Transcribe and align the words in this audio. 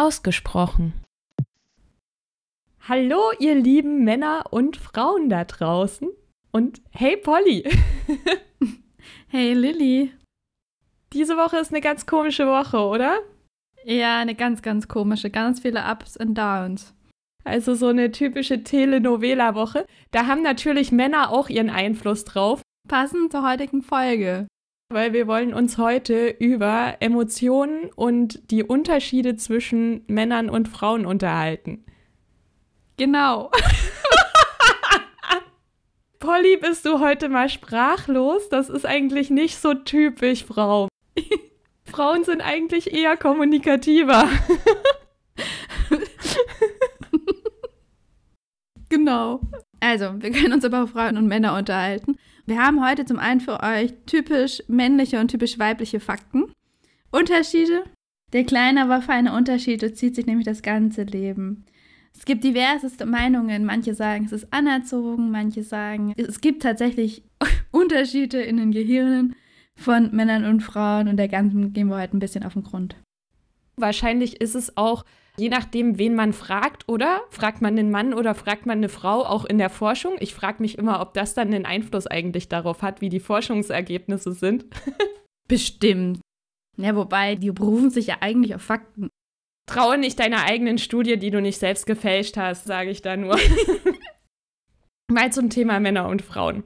ausgesprochen. 0.00 0.94
Hallo, 2.88 3.20
ihr 3.38 3.54
lieben 3.54 4.02
Männer 4.04 4.46
und 4.50 4.78
Frauen 4.78 5.28
da 5.28 5.44
draußen. 5.44 6.08
Und 6.50 6.80
hey, 6.90 7.16
Polly. 7.16 7.68
hey, 9.28 9.52
Lilly. 9.52 10.12
Diese 11.12 11.36
Woche 11.36 11.58
ist 11.58 11.70
eine 11.70 11.82
ganz 11.82 12.06
komische 12.06 12.46
Woche, 12.46 12.78
oder? 12.78 13.18
Ja, 13.84 14.18
eine 14.18 14.34
ganz, 14.34 14.62
ganz 14.62 14.88
komische. 14.88 15.28
Ganz 15.30 15.60
viele 15.60 15.84
Ups 15.84 16.16
und 16.16 16.34
Downs. 16.34 16.94
Also 17.44 17.74
so 17.74 17.88
eine 17.88 18.10
typische 18.10 18.64
Telenovela-Woche. 18.64 19.86
Da 20.10 20.26
haben 20.26 20.42
natürlich 20.42 20.92
Männer 20.92 21.30
auch 21.30 21.48
ihren 21.48 21.70
Einfluss 21.70 22.24
drauf. 22.24 22.62
Passend 22.88 23.32
zur 23.32 23.48
heutigen 23.48 23.82
Folge. 23.82 24.46
Weil 24.92 25.12
wir 25.12 25.28
wollen 25.28 25.54
uns 25.54 25.78
heute 25.78 26.26
über 26.26 26.96
Emotionen 26.98 27.90
und 27.94 28.50
die 28.50 28.64
Unterschiede 28.64 29.36
zwischen 29.36 30.02
Männern 30.08 30.50
und 30.50 30.66
Frauen 30.66 31.06
unterhalten. 31.06 31.84
Genau. 32.96 33.52
Polly, 36.18 36.56
bist 36.56 36.84
du 36.84 36.98
heute 36.98 37.28
mal 37.28 37.48
sprachlos? 37.48 38.48
Das 38.48 38.68
ist 38.68 38.84
eigentlich 38.84 39.30
nicht 39.30 39.58
so 39.58 39.74
typisch, 39.74 40.44
Frau. 40.44 40.88
Frauen 41.84 42.24
sind 42.24 42.40
eigentlich 42.40 42.92
eher 42.92 43.16
kommunikativer. 43.16 44.28
genau. 48.88 49.40
Also, 49.78 50.20
wir 50.20 50.32
können 50.32 50.52
uns 50.52 50.64
über 50.64 50.88
Frauen 50.88 51.16
und 51.16 51.28
Männer 51.28 51.56
unterhalten. 51.56 52.18
Wir 52.50 52.58
haben 52.58 52.84
heute 52.84 53.04
zum 53.04 53.20
einen 53.20 53.38
für 53.38 53.62
euch 53.62 53.94
typisch 54.06 54.60
männliche 54.66 55.20
und 55.20 55.28
typisch 55.28 55.60
weibliche 55.60 56.00
Fakten. 56.00 56.46
Unterschiede. 57.12 57.84
Der 58.32 58.42
kleine, 58.42 58.82
aber 58.82 59.02
feine 59.02 59.36
Unterschied 59.36 59.96
zieht 59.96 60.16
sich 60.16 60.26
nämlich 60.26 60.46
das 60.46 60.60
ganze 60.60 61.04
Leben. 61.04 61.64
Es 62.12 62.24
gibt 62.24 62.42
diverseste 62.42 63.06
Meinungen. 63.06 63.64
Manche 63.64 63.94
sagen, 63.94 64.24
es 64.24 64.32
ist 64.32 64.52
anerzogen, 64.52 65.30
manche 65.30 65.62
sagen, 65.62 66.12
es 66.16 66.40
gibt 66.40 66.64
tatsächlich 66.64 67.22
Unterschiede 67.70 68.42
in 68.42 68.56
den 68.56 68.72
Gehirnen 68.72 69.36
von 69.76 70.12
Männern 70.12 70.44
und 70.44 70.64
Frauen 70.64 71.06
und 71.06 71.18
der 71.18 71.28
ganzen 71.28 71.72
gehen 71.72 71.86
wir 71.86 71.98
heute 71.98 72.16
ein 72.16 72.20
bisschen 72.20 72.42
auf 72.42 72.54
den 72.54 72.64
Grund. 72.64 72.96
Wahrscheinlich 73.76 74.40
ist 74.40 74.56
es 74.56 74.76
auch, 74.76 75.04
je 75.40 75.48
nachdem, 75.48 75.98
wen 75.98 76.14
man 76.14 76.34
fragt, 76.34 76.86
oder? 76.86 77.22
Fragt 77.30 77.62
man 77.62 77.78
einen 77.78 77.90
Mann 77.90 78.12
oder 78.12 78.34
fragt 78.34 78.66
man 78.66 78.78
eine 78.78 78.90
Frau 78.90 79.24
auch 79.24 79.46
in 79.46 79.56
der 79.56 79.70
Forschung? 79.70 80.16
Ich 80.20 80.34
frage 80.34 80.60
mich 80.60 80.76
immer, 80.76 81.00
ob 81.00 81.14
das 81.14 81.32
dann 81.32 81.48
einen 81.48 81.64
Einfluss 81.64 82.06
eigentlich 82.06 82.48
darauf 82.48 82.82
hat, 82.82 83.00
wie 83.00 83.08
die 83.08 83.20
Forschungsergebnisse 83.20 84.32
sind. 84.32 84.66
Bestimmt. 85.48 86.20
Ja, 86.76 86.94
wobei, 86.94 87.36
die 87.36 87.50
berufen 87.50 87.90
sich 87.90 88.08
ja 88.08 88.18
eigentlich 88.20 88.54
auf 88.54 88.62
Fakten. 88.62 89.08
Traue 89.66 89.98
nicht 89.98 90.18
deiner 90.20 90.44
eigenen 90.44 90.78
Studie, 90.78 91.16
die 91.16 91.30
du 91.30 91.40
nicht 91.40 91.58
selbst 91.58 91.86
gefälscht 91.86 92.36
hast, 92.36 92.66
sage 92.66 92.90
ich 92.90 93.00
da 93.00 93.16
nur. 93.16 93.38
Mal 95.10 95.32
zum 95.32 95.48
Thema 95.48 95.80
Männer 95.80 96.08
und 96.08 96.22
Frauen. 96.22 96.64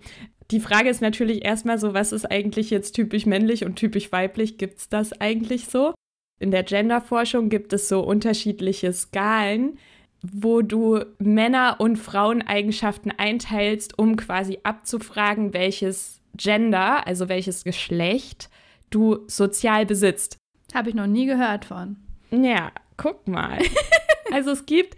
Die 0.51 0.61
Frage 0.61 0.91
ist 0.91 1.01
natürlich 1.01 1.45
erstmal 1.45 1.79
so, 1.79 1.95
was 1.95 2.13
ist 2.13 2.27
eigentlich 2.27 2.71
jetzt 2.71 2.93
typisch 2.93 3.25
männlich 3.25 3.65
und 3.65 3.77
typisch 3.77 4.13
weiblich? 4.13 4.59
Gibt 4.59 4.79
es 4.79 4.89
das 4.89 5.19
eigentlich 5.21 5.67
so? 5.67 5.95
In 6.39 6.51
der 6.51 6.63
Genderforschung 6.63 7.49
gibt 7.49 7.73
es 7.73 7.89
so 7.89 8.01
unterschiedliche 8.01 8.93
Skalen, 8.93 9.79
wo 10.23 10.63
du 10.63 11.05
Männer- 11.19 11.77
und 11.79 11.97
Fraueneigenschaften 11.97 13.13
einteilst, 13.17 13.99
um 13.99 14.17
quasi 14.17 14.59
abzufragen, 14.63 15.53
welches 15.53 16.21
Gender, 16.37 17.07
also 17.07 17.29
welches 17.29 17.65
Geschlecht 17.65 18.51
du 18.91 19.25
sozial 19.27 19.87
besitzt. 19.87 20.39
Habe 20.75 20.89
ich 20.89 20.95
noch 20.95 21.07
nie 21.07 21.27
gehört 21.27 21.67
von. 21.67 21.97
Ja, 22.31 22.73
guck 22.97 23.29
mal. 23.29 23.59
also 24.33 24.51
es 24.51 24.67
gibt 24.67 24.97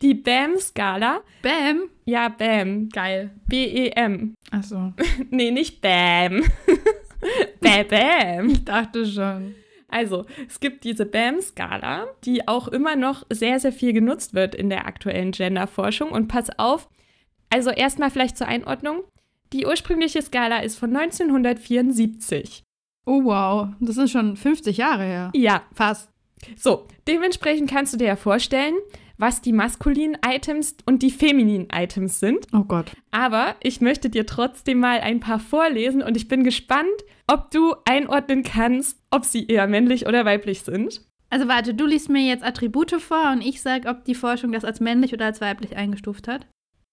die 0.00 0.14
BAM-Skala. 0.14 1.20
BAM? 1.42 1.90
Ja, 2.06 2.28
BAM. 2.28 2.88
Geil. 2.88 3.30
B-E-M. 3.46 4.34
Ach 4.50 4.62
so. 4.64 4.92
nee, 5.30 5.50
nicht 5.50 5.82
BAM. 5.82 6.44
Bam, 7.60 7.86
Bam. 7.88 8.48
Ich 8.48 8.64
dachte 8.64 9.04
schon. 9.04 9.54
Also, 9.90 10.26
es 10.48 10.60
gibt 10.60 10.84
diese 10.84 11.06
BAM-Skala, 11.06 12.06
die 12.24 12.48
auch 12.48 12.68
immer 12.68 12.96
noch 12.96 13.24
sehr, 13.30 13.60
sehr 13.60 13.72
viel 13.72 13.92
genutzt 13.92 14.34
wird 14.34 14.54
in 14.54 14.70
der 14.70 14.86
aktuellen 14.86 15.32
Genderforschung. 15.32 16.10
Und 16.10 16.28
pass 16.28 16.50
auf, 16.58 16.88
also 17.50 17.70
erstmal 17.70 18.10
vielleicht 18.10 18.38
zur 18.38 18.48
Einordnung. 18.48 19.02
Die 19.52 19.66
ursprüngliche 19.66 20.22
Skala 20.22 20.60
ist 20.60 20.78
von 20.78 20.94
1974. 20.94 22.62
Oh 23.06 23.24
wow, 23.24 23.68
das 23.80 23.96
ist 23.96 24.12
schon 24.12 24.36
50 24.36 24.76
Jahre 24.76 25.04
her. 25.04 25.30
Ja, 25.34 25.62
fast. 25.74 26.10
So, 26.56 26.86
dementsprechend 27.08 27.68
kannst 27.68 27.92
du 27.92 27.96
dir 27.96 28.06
ja 28.06 28.16
vorstellen, 28.16 28.74
was 29.20 29.42
die 29.42 29.52
maskulinen 29.52 30.16
Items 30.26 30.76
und 30.86 31.02
die 31.02 31.10
femininen 31.10 31.68
Items 31.72 32.20
sind. 32.20 32.46
Oh 32.52 32.64
Gott. 32.64 32.92
Aber 33.10 33.54
ich 33.60 33.80
möchte 33.80 34.08
dir 34.08 34.26
trotzdem 34.26 34.80
mal 34.80 35.00
ein 35.00 35.20
paar 35.20 35.38
vorlesen 35.38 36.02
und 36.02 36.16
ich 36.16 36.28
bin 36.28 36.42
gespannt, 36.42 36.88
ob 37.26 37.50
du 37.50 37.74
einordnen 37.84 38.42
kannst, 38.42 38.98
ob 39.10 39.24
sie 39.24 39.46
eher 39.46 39.66
männlich 39.66 40.06
oder 40.06 40.24
weiblich 40.24 40.62
sind. 40.62 41.02
Also 41.28 41.46
warte, 41.46 41.74
du 41.74 41.86
liest 41.86 42.08
mir 42.08 42.26
jetzt 42.26 42.42
Attribute 42.42 43.00
vor 43.00 43.30
und 43.32 43.40
ich 43.40 43.62
sage, 43.62 43.88
ob 43.88 44.04
die 44.04 44.14
Forschung 44.16 44.52
das 44.52 44.64
als 44.64 44.80
männlich 44.80 45.12
oder 45.12 45.26
als 45.26 45.40
weiblich 45.40 45.76
eingestuft 45.76 46.26
hat. 46.26 46.46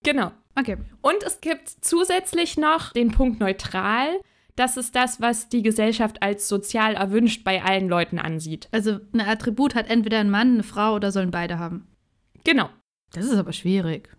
Genau. 0.03 0.31
Okay. 0.55 0.77
Und 1.01 1.23
es 1.25 1.41
gibt 1.41 1.69
zusätzlich 1.81 2.57
noch 2.57 2.91
den 2.93 3.11
Punkt 3.11 3.39
neutral. 3.39 4.19
Das 4.55 4.75
ist 4.75 4.95
das, 4.95 5.21
was 5.21 5.49
die 5.49 5.61
Gesellschaft 5.61 6.21
als 6.21 6.47
sozial 6.47 6.95
erwünscht 6.95 7.43
bei 7.43 7.63
allen 7.63 7.89
Leuten 7.89 8.19
ansieht. 8.19 8.67
Also 8.71 8.99
ein 9.13 9.21
Attribut 9.21 9.75
hat 9.75 9.89
entweder 9.89 10.19
ein 10.19 10.29
Mann, 10.29 10.55
eine 10.55 10.63
Frau 10.63 10.95
oder 10.95 11.11
sollen 11.11 11.31
beide 11.31 11.59
haben. 11.59 11.87
Genau. 12.47 12.69
Das 13.11 13.25
ist 13.25 13.35
aber 13.35 13.51
schwierig. 13.51 14.09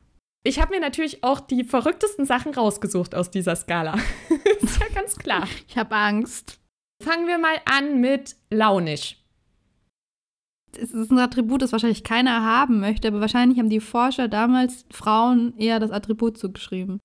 Ich 0.45 0.61
habe 0.61 0.75
mir 0.75 0.81
natürlich 0.81 1.25
auch 1.25 1.41
die 1.41 1.65
verrücktesten 1.65 2.27
Sachen 2.27 2.53
rausgesucht 2.53 3.15
aus 3.15 3.31
dieser 3.31 3.57
Skala. 3.57 3.95
ist 4.61 4.81
ja 4.81 4.87
ganz 4.95 5.17
klar. 5.17 5.49
Ich 5.67 5.79
habe 5.79 5.97
Angst. 5.97 6.61
Fangen 7.03 7.27
wir 7.27 7.39
mal 7.39 7.57
an 7.65 8.03
mit 8.03 8.37
launisch. 8.51 9.17
Es 10.79 10.93
ist 10.93 11.11
ein 11.11 11.19
Attribut, 11.19 11.63
das 11.63 11.73
wahrscheinlich 11.73 12.05
keiner 12.05 12.45
haben 12.45 12.81
möchte, 12.81 13.09
aber 13.09 13.23
wahrscheinlich 13.23 13.59
haben 13.59 13.71
die 13.71 13.81
Forscher 13.81 14.29
damals 14.29 14.85
Frauen 14.91 15.57
eher 15.57 15.81
das 15.81 15.91
Attribut 15.91 16.37
zugeschrieben. 16.37 17.01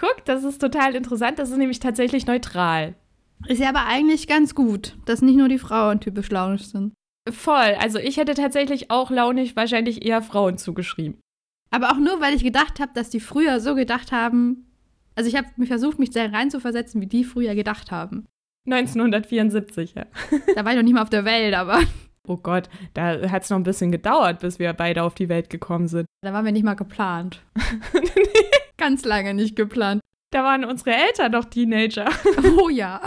Guck, 0.00 0.24
das 0.24 0.44
ist 0.44 0.62
total 0.62 0.94
interessant. 0.94 1.38
Das 1.38 1.50
ist 1.50 1.58
nämlich 1.58 1.80
tatsächlich 1.80 2.26
neutral. 2.26 2.94
Ist 3.46 3.60
ja 3.60 3.68
aber 3.68 3.84
eigentlich 3.84 4.26
ganz 4.26 4.54
gut, 4.54 4.96
dass 5.04 5.20
nicht 5.20 5.36
nur 5.36 5.48
die 5.48 5.58
Frauen 5.58 6.00
typisch 6.00 6.30
launisch 6.30 6.64
sind. 6.68 6.94
Voll. 7.30 7.76
Also 7.78 7.98
ich 7.98 8.16
hätte 8.16 8.34
tatsächlich 8.34 8.90
auch 8.90 9.10
launig 9.10 9.56
wahrscheinlich 9.56 10.04
eher 10.04 10.22
Frauen 10.22 10.58
zugeschrieben. 10.58 11.20
Aber 11.70 11.90
auch 11.90 11.98
nur, 11.98 12.20
weil 12.20 12.34
ich 12.34 12.42
gedacht 12.42 12.80
habe, 12.80 12.92
dass 12.94 13.10
die 13.10 13.20
früher 13.20 13.60
so 13.60 13.74
gedacht 13.74 14.12
haben. 14.12 14.66
Also 15.14 15.28
ich 15.28 15.36
habe 15.36 15.48
versucht, 15.66 15.98
mich 15.98 16.12
sehr 16.12 16.32
reinzuversetzen, 16.32 17.00
wie 17.00 17.06
die 17.06 17.24
früher 17.24 17.54
gedacht 17.54 17.90
haben. 17.90 18.26
1974, 18.66 19.94
ja. 19.94 20.06
Da 20.54 20.64
war 20.64 20.72
ich 20.72 20.76
noch 20.76 20.84
nicht 20.84 20.94
mal 20.94 21.02
auf 21.02 21.10
der 21.10 21.24
Welt, 21.24 21.54
aber. 21.54 21.80
Oh 22.26 22.36
Gott, 22.36 22.68
da 22.94 23.30
hat 23.30 23.44
es 23.44 23.50
noch 23.50 23.56
ein 23.56 23.62
bisschen 23.62 23.90
gedauert, 23.90 24.40
bis 24.40 24.58
wir 24.58 24.72
beide 24.74 25.02
auf 25.02 25.14
die 25.14 25.28
Welt 25.28 25.50
gekommen 25.50 25.88
sind. 25.88 26.06
Da 26.20 26.32
waren 26.32 26.44
wir 26.44 26.52
nicht 26.52 26.64
mal 26.64 26.74
geplant. 26.74 27.42
Ganz 28.76 29.04
lange 29.04 29.34
nicht 29.34 29.54
geplant. 29.54 30.00
Da 30.32 30.42
waren 30.42 30.64
unsere 30.64 30.90
Eltern 30.90 31.30
doch 31.30 31.44
Teenager. 31.44 32.08
Oh 32.58 32.68
ja. 32.68 33.00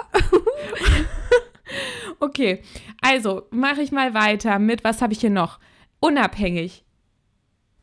Okay, 2.21 2.61
also 3.01 3.47
mache 3.51 3.81
ich 3.81 3.91
mal 3.91 4.13
weiter 4.13 4.59
mit, 4.59 4.83
was 4.83 5.01
habe 5.01 5.13
ich 5.13 5.19
hier 5.19 5.29
noch? 5.29 5.59
Unabhängig. 5.99 6.85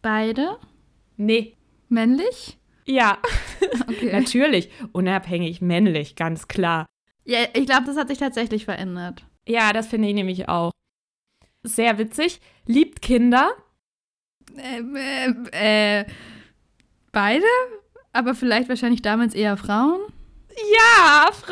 Beide? 0.01 0.59
Nee. 1.17 1.57
Männlich? 1.89 2.59
Ja. 2.87 3.19
Okay. 3.87 4.13
Natürlich. 4.13 4.71
Unabhängig, 4.93 5.61
männlich, 5.61 6.17
ganz 6.17 6.49
klar. 6.49 6.87
Ja, 7.25 7.41
ich 7.53 7.67
glaube, 7.67 7.85
das 7.87 7.97
hat 7.97 8.09
sich 8.09 8.19
tatsächlich 8.19 8.65
verändert. 8.65 9.25
Ja, 9.47 9.73
das 9.73 9.89
finde 9.89 10.09
ich 10.09 10.15
nämlich 10.15 10.49
auch. 10.49 10.71
Sehr 11.63 11.99
witzig. 11.99 12.41
Liebt 12.67 13.03
Kinder. 13.03 13.51
Äh, 14.57 14.81
äh, 15.53 16.01
äh, 16.01 16.07
beide? 17.13 17.45
Aber 18.13 18.35
vielleicht 18.35 18.69
wahrscheinlich 18.69 19.03
damals 19.03 19.35
eher 19.35 19.57
Frauen? 19.57 20.01
Ja, 20.75 21.31
Frauen. 21.33 21.48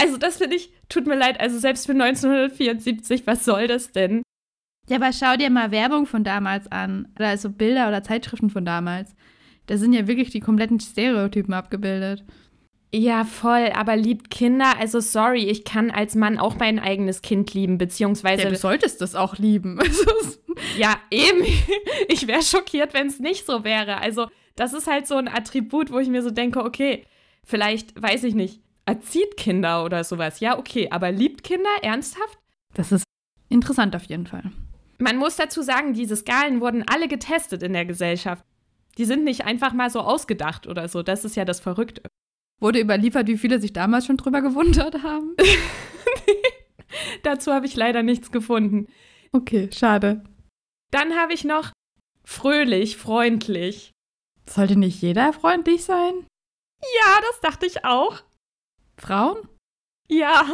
Also 0.00 0.16
das 0.16 0.38
finde 0.38 0.56
ich, 0.56 0.72
tut 0.88 1.06
mir 1.06 1.16
leid, 1.16 1.40
also 1.40 1.58
selbst 1.58 1.86
für 1.86 1.92
1974, 1.92 3.26
was 3.26 3.44
soll 3.44 3.66
das 3.66 3.92
denn? 3.92 4.22
Ja, 4.88 4.96
aber 4.96 5.12
schau 5.12 5.36
dir 5.36 5.50
mal 5.50 5.70
Werbung 5.70 6.06
von 6.06 6.24
damals 6.24 6.70
an. 6.72 7.08
Oder 7.16 7.28
also 7.28 7.50
Bilder 7.50 7.88
oder 7.88 8.02
Zeitschriften 8.02 8.50
von 8.50 8.64
damals. 8.64 9.14
Da 9.66 9.76
sind 9.76 9.92
ja 9.92 10.08
wirklich 10.08 10.30
die 10.30 10.40
kompletten 10.40 10.80
Stereotypen 10.80 11.54
abgebildet. 11.54 12.24
Ja, 12.92 13.24
voll, 13.24 13.70
aber 13.72 13.94
liebt 13.94 14.30
Kinder, 14.30 14.76
also 14.80 14.98
sorry, 14.98 15.44
ich 15.44 15.64
kann 15.64 15.92
als 15.92 16.16
Mann 16.16 16.38
auch 16.38 16.56
mein 16.56 16.80
eigenes 16.80 17.22
Kind 17.22 17.54
lieben, 17.54 17.78
beziehungsweise. 17.78 18.42
Ja, 18.42 18.48
du 18.48 18.56
solltest 18.56 19.00
das 19.00 19.14
auch 19.14 19.38
lieben. 19.38 19.78
ja, 20.78 20.96
eben. 21.10 21.44
Ich 22.08 22.26
wäre 22.26 22.42
schockiert, 22.42 22.92
wenn 22.92 23.06
es 23.06 23.20
nicht 23.20 23.46
so 23.46 23.62
wäre. 23.62 23.98
Also, 23.98 24.26
das 24.56 24.72
ist 24.72 24.88
halt 24.88 25.06
so 25.06 25.14
ein 25.14 25.28
Attribut, 25.28 25.92
wo 25.92 26.00
ich 26.00 26.08
mir 26.08 26.22
so 26.22 26.30
denke, 26.30 26.64
okay, 26.64 27.04
vielleicht, 27.44 28.00
weiß 28.00 28.24
ich 28.24 28.34
nicht, 28.34 28.60
erzieht 28.90 29.36
Kinder 29.36 29.84
oder 29.84 30.02
sowas. 30.04 30.40
Ja, 30.40 30.58
okay, 30.58 30.88
aber 30.90 31.12
liebt 31.12 31.44
Kinder 31.44 31.70
ernsthaft? 31.82 32.38
Das 32.74 32.92
ist 32.92 33.04
interessant 33.48 33.94
auf 33.94 34.04
jeden 34.04 34.26
Fall. 34.26 34.50
Man 34.98 35.16
muss 35.16 35.36
dazu 35.36 35.62
sagen, 35.62 35.94
diese 35.94 36.16
Skalen 36.16 36.60
wurden 36.60 36.84
alle 36.86 37.08
getestet 37.08 37.62
in 37.62 37.72
der 37.72 37.84
Gesellschaft. 37.84 38.44
Die 38.98 39.04
sind 39.04 39.24
nicht 39.24 39.44
einfach 39.46 39.72
mal 39.72 39.90
so 39.90 40.00
ausgedacht 40.00 40.66
oder 40.66 40.88
so. 40.88 41.02
Das 41.02 41.24
ist 41.24 41.36
ja 41.36 41.44
das 41.44 41.60
Verrückte. 41.60 42.02
Wurde 42.60 42.80
überliefert, 42.80 43.28
wie 43.28 43.38
viele 43.38 43.60
sich 43.60 43.72
damals 43.72 44.06
schon 44.06 44.16
drüber 44.16 44.42
gewundert 44.42 45.02
haben? 45.02 45.34
Dazu 47.22 47.52
habe 47.52 47.66
ich 47.66 47.76
leider 47.76 48.02
nichts 48.02 48.30
gefunden. 48.30 48.88
Okay, 49.32 49.70
schade. 49.72 50.24
Dann 50.90 51.14
habe 51.14 51.32
ich 51.32 51.44
noch 51.44 51.70
fröhlich, 52.24 52.96
freundlich. 52.96 53.92
Sollte 54.48 54.76
nicht 54.76 55.00
jeder 55.00 55.32
freundlich 55.32 55.84
sein? 55.84 56.26
Ja, 56.82 57.20
das 57.30 57.40
dachte 57.40 57.66
ich 57.66 57.84
auch. 57.84 58.22
Frauen? 59.00 59.36
Ja. 60.08 60.44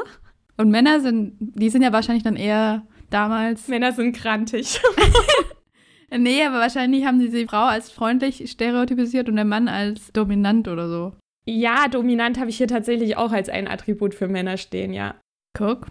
Und 0.56 0.70
Männer 0.70 1.00
sind, 1.00 1.36
die 1.38 1.70
sind 1.70 1.82
ja 1.82 1.92
wahrscheinlich 1.92 2.24
dann 2.24 2.36
eher 2.36 2.86
damals. 3.10 3.68
Männer 3.68 3.92
sind 3.92 4.16
grantig. 4.16 4.80
nee, 6.10 6.44
aber 6.44 6.58
wahrscheinlich 6.58 7.04
haben 7.04 7.20
sie 7.20 7.30
die 7.30 7.46
Frau 7.46 7.64
als 7.64 7.90
freundlich 7.90 8.50
stereotypisiert 8.50 9.28
und 9.28 9.36
der 9.36 9.44
Mann 9.44 9.68
als 9.68 10.12
dominant 10.12 10.68
oder 10.68 10.88
so. 10.88 11.12
Ja, 11.48 11.88
dominant 11.88 12.38
habe 12.38 12.50
ich 12.50 12.56
hier 12.56 12.68
tatsächlich 12.68 13.16
auch 13.16 13.32
als 13.32 13.48
ein 13.48 13.68
Attribut 13.68 14.14
für 14.14 14.28
Männer 14.28 14.56
stehen, 14.56 14.92
ja. 14.92 15.14
Guck. 15.56 15.86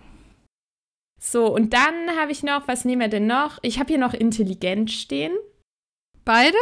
So, 1.20 1.48
und 1.54 1.74
dann 1.74 2.18
habe 2.20 2.32
ich 2.32 2.44
noch, 2.44 2.68
was 2.68 2.86
nehmen 2.86 3.02
wir 3.02 3.08
denn 3.08 3.26
noch? 3.26 3.60
Ich 3.62 3.80
habe 3.80 3.88
hier 3.88 3.98
noch 3.98 4.14
intelligent 4.14 4.92
stehen. 4.92 5.32
Beide? 6.26 6.58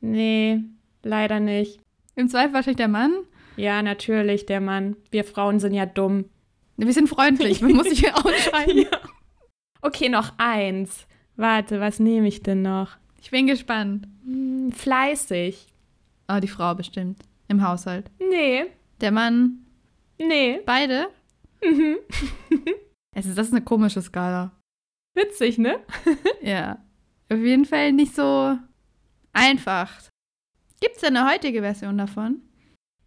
Nee, 0.00 0.60
leider 1.02 1.40
nicht. 1.40 1.80
Im 2.14 2.28
Zweifel 2.28 2.52
wahrscheinlich 2.52 2.76
der 2.76 2.88
Mann? 2.88 3.12
Ja, 3.56 3.82
natürlich, 3.82 4.46
der 4.46 4.60
Mann. 4.60 4.96
Wir 5.10 5.24
Frauen 5.24 5.60
sind 5.60 5.74
ja 5.74 5.86
dumm. 5.86 6.26
Wir 6.76 6.92
sind 6.92 7.08
freundlich, 7.08 7.62
man 7.62 7.72
muss 7.72 7.88
sich 7.88 8.00
hier 8.00 8.16
ausschreiben. 8.16 8.78
ja. 8.78 9.00
Okay, 9.80 10.08
noch 10.08 10.32
eins. 10.38 11.06
Warte, 11.36 11.80
was 11.80 11.98
nehme 12.00 12.28
ich 12.28 12.42
denn 12.42 12.62
noch? 12.62 12.96
Ich 13.20 13.30
bin 13.30 13.46
gespannt. 13.46 14.06
Hm, 14.24 14.72
fleißig. 14.72 15.66
Oh, 16.28 16.38
die 16.40 16.48
Frau 16.48 16.74
bestimmt. 16.74 17.20
Im 17.48 17.66
Haushalt. 17.66 18.10
Nee. 18.18 18.66
Der 19.00 19.12
Mann? 19.12 19.64
Nee. 20.18 20.60
Beide? 20.66 21.08
Mhm. 21.62 21.96
es 23.14 23.26
ist, 23.26 23.38
das 23.38 23.48
ist 23.48 23.52
eine 23.52 23.64
komische 23.64 24.02
Skala. 24.02 24.52
Witzig, 25.14 25.58
ne? 25.58 25.80
ja. 26.42 26.78
Auf 27.30 27.38
jeden 27.38 27.64
Fall 27.64 27.92
nicht 27.92 28.14
so 28.14 28.58
einfach. 29.32 29.90
Gibt 30.80 30.96
es 30.96 31.00
denn 31.02 31.16
eine 31.16 31.30
heutige 31.32 31.60
Version 31.62 31.98
davon? 31.98 32.42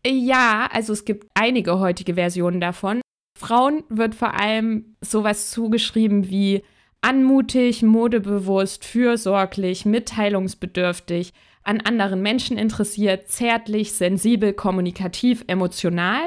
Ja, 0.05 0.69
also 0.71 0.93
es 0.93 1.05
gibt 1.05 1.27
einige 1.33 1.79
heutige 1.79 2.15
Versionen 2.15 2.61
davon. 2.61 3.01
Frauen 3.37 3.83
wird 3.89 4.15
vor 4.15 4.39
allem 4.39 4.95
sowas 5.01 5.51
zugeschrieben 5.51 6.29
wie 6.29 6.63
anmutig, 7.01 7.83
modebewusst, 7.83 8.85
fürsorglich, 8.85 9.85
mitteilungsbedürftig, 9.85 11.33
an 11.63 11.81
anderen 11.81 12.21
Menschen 12.21 12.57
interessiert, 12.57 13.29
zärtlich, 13.29 13.93
sensibel, 13.93 14.53
kommunikativ, 14.53 15.43
emotional. 15.47 16.21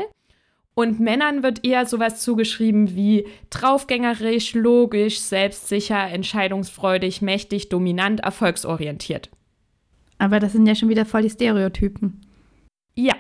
Und 0.75 1.01
Männern 1.01 1.43
wird 1.43 1.67
eher 1.67 1.85
sowas 1.85 2.23
zugeschrieben 2.23 2.95
wie 2.95 3.27
draufgängerisch, 3.51 4.55
logisch, 4.55 5.21
selbstsicher, 5.21 6.09
entscheidungsfreudig, 6.09 7.21
mächtig, 7.21 7.69
dominant, 7.69 8.21
erfolgsorientiert. 8.21 9.31
Aber 10.17 10.41
das 10.41 10.53
sind 10.53 10.67
ja 10.67 10.75
schon 10.75 10.89
wieder 10.89 11.05
voll 11.05 11.23
die 11.23 11.31
Stereotypen. 11.31 12.21
Ja, 12.95 13.15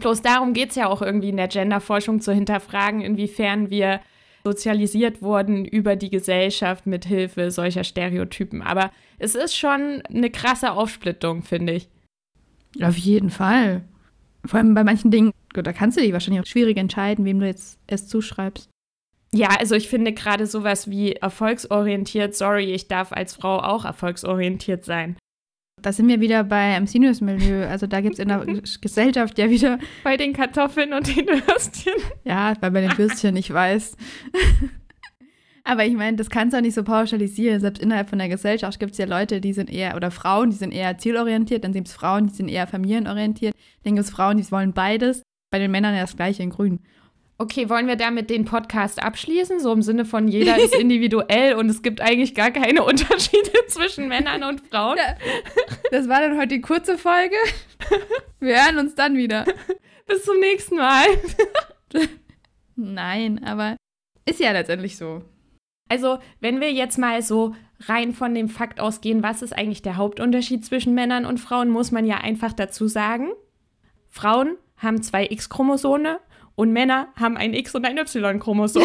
Bloß 0.00 0.22
darum 0.22 0.52
geht 0.52 0.70
es 0.70 0.76
ja 0.76 0.88
auch 0.88 1.02
irgendwie 1.02 1.28
in 1.28 1.36
der 1.36 1.48
Genderforschung 1.48 2.20
zu 2.20 2.32
hinterfragen, 2.32 3.00
inwiefern 3.02 3.70
wir 3.70 4.00
sozialisiert 4.44 5.20
wurden 5.20 5.64
über 5.64 5.96
die 5.96 6.10
Gesellschaft 6.10 6.86
mit 6.86 7.04
Hilfe 7.04 7.50
solcher 7.50 7.84
Stereotypen. 7.84 8.62
Aber 8.62 8.90
es 9.18 9.34
ist 9.34 9.56
schon 9.56 10.02
eine 10.08 10.30
krasse 10.30 10.72
Aufsplittung, 10.72 11.42
finde 11.42 11.74
ich. 11.74 11.88
Auf 12.82 12.96
jeden 12.96 13.30
Fall. 13.30 13.84
Vor 14.46 14.58
allem 14.58 14.74
bei 14.74 14.84
manchen 14.84 15.10
Dingen, 15.10 15.32
da 15.52 15.72
kannst 15.72 15.98
du 15.98 16.00
dich 16.00 16.14
wahrscheinlich 16.14 16.40
auch 16.40 16.46
schwierig 16.46 16.78
entscheiden, 16.78 17.26
wem 17.26 17.40
du 17.40 17.46
jetzt 17.46 17.78
es 17.86 18.08
zuschreibst. 18.08 18.70
Ja, 19.32 19.48
also 19.58 19.74
ich 19.74 19.88
finde 19.88 20.12
gerade 20.12 20.46
sowas 20.46 20.90
wie 20.90 21.12
erfolgsorientiert, 21.12 22.34
sorry, 22.34 22.72
ich 22.72 22.88
darf 22.88 23.12
als 23.12 23.34
Frau 23.34 23.58
auch 23.58 23.84
erfolgsorientiert 23.84 24.84
sein. 24.84 25.16
Da 25.82 25.92
sind 25.92 26.08
wir 26.08 26.20
wieder 26.20 26.44
beim 26.44 26.86
Sinus-Milieu. 26.86 27.66
Also 27.66 27.86
da 27.86 28.00
gibt 28.00 28.14
es 28.14 28.18
in 28.18 28.28
der 28.28 28.44
Gesellschaft 28.80 29.38
ja 29.38 29.50
wieder. 29.50 29.78
Bei 30.04 30.16
den 30.16 30.32
Kartoffeln 30.32 30.92
und 30.92 31.06
den 31.06 31.26
Würstchen. 31.26 31.94
Ja, 32.24 32.54
bei, 32.60 32.70
bei 32.70 32.80
den 32.82 32.96
Würstchen, 32.96 33.36
ich 33.36 33.52
weiß. 33.52 33.96
Aber 35.64 35.84
ich 35.84 35.94
meine, 35.94 36.16
das 36.16 36.30
kannst 36.30 36.54
du 36.54 36.58
auch 36.58 36.62
nicht 36.62 36.74
so 36.74 36.82
pauschalisieren. 36.82 37.60
Selbst 37.60 37.82
innerhalb 37.82 38.08
von 38.08 38.18
der 38.18 38.28
Gesellschaft 38.28 38.80
gibt 38.80 38.92
es 38.92 38.98
ja 38.98 39.06
Leute, 39.06 39.40
die 39.40 39.52
sind 39.52 39.70
eher, 39.70 39.94
oder 39.94 40.10
Frauen, 40.10 40.50
die 40.50 40.56
sind 40.56 40.72
eher 40.72 40.98
zielorientiert, 40.98 41.64
dann 41.64 41.72
gibt 41.72 41.88
es 41.88 41.94
Frauen, 41.94 42.26
die 42.26 42.34
sind 42.34 42.48
eher 42.48 42.66
familienorientiert, 42.66 43.54
dann 43.84 43.94
gibt 43.94 44.06
es 44.06 44.10
Frauen, 44.10 44.38
die 44.38 44.50
wollen 44.50 44.72
beides. 44.72 45.22
Bei 45.50 45.58
den 45.58 45.70
Männern 45.70 45.94
ja 45.94 46.02
das 46.02 46.16
gleiche 46.16 46.42
in 46.42 46.50
Grün. 46.50 46.80
Okay, 47.40 47.70
wollen 47.70 47.86
wir 47.86 47.96
damit 47.96 48.28
den 48.28 48.44
Podcast 48.44 49.02
abschließen? 49.02 49.60
So 49.60 49.72
im 49.72 49.80
Sinne 49.80 50.04
von 50.04 50.28
jeder 50.28 50.58
ist 50.58 50.74
individuell 50.78 51.54
und 51.54 51.70
es 51.70 51.80
gibt 51.80 52.02
eigentlich 52.02 52.34
gar 52.34 52.50
keine 52.50 52.84
Unterschiede 52.84 53.50
zwischen 53.66 54.08
Männern 54.08 54.44
und 54.44 54.60
Frauen. 54.68 54.98
Das 55.90 56.06
war 56.06 56.20
dann 56.20 56.36
heute 56.36 56.48
die 56.48 56.60
kurze 56.60 56.98
Folge. 56.98 57.36
Wir 58.40 58.62
hören 58.62 58.76
uns 58.76 58.94
dann 58.94 59.16
wieder. 59.16 59.46
Bis 60.06 60.22
zum 60.24 60.38
nächsten 60.38 60.76
Mal. 60.76 61.06
Nein, 62.76 63.42
aber 63.42 63.74
ist 64.26 64.40
ja 64.40 64.52
letztendlich 64.52 64.98
so. 64.98 65.22
Also, 65.88 66.18
wenn 66.40 66.60
wir 66.60 66.70
jetzt 66.74 66.98
mal 66.98 67.22
so 67.22 67.54
rein 67.86 68.12
von 68.12 68.34
dem 68.34 68.50
Fakt 68.50 68.80
ausgehen, 68.80 69.22
was 69.22 69.40
ist 69.40 69.56
eigentlich 69.56 69.80
der 69.80 69.96
Hauptunterschied 69.96 70.62
zwischen 70.66 70.92
Männern 70.92 71.24
und 71.24 71.40
Frauen, 71.40 71.70
muss 71.70 71.90
man 71.90 72.04
ja 72.04 72.18
einfach 72.18 72.52
dazu 72.52 72.86
sagen, 72.86 73.30
Frauen 74.10 74.58
haben 74.76 75.02
zwei 75.02 75.24
X-Chromosome 75.24 76.20
und 76.60 76.72
Männer 76.72 77.08
haben 77.16 77.38
ein 77.38 77.54
X- 77.54 77.74
und 77.74 77.86
ein 77.86 77.96
Y-Chromosom. 77.96 78.84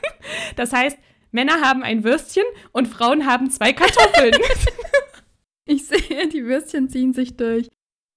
das 0.56 0.72
heißt, 0.72 0.96
Männer 1.32 1.60
haben 1.62 1.82
ein 1.82 2.04
Würstchen 2.04 2.44
und 2.70 2.86
Frauen 2.86 3.26
haben 3.26 3.50
zwei 3.50 3.72
Kartoffeln. 3.72 4.34
ich 5.64 5.84
sehe, 5.84 6.28
die 6.32 6.44
Würstchen 6.44 6.88
ziehen 6.88 7.12
sich 7.12 7.36
durch. 7.36 7.68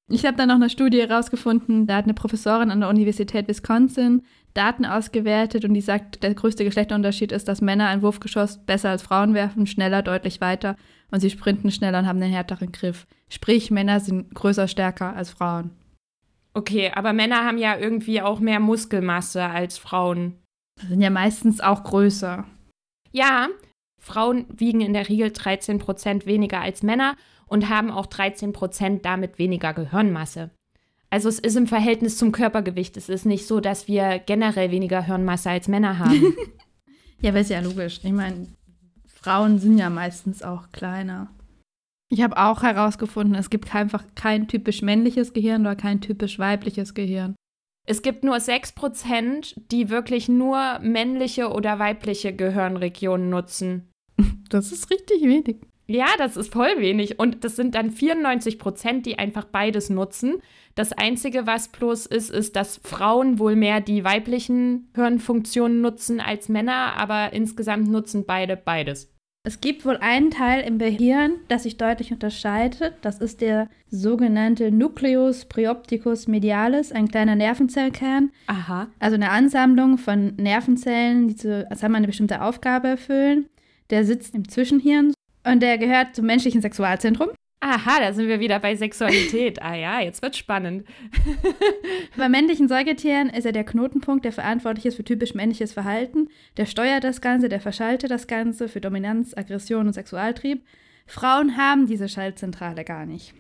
Ich 0.08 0.24
habe 0.24 0.38
dann 0.38 0.50
noch 0.50 0.56
eine 0.56 0.70
Studie 0.70 1.02
herausgefunden, 1.02 1.88
da 1.88 1.96
hat 1.96 2.04
eine 2.04 2.14
Professorin 2.14 2.70
an 2.70 2.82
der 2.82 2.90
Universität 2.90 3.48
Wisconsin 3.48 4.22
Daten 4.54 4.86
ausgewertet 4.86 5.66
und 5.66 5.74
die 5.74 5.82
sagt, 5.82 6.22
der 6.22 6.36
größte 6.36 6.64
Geschlechterunterschied 6.64 7.32
ist, 7.32 7.48
dass 7.48 7.62
Männer 7.62 7.88
ein 7.88 8.04
Wurfgeschoss 8.04 8.60
besser 8.66 8.90
als 8.90 9.02
Frauen 9.02 9.34
werfen, 9.34 9.66
schneller, 9.66 10.04
deutlich 10.04 10.42
weiter 10.42 10.76
und 11.10 11.22
sie 11.22 11.30
sprinten 11.32 11.72
schneller 11.72 12.00
und 12.00 12.08
haben 12.08 12.22
einen 12.22 12.34
härteren 12.34 12.72
Griff. 12.72 13.08
Sprich, 13.30 13.72
Männer 13.72 14.00
sind 14.00 14.36
größer, 14.36 14.68
stärker 14.68 15.16
als 15.16 15.32
Frauen. 15.32 15.72
Okay, 16.54 16.92
aber 16.94 17.14
Männer 17.14 17.46
haben 17.46 17.58
ja 17.58 17.78
irgendwie 17.78 18.22
auch 18.22 18.40
mehr 18.40 18.60
Muskelmasse 18.60 19.44
als 19.44 19.78
Frauen. 19.78 20.38
Sind 20.88 21.02
ja 21.02 21.10
meistens 21.10 21.62
auch 21.62 21.84
größer. 21.84 22.46
Ja, 23.12 23.48
Frauen 24.00 24.46
wiegen 24.50 24.82
in 24.82 24.94
der 24.94 25.08
Regel 25.08 25.32
13 25.32 25.78
Prozent 25.80 26.26
weniger 26.26 26.60
als 26.60 26.84
Männer 26.84 27.16
und 27.46 27.70
haben 27.70 27.92
auch 27.92 28.08
13 28.08 28.52
Prozent 28.52 29.06
damit 29.06 29.38
weniger 29.38 29.74
Gehirnmasse. 29.74 30.50
Also 31.10 31.28
es 31.30 31.40
ist 31.40 31.58
im 31.58 31.68
Verhältnis 31.68 32.18
zum 32.18 32.32
Körpergewicht. 32.32 32.96
Es 32.98 33.10
ist 33.10 33.26
nicht 33.26 33.46
so, 33.46 33.60
dass 33.60 33.88
wir 33.88 34.20
generell 34.20 34.72
weniger 34.72 35.04
Hirnmasse 35.04 35.50
als 35.50 35.68
Männer 35.68 36.00
haben. 36.00 36.34
ja, 37.22 37.32
aber 37.32 37.42
ist 37.42 37.50
ja 37.50 37.60
logisch. 37.60 38.00
Ich 38.04 38.12
meine, 38.14 38.48
Frauen 39.06 39.60
sind 39.60 39.78
ja 39.78 39.90
meistens 39.90 40.42
auch 40.42 40.72
kleiner. 40.72 41.30
Ich 42.12 42.22
habe 42.22 42.36
auch 42.36 42.62
herausgefunden, 42.62 43.36
es 43.36 43.50
gibt 43.50 43.74
einfach 43.74 44.04
kein 44.16 44.50
typisch 44.50 44.82
männliches 44.82 45.32
Gehirn 45.32 45.62
oder 45.62 45.78
kein 45.78 46.02
typisch 46.02 46.40
weibliches 46.40 46.94
Gehirn. 46.94 47.36
Es 47.88 48.02
gibt 48.02 48.26
nur 48.26 48.36
6%, 48.36 49.56
die 49.72 49.90
wirklich 49.90 50.28
nur 50.28 50.80
männliche 50.80 51.50
oder 51.50 51.80
weibliche 51.80 52.36
Gehirnregionen 52.36 53.30
nutzen. 53.30 53.90
Das 54.50 54.74
ist 54.74 54.92
richtig 54.92 55.22
wenig. 55.22 55.62
Ja, 55.88 56.08
das 56.18 56.36
ist 56.36 56.52
voll 56.52 56.80
wenig. 56.80 57.18
Und 57.18 57.46
das 57.46 57.56
sind 57.56 57.76
dann 57.76 57.92
94 57.92 58.60
Prozent, 58.60 59.06
die 59.06 59.18
einfach 59.18 59.46
beides 59.46 59.90
nutzen. 59.90 60.42
Das 60.76 60.92
Einzige, 60.92 61.48
was 61.48 61.70
plus 61.70 62.06
ist, 62.06 62.30
ist, 62.30 62.58
dass 62.58 62.82
Frauen 62.84 63.40
wohl 63.40 63.56
mehr 63.56 63.80
die 63.80 64.04
weiblichen 64.04 64.90
Hirnfunktionen 64.96 65.80
nutzen 65.80 66.20
als 66.20 66.50
Männer, 66.50 66.98
aber 66.98 67.32
insgesamt 67.32 67.90
nutzen 67.90 68.26
beide 68.26 68.58
beides. 68.58 69.14
Es 69.44 69.60
gibt 69.60 69.86
wohl 69.86 69.98
einen 69.98 70.30
Teil 70.30 70.62
im 70.62 70.78
Gehirn, 70.78 71.38
das 71.48 71.64
sich 71.64 71.78
deutlich 71.78 72.12
unterscheidet. 72.12 72.94
Das 73.02 73.18
ist 73.18 73.42
der 73.42 73.70
sogenannte 73.90 74.72
Nucleus 74.72 75.46
preopticus 75.46 76.28
medialis, 76.28 76.92
ein 76.92 77.08
kleiner 77.08 77.36
Nervenzellkern. 77.36 78.32
Aha. 78.46 78.88
Also 79.00 79.16
eine 79.16 79.32
Ansammlung 79.32 79.98
von 79.98 80.36
Nervenzellen, 80.36 81.28
die 81.28 81.36
zu, 81.36 81.68
also 81.68 81.84
haben 81.84 81.96
eine 81.96 82.06
bestimmte 82.06 82.44
Aufgabe 82.44 82.90
erfüllen. 82.90 83.48
Der 83.90 84.06
sitzt 84.06 84.36
im 84.36 84.48
Zwischenhirn 84.48 85.12
und 85.44 85.64
der 85.64 85.80
gehört 85.80 86.16
zum 86.16 86.28
menschlichen 86.28 86.62
Sexualzentrum. 86.62 87.30
Aha, 87.64 88.00
da 88.00 88.12
sind 88.12 88.28
wir 88.28 88.40
wieder 88.40 88.60
bei 88.60 88.76
Sexualität. 88.76 89.62
Ah 89.62 89.76
ja, 89.76 90.02
jetzt 90.02 90.24
wird's 90.24 90.40
spannend. 90.40 90.84
Bei 92.18 92.28
männlichen 92.28 92.68
Säugetieren 92.68 93.30
ist 93.30 93.46
er 93.46 93.52
der 93.52 93.64
Knotenpunkt, 93.64 94.26
der 94.26 94.32
verantwortlich 94.32 94.88
ist 94.88 94.96
für 94.96 95.04
typisch 95.04 95.36
männliches 95.36 95.72
Verhalten. 95.72 96.30
Der 96.58 96.66
steuert 96.66 97.04
das 97.04 97.22
Ganze, 97.22 97.50
der 97.50 97.62
verschaltet 97.62 98.10
das 98.10 98.26
Ganze 98.26 98.68
für 98.68 98.82
Dominanz, 98.82 99.38
Aggression 99.38 99.86
und 99.86 99.94
Sexualtrieb. 99.94 100.66
Frauen 101.06 101.56
haben 101.56 101.86
diese 101.86 102.10
Schaltzentrale 102.10 102.84
gar 102.84 103.06
nicht. 103.06 103.36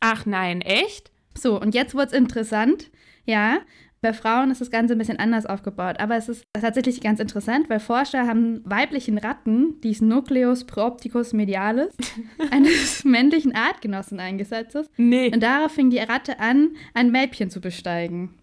Ach 0.00 0.26
nein, 0.26 0.60
echt? 0.60 1.12
So, 1.34 1.60
und 1.60 1.76
jetzt 1.76 1.94
wird's 1.94 2.12
interessant. 2.12 2.90
Ja, 3.24 3.60
bei 4.04 4.12
Frauen 4.12 4.50
ist 4.50 4.60
das 4.60 4.70
Ganze 4.70 4.94
ein 4.94 4.98
bisschen 4.98 5.18
anders 5.18 5.46
aufgebaut, 5.46 5.98
aber 5.98 6.14
es 6.16 6.28
ist 6.28 6.44
tatsächlich 6.52 7.00
ganz 7.00 7.20
interessant, 7.20 7.70
weil 7.70 7.80
Forscher 7.80 8.26
haben 8.26 8.60
weiblichen 8.64 9.16
Ratten, 9.16 9.80
die 9.80 9.96
Nucleus 9.98 10.64
proopticus 10.64 11.32
medialis, 11.32 11.96
eines 12.50 13.02
männlichen 13.04 13.54
Artgenossen 13.54 14.20
eingesetzt. 14.20 14.76
Nee. 14.98 15.32
Und 15.32 15.42
darauf 15.42 15.72
fing 15.72 15.88
die 15.88 16.00
Ratte 16.00 16.38
an, 16.38 16.76
ein 16.92 17.12
Mädchen 17.12 17.48
zu 17.48 17.62
besteigen. 17.62 18.34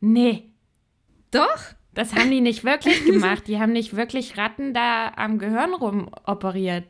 Nee. 0.00 0.50
Doch? 1.30 1.60
Das 1.94 2.12
haben 2.16 2.32
die 2.32 2.40
nicht 2.40 2.64
wirklich 2.64 3.04
gemacht. 3.06 3.46
Die 3.46 3.60
haben 3.60 3.72
nicht 3.72 3.94
wirklich 3.94 4.36
Ratten 4.36 4.74
da 4.74 5.12
am 5.14 5.38
Gehirn 5.38 5.74
rumoperiert. 5.74 6.86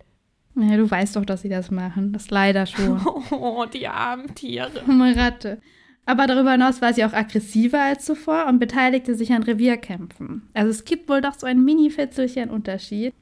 Ja, 0.54 0.78
du 0.78 0.90
weißt 0.90 1.14
doch, 1.16 1.26
dass 1.26 1.42
sie 1.42 1.50
das 1.50 1.70
machen. 1.70 2.14
Das 2.14 2.30
leider 2.30 2.64
schon. 2.64 3.04
Oh, 3.30 3.66
die 3.66 3.86
armen 3.86 4.34
Tiere. 4.34 4.80
Arme 4.80 5.14
Ratte. 5.14 5.60
Aber 6.08 6.28
darüber 6.28 6.52
hinaus 6.52 6.80
war 6.80 6.94
sie 6.94 7.04
auch 7.04 7.12
aggressiver 7.12 7.82
als 7.82 8.04
zuvor 8.04 8.46
und 8.46 8.60
beteiligte 8.60 9.16
sich 9.16 9.32
an 9.32 9.42
Revierkämpfen. 9.42 10.48
Also 10.54 10.70
es 10.70 10.84
gibt 10.84 11.08
wohl 11.08 11.20
doch 11.20 11.34
so 11.34 11.46
ein 11.46 11.64
mini-fitzelchen 11.64 12.48
Unterschied. 12.48 13.12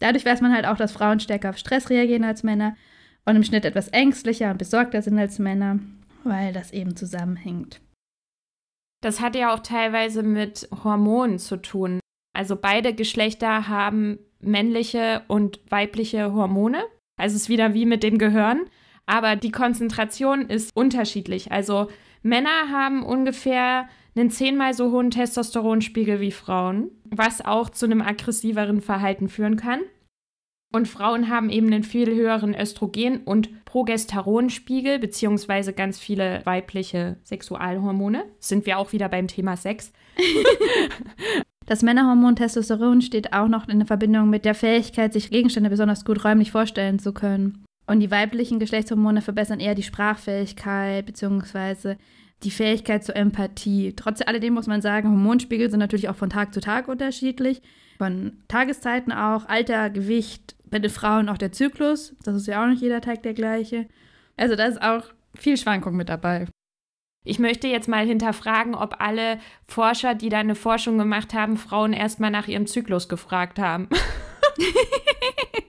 Dadurch 0.00 0.24
weiß 0.24 0.40
man 0.40 0.54
halt 0.54 0.64
auch, 0.64 0.76
dass 0.76 0.92
Frauen 0.92 1.18
stärker 1.18 1.50
auf 1.50 1.58
Stress 1.58 1.90
reagieren 1.90 2.22
als 2.22 2.44
Männer 2.44 2.76
und 3.24 3.34
im 3.34 3.42
Schnitt 3.42 3.64
etwas 3.64 3.88
ängstlicher 3.88 4.52
und 4.52 4.58
besorgter 4.58 5.02
sind 5.02 5.18
als 5.18 5.40
Männer, 5.40 5.80
weil 6.22 6.52
das 6.52 6.72
eben 6.72 6.94
zusammenhängt. 6.94 7.80
Das 9.02 9.20
hat 9.20 9.34
ja 9.34 9.52
auch 9.52 9.60
teilweise 9.60 10.22
mit 10.22 10.68
Hormonen 10.84 11.40
zu 11.40 11.56
tun. 11.56 11.98
Also 12.36 12.54
beide 12.54 12.94
Geschlechter 12.94 13.66
haben 13.66 14.18
männliche 14.40 15.22
und 15.26 15.60
weibliche 15.68 16.32
Hormone. 16.32 16.84
Also 17.18 17.34
es 17.34 17.42
ist 17.42 17.48
wieder 17.48 17.74
wie 17.74 17.84
mit 17.84 18.04
dem 18.04 18.18
Gehirn, 18.18 18.60
aber 19.06 19.34
die 19.34 19.50
Konzentration 19.50 20.42
ist 20.42 20.70
unterschiedlich. 20.76 21.50
Also 21.50 21.88
Männer 22.22 22.70
haben 22.70 23.02
ungefähr 23.02 23.88
einen 24.16 24.30
zehnmal 24.30 24.74
so 24.74 24.90
hohen 24.90 25.10
Testosteronspiegel 25.10 26.20
wie 26.20 26.32
Frauen, 26.32 26.90
was 27.04 27.44
auch 27.44 27.70
zu 27.70 27.86
einem 27.86 28.02
aggressiveren 28.02 28.80
Verhalten 28.80 29.28
führen 29.28 29.56
kann. 29.56 29.80
Und 30.72 30.86
Frauen 30.86 31.30
haben 31.30 31.48
eben 31.48 31.68
einen 31.68 31.82
viel 31.82 32.14
höheren 32.14 32.54
Östrogen- 32.54 33.24
und 33.24 33.64
Progesteronspiegel, 33.64 34.98
beziehungsweise 34.98 35.72
ganz 35.72 35.98
viele 35.98 36.42
weibliche 36.44 37.16
Sexualhormone. 37.22 38.24
Sind 38.38 38.66
wir 38.66 38.78
auch 38.78 38.92
wieder 38.92 39.08
beim 39.08 39.28
Thema 39.28 39.56
Sex. 39.56 39.92
Das 41.68 41.82
Männerhormon 41.82 42.34
Testosteron 42.34 43.02
steht 43.02 43.34
auch 43.34 43.46
noch 43.46 43.68
in 43.68 43.84
Verbindung 43.84 44.30
mit 44.30 44.46
der 44.46 44.54
Fähigkeit, 44.54 45.12
sich 45.12 45.28
Gegenstände 45.28 45.68
besonders 45.68 46.06
gut 46.06 46.24
räumlich 46.24 46.50
vorstellen 46.50 46.98
zu 46.98 47.12
können. 47.12 47.66
Und 47.88 48.00
die 48.00 48.10
weiblichen 48.10 48.58
Geschlechtshormone 48.60 49.22
verbessern 49.22 49.60
eher 49.60 49.74
die 49.74 49.82
Sprachfähigkeit 49.82 51.06
bzw. 51.06 51.96
die 52.42 52.50
Fähigkeit 52.50 53.02
zur 53.02 53.16
Empathie. 53.16 53.94
Trotz 53.96 54.20
alledem 54.20 54.52
muss 54.52 54.66
man 54.66 54.82
sagen, 54.82 55.08
Hormonspiegel 55.08 55.70
sind 55.70 55.80
natürlich 55.80 56.10
auch 56.10 56.14
von 56.14 56.28
Tag 56.28 56.52
zu 56.52 56.60
Tag 56.60 56.86
unterschiedlich. 56.86 57.62
Von 57.96 58.42
Tageszeiten 58.46 59.10
auch, 59.10 59.48
Alter, 59.48 59.88
Gewicht, 59.88 60.54
bei 60.66 60.78
den 60.78 60.90
Frauen 60.90 61.30
auch 61.30 61.38
der 61.38 61.50
Zyklus. 61.50 62.14
Das 62.22 62.36
ist 62.36 62.46
ja 62.46 62.62
auch 62.62 62.68
nicht 62.68 62.82
jeder 62.82 63.00
Tag 63.00 63.22
der 63.22 63.32
gleiche. 63.32 63.88
Also 64.36 64.54
da 64.54 64.66
ist 64.66 64.82
auch 64.82 65.04
viel 65.34 65.56
Schwankung 65.56 65.96
mit 65.96 66.10
dabei. 66.10 66.46
Ich 67.24 67.38
möchte 67.38 67.68
jetzt 67.68 67.88
mal 67.88 68.06
hinterfragen, 68.06 68.74
ob 68.74 69.00
alle 69.00 69.38
Forscher, 69.66 70.14
die 70.14 70.28
da 70.28 70.38
eine 70.38 70.54
Forschung 70.54 70.98
gemacht 70.98 71.32
haben, 71.32 71.56
Frauen 71.56 71.94
erstmal 71.94 72.30
nach 72.30 72.48
ihrem 72.48 72.66
Zyklus 72.66 73.08
gefragt 73.08 73.58
haben. 73.58 73.88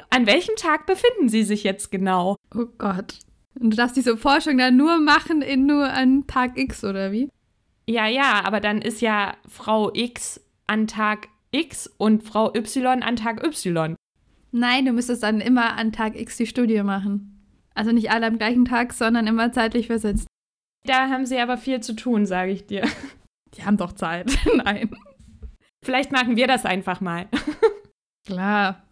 An 0.09 0.25
welchem 0.25 0.55
Tag 0.55 0.85
befinden 0.85 1.29
Sie 1.29 1.43
sich 1.43 1.63
jetzt 1.63 1.91
genau? 1.91 2.35
Oh 2.55 2.65
Gott. 2.77 3.19
Und 3.59 3.71
du 3.71 3.77
darfst 3.77 3.95
diese 3.95 4.17
Forschung 4.17 4.57
dann 4.57 4.77
nur 4.77 4.99
machen 4.99 5.41
in 5.41 5.65
nur 5.65 5.89
an 5.89 6.25
Tag 6.27 6.57
X, 6.57 6.83
oder 6.83 7.11
wie? 7.11 7.29
Ja, 7.87 8.07
ja, 8.07 8.43
aber 8.43 8.59
dann 8.59 8.81
ist 8.81 9.01
ja 9.01 9.35
Frau 9.47 9.91
X 9.93 10.41
an 10.67 10.87
Tag 10.87 11.27
X 11.51 11.87
und 11.97 12.23
Frau 12.23 12.53
Y 12.53 13.01
an 13.01 13.15
Tag 13.15 13.43
Y. 13.43 13.95
Nein, 14.51 14.85
du 14.85 14.93
müsstest 14.93 15.23
dann 15.23 15.41
immer 15.41 15.75
an 15.75 15.91
Tag 15.91 16.19
X 16.19 16.37
die 16.37 16.47
Studie 16.47 16.81
machen. 16.83 17.45
Also 17.75 17.91
nicht 17.91 18.11
alle 18.11 18.27
am 18.27 18.37
gleichen 18.37 18.65
Tag, 18.65 18.93
sondern 18.93 19.27
immer 19.27 19.51
zeitlich 19.51 19.87
versetzt. 19.87 20.27
Da 20.85 21.09
haben 21.09 21.25
sie 21.25 21.39
aber 21.39 21.57
viel 21.57 21.81
zu 21.81 21.95
tun, 21.95 22.25
sage 22.25 22.51
ich 22.51 22.65
dir. 22.65 22.87
Die 23.55 23.63
haben 23.63 23.77
doch 23.77 23.93
Zeit. 23.93 24.37
Nein. 24.55 24.91
Vielleicht 25.83 26.11
machen 26.11 26.35
wir 26.35 26.45
das 26.45 26.65
einfach 26.65 27.01
mal. 27.01 27.27
Klar. 28.25 28.83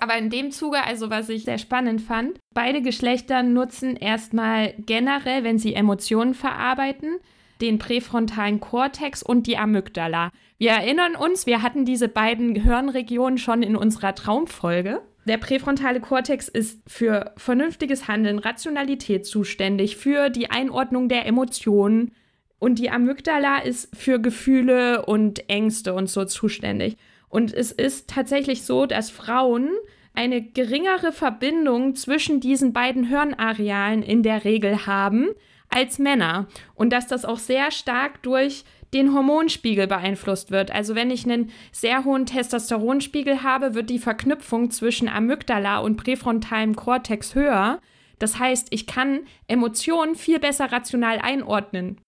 Aber 0.00 0.16
in 0.16 0.30
dem 0.30 0.50
Zuge, 0.50 0.82
also 0.82 1.10
was 1.10 1.28
ich 1.28 1.44
sehr 1.44 1.58
spannend 1.58 2.00
fand, 2.00 2.38
beide 2.54 2.80
Geschlechter 2.80 3.42
nutzen 3.42 3.96
erstmal 3.96 4.74
generell, 4.78 5.44
wenn 5.44 5.58
sie 5.58 5.74
Emotionen 5.74 6.32
verarbeiten, 6.32 7.18
den 7.60 7.78
präfrontalen 7.78 8.60
Kortex 8.60 9.22
und 9.22 9.46
die 9.46 9.58
Amygdala. 9.58 10.30
Wir 10.56 10.70
erinnern 10.70 11.16
uns, 11.16 11.44
wir 11.44 11.62
hatten 11.62 11.84
diese 11.84 12.08
beiden 12.08 12.54
Gehirnregionen 12.54 13.36
schon 13.36 13.62
in 13.62 13.76
unserer 13.76 14.14
Traumfolge. 14.14 15.02
Der 15.26 15.36
präfrontale 15.36 16.00
Kortex 16.00 16.48
ist 16.48 16.82
für 16.86 17.34
vernünftiges 17.36 18.08
Handeln, 18.08 18.38
Rationalität 18.38 19.26
zuständig, 19.26 19.96
für 19.98 20.30
die 20.30 20.50
Einordnung 20.50 21.10
der 21.10 21.26
Emotionen 21.26 22.12
und 22.58 22.78
die 22.78 22.90
Amygdala 22.90 23.58
ist 23.58 23.94
für 23.94 24.18
Gefühle 24.18 25.04
und 25.04 25.48
Ängste 25.50 25.92
und 25.92 26.08
so 26.08 26.24
zuständig. 26.24 26.96
Und 27.30 27.54
es 27.54 27.72
ist 27.72 28.10
tatsächlich 28.10 28.64
so, 28.64 28.84
dass 28.84 29.08
Frauen 29.08 29.70
eine 30.12 30.42
geringere 30.42 31.12
Verbindung 31.12 31.94
zwischen 31.94 32.40
diesen 32.40 32.74
beiden 32.74 33.04
Hirnarealen 33.04 34.02
in 34.02 34.22
der 34.22 34.44
Regel 34.44 34.86
haben 34.86 35.28
als 35.70 35.98
Männer. 35.98 36.48
Und 36.74 36.92
dass 36.92 37.06
das 37.06 37.24
auch 37.24 37.38
sehr 37.38 37.70
stark 37.70 38.22
durch 38.22 38.64
den 38.92 39.14
Hormonspiegel 39.14 39.86
beeinflusst 39.86 40.50
wird. 40.50 40.72
Also 40.72 40.96
wenn 40.96 41.12
ich 41.12 41.24
einen 41.24 41.52
sehr 41.70 42.04
hohen 42.04 42.26
Testosteronspiegel 42.26 43.44
habe, 43.44 43.74
wird 43.74 43.88
die 43.88 44.00
Verknüpfung 44.00 44.72
zwischen 44.72 45.08
Amygdala 45.08 45.78
und 45.78 45.96
präfrontalem 45.96 46.74
Kortex 46.74 47.36
höher. 47.36 47.80
Das 48.18 48.40
heißt, 48.40 48.66
ich 48.70 48.88
kann 48.88 49.20
Emotionen 49.46 50.16
viel 50.16 50.40
besser 50.40 50.72
rational 50.72 51.18
einordnen. 51.20 52.00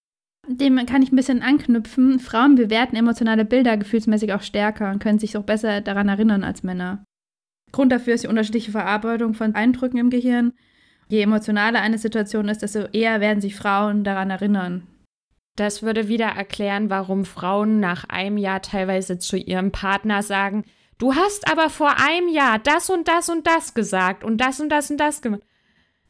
Dem 0.47 0.85
kann 0.85 1.01
ich 1.01 1.11
ein 1.11 1.15
bisschen 1.15 1.41
anknüpfen. 1.41 2.19
Frauen 2.19 2.55
bewerten 2.55 2.95
emotionale 2.95 3.45
Bilder 3.45 3.77
gefühlsmäßig 3.77 4.33
auch 4.33 4.41
stärker 4.41 4.91
und 4.91 4.99
können 4.99 5.19
sich 5.19 5.37
auch 5.37 5.43
besser 5.43 5.81
daran 5.81 6.09
erinnern 6.09 6.43
als 6.43 6.63
Männer. 6.63 7.05
Grund 7.71 7.91
dafür 7.91 8.13
ist 8.13 8.23
die 8.23 8.27
unterschiedliche 8.27 8.71
Verarbeitung 8.71 9.33
von 9.33 9.55
Eindrücken 9.55 9.97
im 9.97 10.09
Gehirn. 10.09 10.53
Je 11.07 11.21
emotionaler 11.21 11.81
eine 11.81 11.97
Situation 11.97 12.49
ist, 12.49 12.61
desto 12.61 12.85
eher 12.91 13.21
werden 13.21 13.41
sich 13.41 13.55
Frauen 13.55 14.03
daran 14.03 14.29
erinnern. 14.29 14.87
Das 15.55 15.83
würde 15.83 16.07
wieder 16.07 16.27
erklären, 16.27 16.89
warum 16.89 17.25
Frauen 17.25 17.79
nach 17.79 18.05
einem 18.05 18.37
Jahr 18.37 18.61
teilweise 18.61 19.19
zu 19.19 19.37
ihrem 19.37 19.71
Partner 19.71 20.23
sagen, 20.23 20.65
du 20.97 21.15
hast 21.15 21.51
aber 21.51 21.69
vor 21.69 21.95
einem 21.99 22.27
Jahr 22.27 22.59
das 22.59 22.89
und 22.89 23.07
das 23.07 23.29
und 23.29 23.45
das 23.47 23.73
gesagt 23.73 24.23
und 24.23 24.37
das 24.39 24.59
und 24.59 24.69
das 24.69 24.91
und 24.91 24.97
das 24.97 25.21
gemacht. 25.21 25.43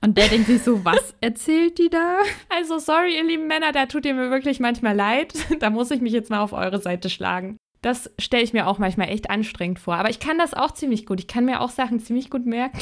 Und 0.03 0.17
der 0.17 0.27
denkt 0.27 0.47
sich 0.47 0.61
so, 0.61 0.83
was 0.83 1.15
erzählt 1.21 1.77
die 1.77 1.89
da? 1.89 2.17
Also, 2.49 2.77
sorry, 2.77 3.15
ihr 3.15 3.23
lieben 3.23 3.47
Männer, 3.47 3.71
da 3.71 3.85
tut 3.85 4.05
ihr 4.05 4.13
mir 4.13 4.29
wirklich 4.29 4.59
manchmal 4.59 4.95
leid. 4.95 5.33
Da 5.59 5.69
muss 5.69 5.91
ich 5.91 6.01
mich 6.01 6.11
jetzt 6.11 6.29
mal 6.29 6.41
auf 6.41 6.51
eure 6.51 6.81
Seite 6.81 7.09
schlagen. 7.09 7.55
Das 7.81 8.11
stelle 8.19 8.43
ich 8.43 8.51
mir 8.51 8.67
auch 8.67 8.79
manchmal 8.79 9.07
echt 9.07 9.29
anstrengend 9.29 9.79
vor. 9.79 9.95
Aber 9.95 10.09
ich 10.09 10.19
kann 10.19 10.37
das 10.37 10.53
auch 10.53 10.71
ziemlich 10.71 11.05
gut. 11.05 11.21
Ich 11.21 11.27
kann 11.27 11.45
mir 11.45 11.61
auch 11.61 11.69
Sachen 11.69 12.01
ziemlich 12.01 12.29
gut 12.29 12.45
merken. 12.45 12.79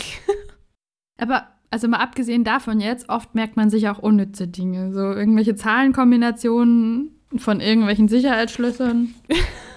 Aber, 1.19 1.47
also 1.69 1.87
mal 1.87 1.99
abgesehen 1.99 2.43
davon 2.43 2.79
jetzt, 2.79 3.07
oft 3.09 3.35
merkt 3.35 3.55
man 3.55 3.69
sich 3.69 3.87
auch 3.87 3.99
unnütze 3.99 4.47
Dinge. 4.47 4.91
So 4.91 5.01
irgendwelche 5.01 5.55
Zahlenkombinationen 5.55 7.21
von 7.37 7.59
irgendwelchen 7.59 8.07
Sicherheitsschlössern. 8.07 9.13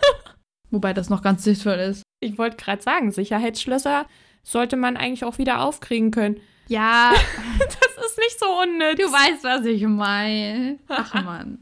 Wobei 0.71 0.95
das 0.95 1.11
noch 1.11 1.21
ganz 1.21 1.45
sinnvoll 1.45 1.75
ist. 1.75 2.05
Ich 2.21 2.39
wollte 2.39 2.57
gerade 2.57 2.81
sagen, 2.81 3.11
Sicherheitsschlösser 3.11 4.07
sollte 4.43 4.77
man 4.77 4.97
eigentlich 4.97 5.25
auch 5.25 5.37
wieder 5.37 5.61
aufkriegen 5.61 6.11
können. 6.11 6.41
Ja, 6.68 7.12
das 7.59 8.06
ist 8.06 8.18
nicht 8.18 8.38
so 8.38 8.47
unnütz. 8.62 8.97
Du 8.97 9.11
weißt, 9.11 9.44
was 9.44 9.64
ich 9.66 9.87
meine. 9.87 10.78
Ach 10.88 11.14
Mann. 11.25 11.59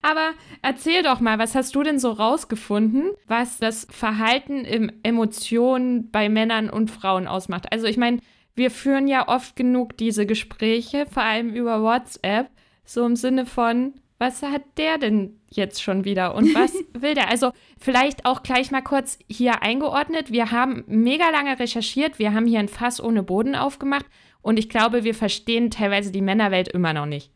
Aber 0.00 0.30
erzähl 0.62 1.02
doch 1.02 1.20
mal, 1.20 1.38
was 1.38 1.54
hast 1.54 1.74
du 1.74 1.82
denn 1.82 1.98
so 1.98 2.12
rausgefunden, 2.12 3.10
was 3.26 3.58
das 3.58 3.86
Verhalten 3.90 4.64
im 4.64 4.92
Emotionen 5.02 6.10
bei 6.10 6.28
Männern 6.28 6.70
und 6.70 6.90
Frauen 6.90 7.26
ausmacht? 7.26 7.72
Also 7.72 7.86
ich 7.86 7.96
meine, 7.96 8.20
wir 8.54 8.70
führen 8.70 9.08
ja 9.08 9.28
oft 9.28 9.56
genug 9.56 9.96
diese 9.96 10.24
Gespräche, 10.24 11.06
vor 11.06 11.24
allem 11.24 11.54
über 11.54 11.82
WhatsApp, 11.82 12.48
so 12.84 13.04
im 13.04 13.16
Sinne 13.16 13.44
von, 13.44 13.94
was 14.18 14.42
hat 14.42 14.62
der 14.76 14.98
denn 14.98 15.38
jetzt 15.50 15.82
schon 15.82 16.04
wieder 16.04 16.34
und 16.34 16.54
was 16.54 16.74
will 16.92 17.14
der? 17.14 17.30
Also 17.30 17.52
vielleicht 17.78 18.26
auch 18.26 18.42
gleich 18.42 18.70
mal 18.70 18.82
kurz 18.82 19.18
hier 19.28 19.62
eingeordnet. 19.62 20.32
Wir 20.32 20.50
haben 20.50 20.84
mega 20.86 21.30
lange 21.30 21.58
recherchiert, 21.58 22.18
wir 22.18 22.34
haben 22.34 22.46
hier 22.46 22.60
ein 22.60 22.68
Fass 22.68 23.00
ohne 23.00 23.22
Boden 23.22 23.54
aufgemacht 23.54 24.06
und 24.42 24.58
ich 24.58 24.68
glaube, 24.68 25.04
wir 25.04 25.14
verstehen 25.14 25.70
teilweise 25.70 26.12
die 26.12 26.22
Männerwelt 26.22 26.68
immer 26.68 26.92
noch 26.92 27.06
nicht. 27.06 27.30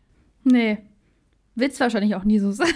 Nee, 0.44 0.78
wird 1.54 1.72
es 1.72 1.80
wahrscheinlich 1.80 2.14
auch 2.14 2.24
nie 2.24 2.38
so 2.38 2.50
sein. 2.52 2.68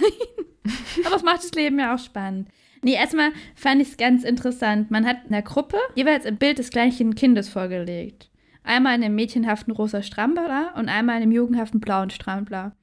Aber 1.05 1.15
es 1.15 1.23
macht 1.23 1.43
das 1.43 1.51
Leben 1.51 1.79
ja 1.79 1.93
auch 1.93 1.99
spannend. 1.99 2.49
Nee, 2.83 2.93
erstmal 2.93 3.31
fand 3.55 3.81
ich 3.81 3.89
es 3.89 3.97
ganz 3.97 4.23
interessant. 4.23 4.91
Man 4.91 5.05
hat 5.05 5.25
in 5.25 5.31
der 5.31 5.41
Gruppe 5.41 5.77
jeweils 5.95 6.25
ein 6.25 6.37
Bild 6.37 6.59
des 6.59 6.69
gleichen 6.69 7.15
Kindes 7.15 7.49
vorgelegt. 7.49 8.29
Einmal 8.63 8.95
in 8.95 9.03
einem 9.03 9.15
mädchenhaften 9.15 9.73
rosa 9.73 10.03
Strampler 10.03 10.73
und 10.77 10.89
einmal 10.89 11.17
in 11.17 11.23
einem 11.23 11.31
jugendhaften 11.31 11.79
blauen 11.79 12.09
Strampler. 12.09 12.76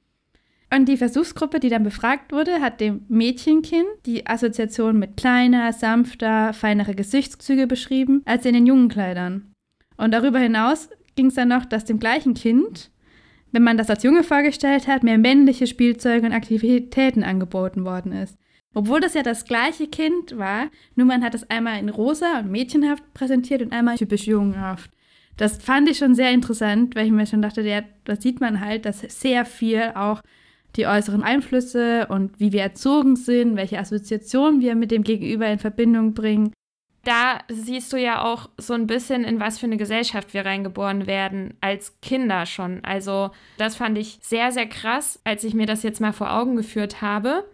Und 0.75 0.87
die 0.89 0.97
Versuchsgruppe, 0.97 1.61
die 1.61 1.69
dann 1.69 1.83
befragt 1.83 2.33
wurde, 2.33 2.59
hat 2.59 2.81
dem 2.81 3.05
Mädchenkind 3.07 3.85
die 4.05 4.27
Assoziation 4.27 4.99
mit 4.99 5.15
kleiner, 5.15 5.71
sanfter, 5.71 6.51
feinere 6.51 6.95
Gesichtszüge 6.95 7.65
beschrieben 7.65 8.23
als 8.25 8.43
in 8.43 8.55
den 8.55 8.65
jungen 8.65 8.89
Kleidern. 8.89 9.53
Und 9.95 10.11
darüber 10.11 10.39
hinaus 10.39 10.89
ging 11.15 11.27
es 11.27 11.35
dann 11.35 11.47
noch, 11.47 11.63
dass 11.63 11.85
dem 11.85 11.97
gleichen 11.97 12.33
Kind, 12.33 12.91
wenn 13.53 13.63
man 13.63 13.77
das 13.77 13.89
als 13.89 14.03
Junge 14.03 14.23
vorgestellt 14.23 14.85
hat, 14.87 15.03
mehr 15.03 15.17
männliche 15.17 15.65
Spielzeuge 15.65 16.25
und 16.25 16.33
Aktivitäten 16.33 17.23
angeboten 17.23 17.85
worden 17.85 18.11
ist. 18.11 18.37
Obwohl 18.73 18.99
das 18.99 19.13
ja 19.13 19.23
das 19.23 19.45
gleiche 19.45 19.87
Kind 19.87 20.37
war, 20.37 20.67
nur 20.95 21.07
man 21.07 21.23
hat 21.23 21.35
es 21.35 21.49
einmal 21.49 21.79
in 21.79 21.87
rosa 21.87 22.39
und 22.39 22.51
mädchenhaft 22.51 23.13
präsentiert 23.13 23.61
und 23.61 23.71
einmal 23.71 23.95
typisch 23.95 24.27
jungenhaft. 24.27 24.91
Das 25.37 25.57
fand 25.57 25.89
ich 25.89 25.97
schon 25.97 26.15
sehr 26.15 26.31
interessant, 26.31 26.95
weil 26.95 27.05
ich 27.05 27.13
mir 27.13 27.25
schon 27.25 27.41
dachte, 27.41 27.61
ja, 27.61 27.81
da 28.03 28.17
sieht 28.17 28.41
man 28.41 28.59
halt, 28.59 28.85
dass 28.85 28.99
sehr 28.99 29.45
viel 29.45 29.93
auch 29.95 30.21
die 30.75 30.87
äußeren 30.87 31.23
Einflüsse 31.23 32.07
und 32.07 32.39
wie 32.39 32.51
wir 32.51 32.61
erzogen 32.61 33.15
sind, 33.15 33.55
welche 33.55 33.79
Assoziationen 33.79 34.61
wir 34.61 34.75
mit 34.75 34.91
dem 34.91 35.03
Gegenüber 35.03 35.47
in 35.47 35.59
Verbindung 35.59 36.13
bringen. 36.13 36.51
Da 37.03 37.39
siehst 37.49 37.93
du 37.93 37.97
ja 37.97 38.23
auch 38.23 38.49
so 38.57 38.73
ein 38.73 38.87
bisschen, 38.87 39.23
in 39.23 39.39
was 39.39 39.59
für 39.59 39.67
eine 39.67 39.77
Gesellschaft 39.77 40.33
wir 40.33 40.43
reingeboren 40.43 41.05
werden, 41.05 41.53
als 41.61 41.99
Kinder 42.01 42.47
schon. 42.47 42.83
Also 42.83 43.29
das 43.57 43.75
fand 43.75 43.97
ich 43.97 44.17
sehr, 44.21 44.51
sehr 44.51 44.65
krass, 44.65 45.19
als 45.23 45.43
ich 45.43 45.53
mir 45.53 45.67
das 45.67 45.83
jetzt 45.83 46.01
mal 46.01 46.13
vor 46.13 46.33
Augen 46.33 46.55
geführt 46.55 47.01
habe. 47.01 47.45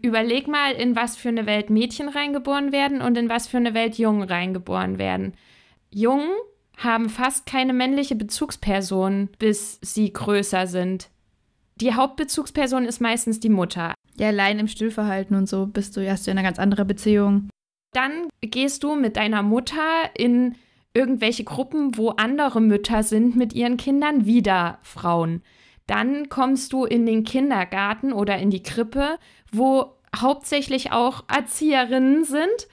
Überleg 0.00 0.48
mal, 0.48 0.72
in 0.72 0.96
was 0.96 1.16
für 1.16 1.28
eine 1.28 1.44
Welt 1.44 1.68
Mädchen 1.68 2.08
reingeboren 2.08 2.72
werden 2.72 3.02
und 3.02 3.18
in 3.18 3.28
was 3.28 3.48
für 3.48 3.58
eine 3.58 3.74
Welt 3.74 3.98
Jungen 3.98 4.22
reingeboren 4.22 4.98
werden. 4.98 5.34
Jungen 5.90 6.30
haben 6.78 7.10
fast 7.10 7.44
keine 7.44 7.74
männliche 7.74 8.14
Bezugsperson, 8.14 9.28
bis 9.38 9.78
sie 9.82 10.10
größer 10.12 10.66
sind 10.66 11.10
die 11.80 11.94
Hauptbezugsperson 11.94 12.84
ist 12.84 13.00
meistens 13.00 13.40
die 13.40 13.48
Mutter. 13.48 13.94
Ja, 14.18 14.28
allein 14.28 14.58
im 14.58 14.68
Stillverhalten 14.68 15.36
und 15.36 15.48
so 15.48 15.66
bist 15.66 15.96
du, 15.96 16.10
hast 16.10 16.26
du 16.26 16.30
eine 16.30 16.42
ganz 16.42 16.58
andere 16.58 16.84
Beziehung. 16.84 17.50
Dann 17.92 18.28
gehst 18.40 18.82
du 18.82 18.94
mit 18.94 19.16
deiner 19.16 19.42
Mutter 19.42 20.10
in 20.16 20.54
irgendwelche 20.94 21.44
Gruppen, 21.44 21.96
wo 21.96 22.10
andere 22.10 22.60
Mütter 22.60 23.02
sind 23.02 23.36
mit 23.36 23.52
ihren 23.52 23.76
Kindern, 23.76 24.24
wieder 24.24 24.78
Frauen. 24.82 25.42
Dann 25.86 26.28
kommst 26.28 26.72
du 26.72 26.84
in 26.84 27.06
den 27.06 27.24
Kindergarten 27.24 28.12
oder 28.12 28.38
in 28.38 28.50
die 28.50 28.62
Krippe, 28.62 29.18
wo 29.52 29.92
hauptsächlich 30.14 30.92
auch 30.92 31.24
Erzieherinnen 31.28 32.24
sind. 32.24 32.68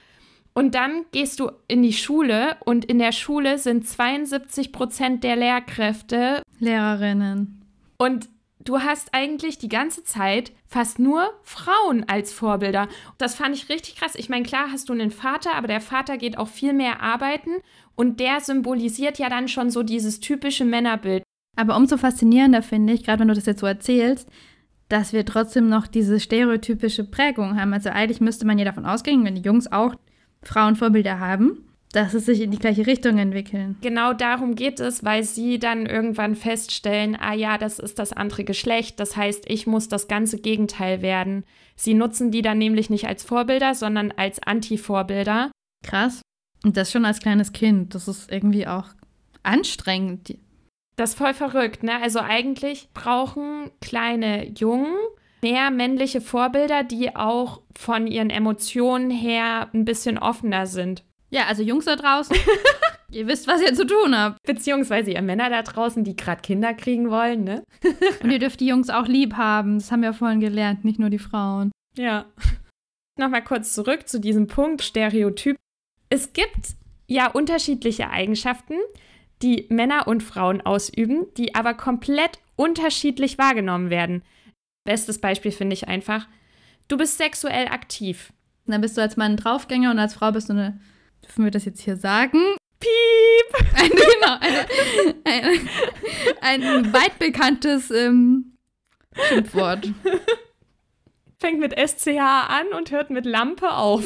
Und 0.54 0.74
dann 0.74 1.04
gehst 1.12 1.40
du 1.40 1.50
in 1.68 1.82
die 1.82 1.92
Schule 1.92 2.56
und 2.64 2.84
in 2.84 2.98
der 2.98 3.12
Schule 3.12 3.58
sind 3.58 3.86
72 3.86 4.72
Prozent 4.72 5.24
der 5.24 5.36
Lehrkräfte 5.36 6.42
Lehrerinnen. 6.58 7.62
Und 7.98 8.28
du 8.64 8.80
hast 8.80 9.12
eigentlich 9.12 9.58
die 9.58 9.68
ganze 9.68 10.04
Zeit 10.04 10.52
fast 10.66 10.98
nur 10.98 11.30
Frauen 11.42 12.04
als 12.08 12.32
Vorbilder. 12.32 12.88
Das 13.18 13.34
fand 13.34 13.54
ich 13.54 13.68
richtig 13.68 13.96
krass. 13.96 14.14
Ich 14.14 14.28
meine, 14.28 14.44
klar 14.44 14.68
hast 14.72 14.88
du 14.88 14.92
einen 14.92 15.10
Vater, 15.10 15.54
aber 15.54 15.68
der 15.68 15.80
Vater 15.80 16.18
geht 16.18 16.38
auch 16.38 16.48
viel 16.48 16.72
mehr 16.72 17.00
arbeiten 17.00 17.50
und 17.94 18.20
der 18.20 18.40
symbolisiert 18.40 19.18
ja 19.18 19.28
dann 19.28 19.48
schon 19.48 19.70
so 19.70 19.82
dieses 19.82 20.20
typische 20.20 20.64
Männerbild. 20.64 21.22
Aber 21.56 21.76
umso 21.76 21.96
faszinierender 21.96 22.62
finde 22.62 22.94
ich, 22.94 23.04
gerade 23.04 23.20
wenn 23.20 23.28
du 23.28 23.34
das 23.34 23.46
jetzt 23.46 23.60
so 23.60 23.66
erzählst, 23.66 24.28
dass 24.88 25.12
wir 25.12 25.24
trotzdem 25.24 25.68
noch 25.68 25.86
diese 25.86 26.20
stereotypische 26.20 27.04
Prägung 27.04 27.58
haben. 27.58 27.72
Also 27.72 27.90
eigentlich 27.90 28.20
müsste 28.20 28.46
man 28.46 28.58
ja 28.58 28.64
davon 28.64 28.86
ausgehen, 28.86 29.24
wenn 29.24 29.34
die 29.34 29.42
Jungs 29.42 29.70
auch 29.70 29.94
Frauenvorbilder 30.42 31.20
haben, 31.20 31.64
dass 31.94 32.12
es 32.12 32.26
sich 32.26 32.40
in 32.40 32.50
die 32.50 32.58
gleiche 32.58 32.86
Richtung 32.86 33.18
entwickeln. 33.18 33.76
Genau 33.80 34.12
darum 34.12 34.56
geht 34.56 34.80
es, 34.80 35.04
weil 35.04 35.22
sie 35.22 35.60
dann 35.60 35.86
irgendwann 35.86 36.34
feststellen, 36.34 37.16
ah 37.16 37.34
ja, 37.34 37.56
das 37.56 37.78
ist 37.78 38.00
das 38.00 38.12
andere 38.12 38.42
Geschlecht, 38.42 38.98
das 38.98 39.16
heißt, 39.16 39.44
ich 39.48 39.68
muss 39.68 39.88
das 39.88 40.08
ganze 40.08 40.38
Gegenteil 40.38 41.02
werden. 41.02 41.44
Sie 41.76 41.94
nutzen 41.94 42.32
die 42.32 42.42
dann 42.42 42.58
nämlich 42.58 42.90
nicht 42.90 43.06
als 43.06 43.22
Vorbilder, 43.22 43.74
sondern 43.74 44.12
als 44.16 44.42
Anti-Vorbilder. 44.42 45.52
Krass. 45.84 46.22
Und 46.64 46.76
das 46.76 46.90
schon 46.90 47.04
als 47.04 47.20
kleines 47.20 47.52
Kind. 47.52 47.94
Das 47.94 48.08
ist 48.08 48.30
irgendwie 48.30 48.66
auch 48.66 48.88
anstrengend. 49.44 50.36
Das 50.96 51.10
ist 51.10 51.18
voll 51.18 51.34
verrückt, 51.34 51.82
ne? 51.82 52.00
Also 52.02 52.20
eigentlich 52.20 52.88
brauchen 52.94 53.70
kleine 53.80 54.48
Jungen 54.48 54.94
mehr 55.42 55.70
männliche 55.70 56.20
Vorbilder, 56.20 56.82
die 56.82 57.14
auch 57.14 57.60
von 57.76 58.06
ihren 58.06 58.30
Emotionen 58.30 59.10
her 59.10 59.68
ein 59.74 59.84
bisschen 59.84 60.18
offener 60.18 60.66
sind. 60.66 61.04
Ja, 61.34 61.46
also 61.46 61.64
Jungs 61.64 61.86
da 61.86 61.96
draußen, 61.96 62.36
ihr 63.10 63.26
wisst, 63.26 63.48
was 63.48 63.60
ihr 63.60 63.74
zu 63.74 63.84
tun 63.84 64.16
habt. 64.16 64.40
Beziehungsweise 64.46 65.10
ihr 65.10 65.20
Männer 65.20 65.50
da 65.50 65.62
draußen, 65.62 66.04
die 66.04 66.14
gerade 66.14 66.42
Kinder 66.42 66.74
kriegen 66.74 67.10
wollen, 67.10 67.42
ne? 67.42 67.64
Und 68.22 68.30
ihr 68.30 68.38
dürft 68.38 68.60
die 68.60 68.68
Jungs 68.68 68.88
auch 68.88 69.08
lieb 69.08 69.34
haben. 69.34 69.80
Das 69.80 69.90
haben 69.90 70.02
wir 70.02 70.12
vorhin 70.12 70.38
gelernt, 70.38 70.84
nicht 70.84 71.00
nur 71.00 71.10
die 71.10 71.18
Frauen. 71.18 71.72
Ja. 71.96 72.26
Nochmal 73.18 73.42
kurz 73.42 73.74
zurück 73.74 74.08
zu 74.08 74.20
diesem 74.20 74.46
Punkt 74.46 74.82
Stereotyp. 74.82 75.56
Es 76.08 76.34
gibt 76.34 76.76
ja 77.08 77.26
unterschiedliche 77.26 78.10
Eigenschaften, 78.10 78.74
die 79.42 79.66
Männer 79.70 80.06
und 80.06 80.22
Frauen 80.22 80.60
ausüben, 80.60 81.26
die 81.36 81.56
aber 81.56 81.74
komplett 81.74 82.38
unterschiedlich 82.54 83.38
wahrgenommen 83.38 83.90
werden. 83.90 84.22
Bestes 84.84 85.20
Beispiel 85.20 85.50
finde 85.50 85.74
ich 85.74 85.88
einfach, 85.88 86.28
du 86.86 86.96
bist 86.96 87.18
sexuell 87.18 87.66
aktiv. 87.66 88.32
Dann 88.66 88.80
bist 88.80 88.96
du 88.96 89.00
als 89.00 89.16
Mann 89.16 89.32
ein 89.32 89.36
Draufgänger 89.36 89.90
und 89.90 89.98
als 89.98 90.14
Frau 90.14 90.30
bist 90.30 90.48
du 90.48 90.52
eine 90.52 90.80
Dürfen 91.24 91.44
wir 91.44 91.50
das 91.50 91.64
jetzt 91.64 91.80
hier 91.80 91.96
sagen? 91.96 92.38
Piep! 92.80 92.90
Ein, 93.74 93.90
genau, 93.90 94.36
eine, 94.40 94.66
ein, 95.24 95.68
ein 96.40 96.92
weit 96.92 97.18
bekanntes 97.18 97.90
ähm, 97.90 98.56
Schimpfwort. 99.28 99.92
Fängt 101.38 101.60
mit 101.60 101.72
SCH 101.78 102.18
an 102.18 102.68
und 102.76 102.90
hört 102.90 103.10
mit 103.10 103.26
Lampe 103.26 103.70
auf. 103.70 104.04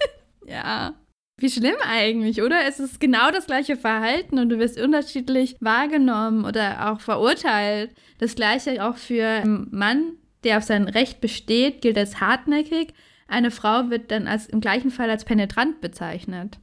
ja. 0.46 0.94
Wie 1.38 1.48
schlimm 1.48 1.76
eigentlich, 1.82 2.42
oder? 2.42 2.66
Es 2.66 2.78
ist 2.78 3.00
genau 3.00 3.30
das 3.30 3.46
gleiche 3.46 3.76
Verhalten 3.76 4.38
und 4.38 4.50
du 4.50 4.58
wirst 4.58 4.78
unterschiedlich 4.78 5.56
wahrgenommen 5.60 6.44
oder 6.44 6.90
auch 6.90 7.00
verurteilt. 7.00 7.94
Das 8.18 8.34
gleiche 8.34 8.84
auch 8.84 8.96
für 8.96 9.26
einen 9.26 9.68
Mann, 9.70 10.18
der 10.44 10.58
auf 10.58 10.64
sein 10.64 10.86
Recht 10.88 11.22
besteht, 11.22 11.80
gilt 11.80 11.96
als 11.96 12.20
hartnäckig 12.20 12.92
eine 13.30 13.50
Frau 13.50 13.90
wird 13.90 14.10
dann 14.10 14.26
als, 14.26 14.46
im 14.46 14.60
gleichen 14.60 14.90
Fall 14.90 15.10
als 15.10 15.24
penetrant 15.24 15.80
bezeichnet. 15.80 16.58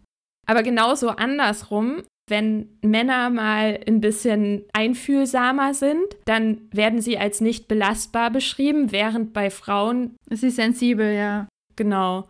Aber 0.45 0.63
genauso 0.63 1.09
andersrum, 1.09 2.03
wenn 2.29 2.77
Männer 2.81 3.29
mal 3.29 3.79
ein 3.87 4.01
bisschen 4.01 4.63
einfühlsamer 4.73 5.73
sind, 5.73 6.05
dann 6.25 6.61
werden 6.71 7.01
sie 7.01 7.17
als 7.17 7.41
nicht 7.41 7.67
belastbar 7.67 8.31
beschrieben, 8.31 8.91
während 8.91 9.33
bei 9.33 9.49
Frauen. 9.49 10.15
Ist 10.29 10.41
sie 10.41 10.49
sensibel, 10.49 11.13
ja. 11.13 11.47
Genau. 11.75 12.27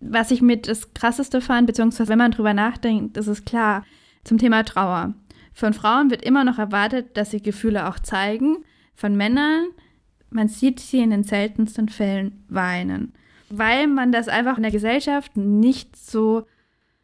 Was 0.00 0.30
ich 0.30 0.42
mit 0.42 0.68
das 0.68 0.92
Krasseste 0.94 1.40
fand, 1.40 1.66
beziehungsweise 1.66 2.10
wenn 2.10 2.18
man 2.18 2.32
drüber 2.32 2.54
nachdenkt, 2.54 3.16
ist 3.16 3.28
es 3.28 3.44
klar, 3.44 3.84
zum 4.24 4.38
Thema 4.38 4.64
Trauer. 4.64 5.14
Von 5.54 5.72
Frauen 5.72 6.10
wird 6.10 6.22
immer 6.22 6.44
noch 6.44 6.58
erwartet, 6.58 7.16
dass 7.16 7.30
sie 7.30 7.42
Gefühle 7.42 7.88
auch 7.88 7.98
zeigen. 7.98 8.64
Von 8.94 9.16
Männern, 9.16 9.66
man 10.30 10.48
sieht 10.48 10.80
sie 10.80 11.00
in 11.00 11.10
den 11.10 11.24
seltensten 11.24 11.88
Fällen 11.88 12.44
weinen 12.48 13.12
weil 13.52 13.86
man 13.86 14.12
das 14.12 14.28
einfach 14.28 14.56
in 14.56 14.62
der 14.62 14.72
Gesellschaft 14.72 15.36
nicht 15.36 15.96
so 15.96 16.46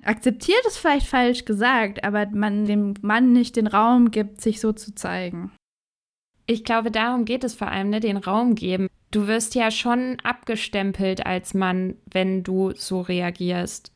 akzeptiert, 0.02 0.64
ist 0.66 0.78
vielleicht 0.78 1.06
falsch 1.06 1.44
gesagt, 1.44 2.04
aber 2.04 2.26
man 2.30 2.64
dem 2.64 2.94
Mann 3.02 3.32
nicht 3.32 3.56
den 3.56 3.66
Raum 3.66 4.11
gibt, 4.11 4.40
sich 4.40 4.61
so 4.61 4.72
zu 4.72 4.94
zeigen. 4.94 5.52
Ich 6.46 6.64
glaube, 6.64 6.90
darum 6.90 7.26
geht 7.26 7.44
es 7.44 7.54
vor 7.54 7.68
allem, 7.68 7.90
ne? 7.90 8.00
den 8.00 8.16
Raum 8.16 8.54
geben. 8.54 8.88
Du 9.11 9.26
wirst 9.26 9.54
ja 9.54 9.70
schon 9.70 10.16
abgestempelt 10.22 11.26
als 11.26 11.52
Mann, 11.52 11.96
wenn 12.11 12.42
du 12.42 12.72
so 12.74 13.02
reagierst. 13.02 13.92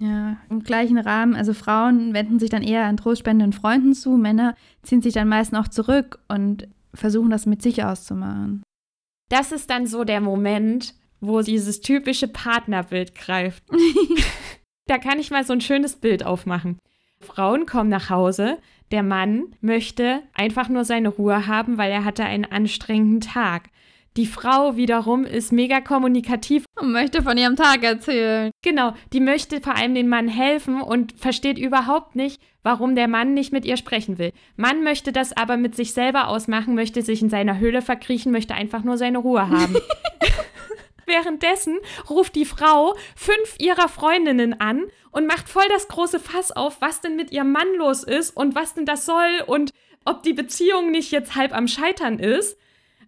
Ja, 0.00 0.36
im 0.48 0.62
gleichen 0.62 0.98
Rahmen. 0.98 1.34
Also 1.34 1.54
Frauen 1.54 2.14
wenden 2.14 2.38
sich 2.38 2.50
dann 2.50 2.62
eher 2.62 2.84
an 2.84 2.96
trostspendenden 2.96 3.52
Freunden 3.52 3.94
zu, 3.94 4.10
Männer 4.16 4.54
ziehen 4.82 5.02
sich 5.02 5.14
dann 5.14 5.28
meist 5.28 5.52
noch 5.52 5.66
zurück 5.66 6.20
und 6.28 6.68
versuchen 6.94 7.30
das 7.30 7.46
mit 7.46 7.62
sich 7.62 7.82
auszumachen. 7.82 8.62
Das 9.28 9.50
ist 9.50 9.68
dann 9.68 9.86
so 9.86 10.04
der 10.04 10.20
Moment, 10.20 10.94
wo 11.20 11.40
dieses 11.42 11.80
typische 11.80 12.28
Partnerbild 12.28 13.14
greift. 13.14 13.64
da 14.86 14.98
kann 14.98 15.18
ich 15.18 15.30
mal 15.30 15.44
so 15.44 15.52
ein 15.52 15.60
schönes 15.60 15.96
Bild 15.96 16.24
aufmachen. 16.24 16.78
Frauen 17.20 17.66
kommen 17.66 17.90
nach 17.90 18.10
Hause, 18.10 18.58
der 18.90 19.02
Mann 19.02 19.54
möchte 19.60 20.22
einfach 20.32 20.68
nur 20.68 20.84
seine 20.84 21.08
Ruhe 21.08 21.46
haben, 21.46 21.78
weil 21.78 21.90
er 21.90 22.04
hatte 22.04 22.24
einen 22.24 22.44
anstrengenden 22.44 23.20
Tag. 23.20 23.70
Die 24.16 24.26
Frau 24.26 24.76
wiederum 24.76 25.24
ist 25.24 25.52
mega 25.52 25.80
kommunikativ. 25.80 26.64
Und 26.80 26.90
möchte 26.90 27.22
von 27.22 27.38
ihrem 27.38 27.54
Tag 27.54 27.84
erzählen. 27.84 28.50
Genau, 28.62 28.92
die 29.12 29.20
möchte 29.20 29.60
vor 29.60 29.76
allem 29.76 29.94
den 29.94 30.08
Mann 30.08 30.26
helfen 30.26 30.80
und 30.80 31.12
versteht 31.16 31.56
überhaupt 31.56 32.16
nicht, 32.16 32.40
warum 32.64 32.96
der 32.96 33.06
Mann 33.06 33.34
nicht 33.34 33.52
mit 33.52 33.64
ihr 33.64 33.76
sprechen 33.76 34.18
will. 34.18 34.32
Mann 34.56 34.82
möchte 34.82 35.12
das 35.12 35.36
aber 35.36 35.56
mit 35.56 35.76
sich 35.76 35.92
selber 35.92 36.28
ausmachen, 36.28 36.74
möchte 36.74 37.02
sich 37.02 37.22
in 37.22 37.30
seiner 37.30 37.58
Höhle 37.58 37.80
verkriechen, 37.80 38.32
möchte 38.32 38.54
einfach 38.54 38.82
nur 38.82 38.96
seine 38.96 39.18
Ruhe 39.18 39.48
haben. 39.48 39.76
Währenddessen 41.08 41.78
ruft 42.08 42.34
die 42.34 42.44
Frau 42.44 42.94
fünf 43.16 43.56
ihrer 43.58 43.88
Freundinnen 43.88 44.60
an 44.60 44.84
und 45.10 45.26
macht 45.26 45.48
voll 45.48 45.66
das 45.70 45.88
große 45.88 46.20
Fass 46.20 46.52
auf, 46.52 46.80
was 46.80 47.00
denn 47.00 47.16
mit 47.16 47.32
ihrem 47.32 47.50
Mann 47.50 47.74
los 47.76 48.04
ist 48.04 48.36
und 48.36 48.54
was 48.54 48.74
denn 48.74 48.84
das 48.84 49.06
soll 49.06 49.42
und 49.46 49.72
ob 50.04 50.22
die 50.22 50.34
Beziehung 50.34 50.90
nicht 50.90 51.10
jetzt 51.10 51.34
halb 51.34 51.56
am 51.56 51.66
Scheitern 51.66 52.18
ist. 52.18 52.58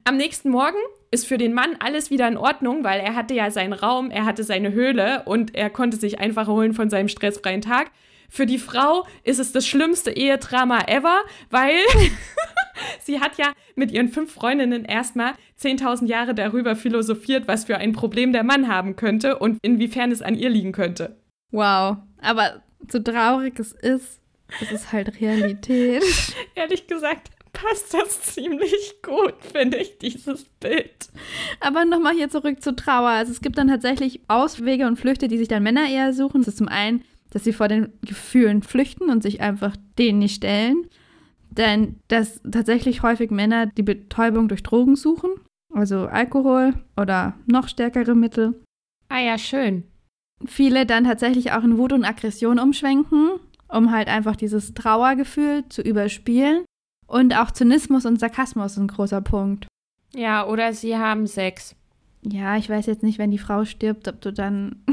Am 0.04 0.16
nächsten 0.16 0.48
Morgen 0.50 0.78
ist 1.10 1.26
für 1.26 1.38
den 1.38 1.52
Mann 1.52 1.76
alles 1.78 2.10
wieder 2.10 2.26
in 2.26 2.36
Ordnung, 2.36 2.84
weil 2.84 3.00
er 3.00 3.14
hatte 3.14 3.34
ja 3.34 3.50
seinen 3.50 3.74
Raum, 3.74 4.10
er 4.10 4.24
hatte 4.24 4.44
seine 4.44 4.72
Höhle 4.72 5.22
und 5.26 5.54
er 5.54 5.68
konnte 5.68 5.98
sich 5.98 6.18
einfach 6.18 6.48
erholen 6.48 6.72
von 6.72 6.88
seinem 6.88 7.08
stressfreien 7.08 7.60
Tag. 7.60 7.90
Für 8.30 8.46
die 8.46 8.58
Frau 8.58 9.06
ist 9.24 9.40
es 9.40 9.52
das 9.52 9.66
schlimmste 9.66 10.12
Ehedrama 10.12 10.84
ever, 10.86 11.20
weil 11.50 11.74
sie 13.00 13.20
hat 13.20 13.38
ja 13.38 13.52
mit 13.74 13.90
ihren 13.90 14.08
fünf 14.08 14.32
Freundinnen 14.32 14.84
erstmal 14.84 15.32
10.000 15.60 16.06
Jahre 16.06 16.34
darüber 16.34 16.76
philosophiert, 16.76 17.48
was 17.48 17.64
für 17.64 17.78
ein 17.78 17.92
Problem 17.92 18.32
der 18.32 18.44
Mann 18.44 18.68
haben 18.68 18.96
könnte 18.96 19.38
und 19.38 19.58
inwiefern 19.62 20.12
es 20.12 20.22
an 20.22 20.36
ihr 20.36 20.50
liegen 20.50 20.72
könnte. 20.72 21.16
Wow, 21.50 21.98
aber 22.20 22.62
so 22.90 22.98
traurig 22.98 23.58
es 23.58 23.72
ist, 23.72 24.20
es 24.60 24.72
ist 24.72 24.92
halt 24.92 25.20
Realität. 25.20 26.04
Ehrlich 26.54 26.86
gesagt, 26.86 27.30
passt 27.52 27.94
das 27.94 28.22
ziemlich 28.22 29.02
gut, 29.02 29.34
finde 29.52 29.78
ich, 29.78 29.98
dieses 29.98 30.44
Bild. 30.44 31.08
Aber 31.60 31.84
nochmal 31.84 32.14
hier 32.14 32.28
zurück 32.28 32.62
zur 32.62 32.76
Trauer. 32.76 33.10
Also 33.10 33.32
es 33.32 33.40
gibt 33.40 33.58
dann 33.58 33.68
tatsächlich 33.68 34.20
Auswege 34.28 34.86
und 34.86 34.96
Flüchte, 34.96 35.28
die 35.28 35.38
sich 35.38 35.48
dann 35.48 35.62
Männer 35.62 35.88
eher 35.88 36.12
suchen. 36.12 36.40
Das 36.40 36.48
ist 36.48 36.58
zum 36.58 36.68
einen, 36.68 37.04
dass 37.30 37.44
sie 37.44 37.52
vor 37.52 37.68
den 37.68 37.92
Gefühlen 38.02 38.62
flüchten 38.62 39.10
und 39.10 39.22
sich 39.22 39.40
einfach 39.40 39.76
denen 39.98 40.20
nicht 40.20 40.36
stellen. 40.36 40.86
Denn 41.50 41.96
dass 42.08 42.40
tatsächlich 42.50 43.02
häufig 43.02 43.30
Männer 43.30 43.66
die 43.66 43.82
Betäubung 43.82 44.48
durch 44.48 44.62
Drogen 44.62 44.96
suchen, 44.96 45.30
also 45.74 46.06
Alkohol 46.06 46.74
oder 46.96 47.34
noch 47.46 47.68
stärkere 47.68 48.14
Mittel. 48.14 48.60
Ah 49.08 49.20
ja, 49.20 49.36
schön. 49.38 49.84
Viele 50.46 50.86
dann 50.86 51.04
tatsächlich 51.04 51.52
auch 51.52 51.64
in 51.64 51.76
Wut 51.76 51.92
und 51.92 52.04
Aggression 52.04 52.58
umschwenken, 52.58 53.30
um 53.68 53.90
halt 53.90 54.08
einfach 54.08 54.36
dieses 54.36 54.74
Trauergefühl 54.74 55.64
zu 55.68 55.82
überspielen. 55.82 56.64
Und 57.06 57.36
auch 57.36 57.50
Zynismus 57.50 58.06
und 58.06 58.20
Sarkasmus 58.20 58.72
ist 58.72 58.78
ein 58.78 58.86
großer 58.86 59.20
Punkt. 59.20 59.66
Ja, 60.14 60.46
oder 60.46 60.72
sie 60.72 60.96
haben 60.96 61.26
Sex. 61.26 61.74
Ja, 62.22 62.56
ich 62.56 62.68
weiß 62.70 62.86
jetzt 62.86 63.02
nicht, 63.02 63.18
wenn 63.18 63.30
die 63.32 63.38
Frau 63.38 63.64
stirbt, 63.64 64.06
ob 64.08 64.20
du 64.20 64.32
dann. 64.32 64.84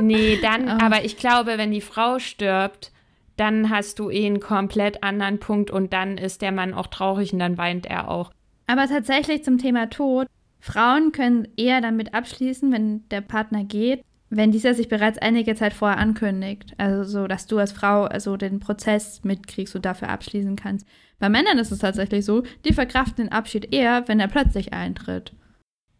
Nee, 0.00 0.38
dann, 0.40 0.68
Oh. 0.68 0.70
aber 0.84 1.04
ich 1.04 1.16
glaube, 1.16 1.58
wenn 1.58 1.70
die 1.72 1.80
Frau 1.80 2.18
stirbt, 2.18 2.92
dann 3.36 3.70
hast 3.70 3.98
du 3.98 4.10
eh 4.10 4.26
einen 4.26 4.40
komplett 4.40 5.02
anderen 5.02 5.38
Punkt 5.38 5.70
und 5.70 5.92
dann 5.92 6.18
ist 6.18 6.42
der 6.42 6.52
Mann 6.52 6.74
auch 6.74 6.86
traurig 6.86 7.32
und 7.32 7.38
dann 7.38 7.58
weint 7.58 7.86
er 7.86 8.08
auch. 8.08 8.30
Aber 8.66 8.86
tatsächlich 8.86 9.44
zum 9.44 9.58
Thema 9.58 9.88
Tod. 9.88 10.26
Frauen 10.58 11.12
können 11.12 11.46
eher 11.56 11.80
damit 11.80 12.14
abschließen, 12.14 12.72
wenn 12.72 13.08
der 13.10 13.20
Partner 13.20 13.62
geht, 13.62 14.02
wenn 14.30 14.50
dieser 14.50 14.74
sich 14.74 14.88
bereits 14.88 15.18
einige 15.18 15.54
Zeit 15.54 15.72
vorher 15.72 15.98
ankündigt. 15.98 16.74
Also 16.78 17.04
so, 17.04 17.26
dass 17.28 17.46
du 17.46 17.58
als 17.58 17.72
Frau 17.72 18.04
also 18.04 18.36
den 18.36 18.58
Prozess 18.58 19.22
mitkriegst 19.22 19.76
und 19.76 19.84
dafür 19.84 20.08
abschließen 20.08 20.56
kannst. 20.56 20.86
Bei 21.18 21.28
Männern 21.28 21.58
ist 21.58 21.70
es 21.70 21.78
tatsächlich 21.78 22.24
so, 22.24 22.42
die 22.64 22.72
verkraften 22.72 23.26
den 23.26 23.32
Abschied 23.32 23.72
eher, 23.72 24.08
wenn 24.08 24.18
er 24.18 24.28
plötzlich 24.28 24.72
eintritt. 24.72 25.32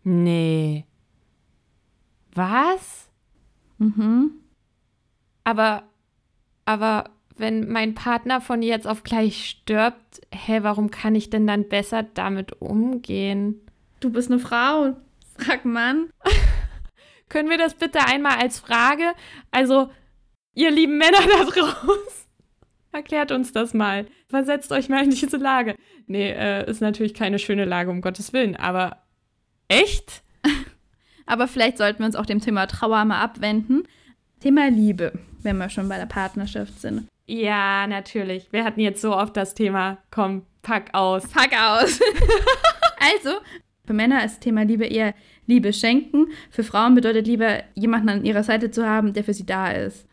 Nee. 0.02 0.84
Was? 2.34 3.08
Mhm. 3.78 4.32
Aber, 5.44 5.84
aber 6.64 7.10
wenn 7.38 7.70
mein 7.70 7.94
Partner 7.94 8.40
von 8.40 8.62
jetzt 8.62 8.86
auf 8.86 9.02
gleich 9.02 9.48
stirbt, 9.48 10.20
hä, 10.32 10.60
warum 10.62 10.90
kann 10.90 11.14
ich 11.14 11.30
denn 11.30 11.46
dann 11.46 11.68
besser 11.68 12.02
damit 12.02 12.60
umgehen? 12.60 13.60
Du 14.00 14.10
bist 14.10 14.30
eine 14.30 14.40
Frau. 14.40 14.96
Frag 15.38 15.64
Mann. 15.64 16.08
Können 17.28 17.50
wir 17.50 17.58
das 17.58 17.74
bitte 17.74 18.00
einmal 18.00 18.38
als 18.38 18.60
Frage? 18.60 19.12
Also, 19.50 19.90
ihr 20.54 20.70
lieben 20.70 20.96
Männer 20.98 21.18
da 21.18 21.44
draußen, 21.44 22.22
erklärt 22.92 23.32
uns 23.32 23.52
das 23.52 23.74
mal. 23.74 24.06
Versetzt 24.28 24.72
euch 24.72 24.88
mal 24.88 25.04
in 25.04 25.10
diese 25.10 25.36
Lage. 25.36 25.76
Nee, 26.06 26.30
äh, 26.30 26.70
ist 26.70 26.80
natürlich 26.80 27.14
keine 27.14 27.38
schöne 27.38 27.64
Lage, 27.64 27.90
um 27.90 28.00
Gottes 28.00 28.32
Willen, 28.32 28.56
aber 28.56 28.98
echt? 29.68 30.22
Aber 31.28 31.48
vielleicht 31.48 31.76
sollten 31.76 31.98
wir 31.98 32.06
uns 32.06 32.14
auch 32.14 32.24
dem 32.24 32.40
Thema 32.40 32.66
Trauer 32.66 33.04
mal 33.04 33.20
abwenden. 33.20 33.82
Thema 34.38 34.70
Liebe, 34.70 35.12
wenn 35.42 35.58
wir 35.58 35.68
schon 35.70 35.88
bei 35.88 35.98
der 35.98 36.06
Partnerschaft 36.06 36.80
sind. 36.80 37.08
Ja, 37.26 37.86
natürlich. 37.86 38.52
Wir 38.52 38.64
hatten 38.64 38.80
jetzt 38.80 39.02
so 39.02 39.14
oft 39.14 39.36
das 39.36 39.54
Thema, 39.54 39.98
komm, 40.10 40.42
pack 40.62 40.90
aus. 40.92 41.28
Pack 41.28 41.52
aus. 41.58 42.00
also, 42.98 43.38
für 43.84 43.92
Männer 43.92 44.24
ist 44.24 44.40
Thema 44.40 44.62
Liebe 44.62 44.86
eher 44.86 45.14
Liebe 45.46 45.72
schenken. 45.72 46.26
Für 46.50 46.62
Frauen 46.62 46.94
bedeutet 46.94 47.26
Liebe, 47.26 47.64
jemanden 47.74 48.08
an 48.08 48.24
ihrer 48.24 48.42
Seite 48.42 48.70
zu 48.70 48.86
haben, 48.86 49.12
der 49.12 49.24
für 49.24 49.34
sie 49.34 49.46
da 49.46 49.70
ist. 49.70 50.06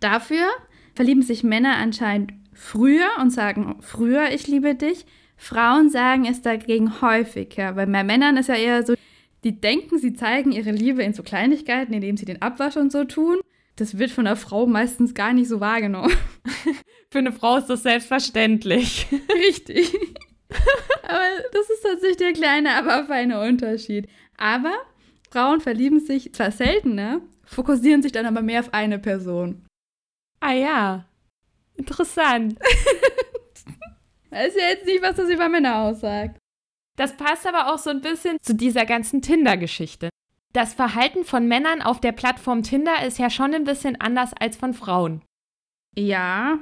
Dafür 0.00 0.48
verlieben 0.94 1.22
sich 1.22 1.44
Männer 1.44 1.76
anscheinend 1.76 2.32
früher 2.52 3.08
und 3.20 3.30
sagen 3.30 3.76
früher, 3.80 4.32
ich 4.32 4.46
liebe 4.46 4.74
dich. 4.74 5.06
Frauen 5.36 5.90
sagen 5.90 6.24
es 6.26 6.42
dagegen 6.42 7.00
häufiger, 7.00 7.74
weil 7.74 7.86
bei 7.86 8.04
Männern 8.04 8.36
ist 8.36 8.48
ja 8.48 8.54
eher 8.54 8.84
so, 8.84 8.94
die 9.42 9.60
denken, 9.60 9.98
sie 9.98 10.14
zeigen 10.14 10.52
ihre 10.52 10.70
Liebe 10.70 11.02
in 11.02 11.14
so 11.14 11.24
Kleinigkeiten, 11.24 11.92
indem 11.92 12.16
sie 12.16 12.26
den 12.26 12.42
Abwasch 12.42 12.76
und 12.76 12.92
so 12.92 13.04
tun. 13.04 13.38
Das 13.82 13.98
wird 13.98 14.12
von 14.12 14.26
der 14.26 14.36
Frau 14.36 14.64
meistens 14.64 15.12
gar 15.12 15.32
nicht 15.32 15.48
so 15.48 15.58
wahrgenommen. 15.58 16.16
Für 17.10 17.18
eine 17.18 17.32
Frau 17.32 17.56
ist 17.56 17.66
das 17.66 17.82
selbstverständlich. 17.82 19.08
Richtig. 19.28 19.92
aber 21.02 21.24
das 21.50 21.68
ist 21.68 21.82
tatsächlich 21.82 22.18
der 22.18 22.32
kleine, 22.32 22.76
aber 22.76 23.06
feine 23.06 23.40
Unterschied. 23.40 24.08
Aber 24.36 24.72
Frauen 25.32 25.60
verlieben 25.60 25.98
sich 25.98 26.32
zwar 26.32 26.52
seltener, 26.52 27.22
fokussieren 27.44 28.02
sich 28.02 28.12
dann 28.12 28.24
aber 28.24 28.40
mehr 28.40 28.60
auf 28.60 28.72
eine 28.72 29.00
Person. 29.00 29.66
Ah 30.38 30.52
ja. 30.52 31.08
Interessant. 31.74 32.60
Weiß 34.30 34.54
ja 34.54 34.68
jetzt 34.68 34.86
nicht, 34.86 35.02
was 35.02 35.16
das 35.16 35.28
über 35.28 35.48
Männer 35.48 35.80
aussagt. 35.80 36.38
Das 36.96 37.16
passt 37.16 37.48
aber 37.48 37.74
auch 37.74 37.78
so 37.78 37.90
ein 37.90 38.00
bisschen 38.00 38.36
zu 38.42 38.54
dieser 38.54 38.86
ganzen 38.86 39.22
Tinder-Geschichte. 39.22 40.08
Das 40.52 40.74
Verhalten 40.74 41.24
von 41.24 41.48
Männern 41.48 41.80
auf 41.80 42.00
der 42.00 42.12
Plattform 42.12 42.62
Tinder 42.62 43.04
ist 43.06 43.18
ja 43.18 43.30
schon 43.30 43.54
ein 43.54 43.64
bisschen 43.64 44.00
anders 44.00 44.32
als 44.38 44.56
von 44.56 44.74
Frauen. 44.74 45.22
Ja. 45.96 46.58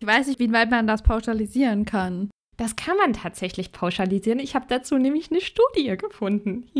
Ich 0.00 0.06
weiß 0.06 0.26
nicht, 0.26 0.40
wie 0.40 0.52
weit 0.52 0.70
man 0.70 0.86
das 0.86 1.02
pauschalisieren 1.02 1.84
kann. 1.84 2.30
Das 2.56 2.74
kann 2.74 2.96
man 2.96 3.12
tatsächlich 3.12 3.72
pauschalisieren. 3.72 4.40
Ich 4.40 4.54
habe 4.54 4.66
dazu 4.68 4.98
nämlich 4.98 5.30
eine 5.30 5.40
Studie 5.40 5.96
gefunden. 5.96 6.68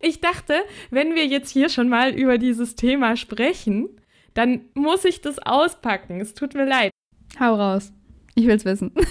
ich 0.00 0.20
dachte, 0.20 0.54
wenn 0.90 1.14
wir 1.14 1.26
jetzt 1.26 1.50
hier 1.50 1.68
schon 1.68 1.88
mal 1.88 2.14
über 2.14 2.38
dieses 2.38 2.76
Thema 2.76 3.16
sprechen, 3.16 4.00
dann 4.32 4.62
muss 4.74 5.04
ich 5.04 5.20
das 5.20 5.38
auspacken. 5.40 6.20
Es 6.20 6.34
tut 6.34 6.54
mir 6.54 6.64
leid. 6.64 6.92
Hau 7.38 7.54
raus. 7.56 7.92
Ich 8.34 8.46
will's 8.46 8.64
wissen. 8.64 8.94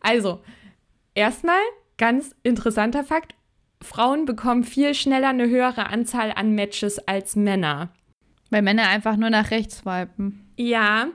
Also, 0.00 0.40
erstmal 1.12 1.58
ganz 1.98 2.34
interessanter 2.42 3.04
Fakt. 3.04 3.34
Frauen 3.82 4.24
bekommen 4.24 4.64
viel 4.64 4.94
schneller 4.94 5.28
eine 5.28 5.48
höhere 5.48 5.88
Anzahl 5.88 6.32
an 6.32 6.54
Matches 6.54 6.98
als 7.06 7.36
Männer. 7.36 7.90
Weil 8.50 8.62
Männer 8.62 8.88
einfach 8.88 9.16
nur 9.16 9.30
nach 9.30 9.50
rechts 9.50 9.78
swipen. 9.78 10.50
Ja, 10.56 11.08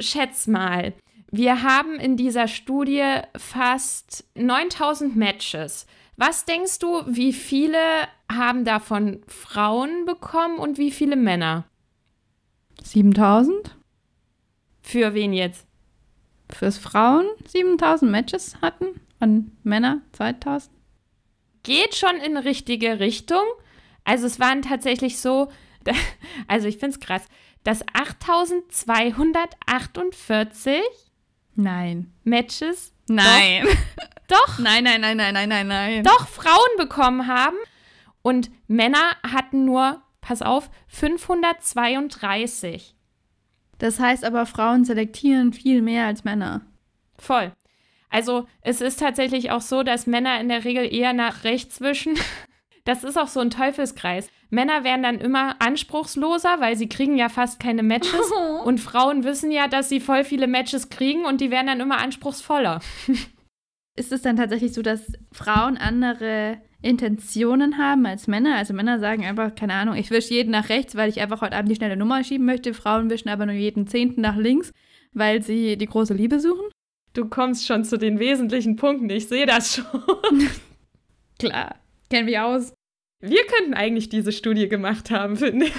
schätz 0.00 0.46
mal. 0.46 0.94
Wir 1.30 1.62
haben 1.62 1.94
in 1.94 2.16
dieser 2.16 2.48
Studie 2.48 3.20
fast 3.36 4.24
9000 4.34 5.16
Matches. 5.16 5.86
Was 6.16 6.44
denkst 6.44 6.78
du, 6.80 7.02
wie 7.06 7.32
viele 7.32 7.78
haben 8.30 8.64
davon 8.64 9.22
Frauen 9.28 10.04
bekommen 10.04 10.58
und 10.58 10.76
wie 10.76 10.90
viele 10.90 11.16
Männer? 11.16 11.64
7000? 12.82 13.76
Für 14.82 15.14
wen 15.14 15.32
jetzt? 15.32 15.66
Fürs 16.50 16.76
Frauen 16.76 17.26
7000 17.46 18.10
Matches 18.10 18.60
hatten 18.60 19.00
und 19.22 19.52
Männer 19.64 20.02
2000? 20.12 20.70
Geht 21.62 21.94
schon 21.94 22.16
in 22.16 22.36
richtige 22.36 22.98
Richtung. 22.98 23.44
Also 24.04 24.26
es 24.26 24.40
waren 24.40 24.62
tatsächlich 24.62 25.20
so, 25.20 25.52
also 26.48 26.66
ich 26.66 26.78
finde 26.78 26.98
es 26.98 27.00
krass, 27.00 27.22
dass 27.62 27.84
8248 27.94 30.82
Nein. 31.54 32.12
Matches 32.24 32.92
Nein. 33.08 33.68
doch, 34.26 34.58
Nein, 34.62 34.82
nein, 34.84 35.00
nein, 35.00 35.16
nein, 35.16 35.32
nein, 35.34 35.48
nein, 35.48 35.68
nein. 35.68 36.02
doch 36.02 36.26
Frauen 36.28 36.76
bekommen 36.76 37.28
haben 37.28 37.56
und 38.22 38.50
Männer 38.66 39.12
hatten 39.22 39.64
nur, 39.64 40.02
pass 40.20 40.42
auf, 40.42 40.68
532. 40.88 42.96
Das 43.78 44.00
heißt 44.00 44.24
aber, 44.24 44.46
Frauen 44.46 44.84
selektieren 44.84 45.52
viel 45.52 45.80
mehr 45.82 46.06
als 46.06 46.24
Männer. 46.24 46.62
Voll. 47.18 47.52
Also 48.12 48.46
es 48.60 48.80
ist 48.82 49.00
tatsächlich 49.00 49.50
auch 49.50 49.62
so, 49.62 49.82
dass 49.82 50.06
Männer 50.06 50.38
in 50.38 50.48
der 50.48 50.64
Regel 50.64 50.92
eher 50.92 51.14
nach 51.14 51.44
rechts 51.44 51.80
wischen. 51.80 52.14
Das 52.84 53.04
ist 53.04 53.16
auch 53.16 53.28
so 53.28 53.38
ein 53.38 53.50
Teufelskreis. 53.50 54.28
Männer 54.50 54.82
werden 54.82 55.04
dann 55.04 55.20
immer 55.20 55.54
anspruchsloser, 55.62 56.56
weil 56.58 56.74
sie 56.74 56.88
kriegen 56.88 57.16
ja 57.16 57.28
fast 57.28 57.60
keine 57.60 57.84
Matches. 57.84 58.32
Und 58.64 58.80
Frauen 58.80 59.22
wissen 59.22 59.52
ja, 59.52 59.68
dass 59.68 59.88
sie 59.88 60.00
voll 60.00 60.24
viele 60.24 60.48
Matches 60.48 60.88
kriegen 60.88 61.24
und 61.24 61.40
die 61.40 61.52
werden 61.52 61.68
dann 61.68 61.78
immer 61.78 61.98
anspruchsvoller. 61.98 62.80
Ist 63.96 64.10
es 64.10 64.22
dann 64.22 64.36
tatsächlich 64.36 64.72
so, 64.72 64.82
dass 64.82 65.12
Frauen 65.30 65.76
andere 65.76 66.60
Intentionen 66.80 67.78
haben 67.78 68.04
als 68.04 68.26
Männer? 68.26 68.56
Also 68.56 68.74
Männer 68.74 68.98
sagen 68.98 69.24
einfach, 69.24 69.54
keine 69.54 69.74
Ahnung, 69.74 69.94
ich 69.94 70.10
wische 70.10 70.34
jeden 70.34 70.50
nach 70.50 70.68
rechts, 70.68 70.96
weil 70.96 71.08
ich 71.08 71.20
einfach 71.20 71.40
heute 71.40 71.54
Abend 71.54 71.70
die 71.70 71.76
schnelle 71.76 71.96
Nummer 71.96 72.24
schieben 72.24 72.46
möchte. 72.46 72.74
Frauen 72.74 73.10
wischen 73.10 73.28
aber 73.28 73.46
nur 73.46 73.54
jeden 73.54 73.86
Zehnten 73.86 74.22
nach 74.22 74.36
links, 74.36 74.72
weil 75.12 75.40
sie 75.40 75.76
die 75.76 75.86
große 75.86 76.14
Liebe 76.14 76.40
suchen. 76.40 76.71
Du 77.14 77.28
kommst 77.28 77.66
schon 77.66 77.84
zu 77.84 77.98
den 77.98 78.18
wesentlichen 78.18 78.76
Punkten. 78.76 79.10
Ich 79.10 79.28
sehe 79.28 79.46
das 79.46 79.74
schon. 79.74 80.48
Klar, 81.38 81.76
kennen 82.08 82.26
wir 82.26 82.46
aus. 82.46 82.72
Wir 83.20 83.44
könnten 83.46 83.74
eigentlich 83.74 84.08
diese 84.08 84.32
Studie 84.32 84.68
gemacht 84.68 85.10
haben, 85.10 85.36
finde 85.36 85.66
ich. 85.66 85.72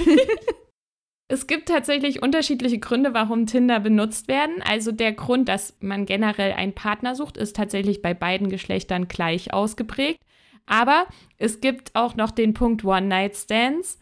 Es 1.27 1.47
gibt 1.47 1.67
tatsächlich 1.69 2.21
unterschiedliche 2.21 2.77
Gründe, 2.77 3.13
warum 3.13 3.47
Tinder 3.47 3.79
benutzt 3.79 4.27
werden. 4.27 4.61
Also 4.61 4.91
der 4.91 5.13
Grund, 5.13 5.49
dass 5.49 5.75
man 5.79 6.05
generell 6.05 6.53
einen 6.53 6.73
Partner 6.73 7.15
sucht, 7.15 7.37
ist 7.37 7.55
tatsächlich 7.55 8.01
bei 8.01 8.13
beiden 8.13 8.49
Geschlechtern 8.49 9.07
gleich 9.07 9.51
ausgeprägt. 9.51 10.19
Aber 10.65 11.07
es 11.37 11.59
gibt 11.59 11.95
auch 11.95 12.15
noch 12.15 12.31
den 12.31 12.53
Punkt 12.53 12.85
One-Night-Stands. 12.85 13.99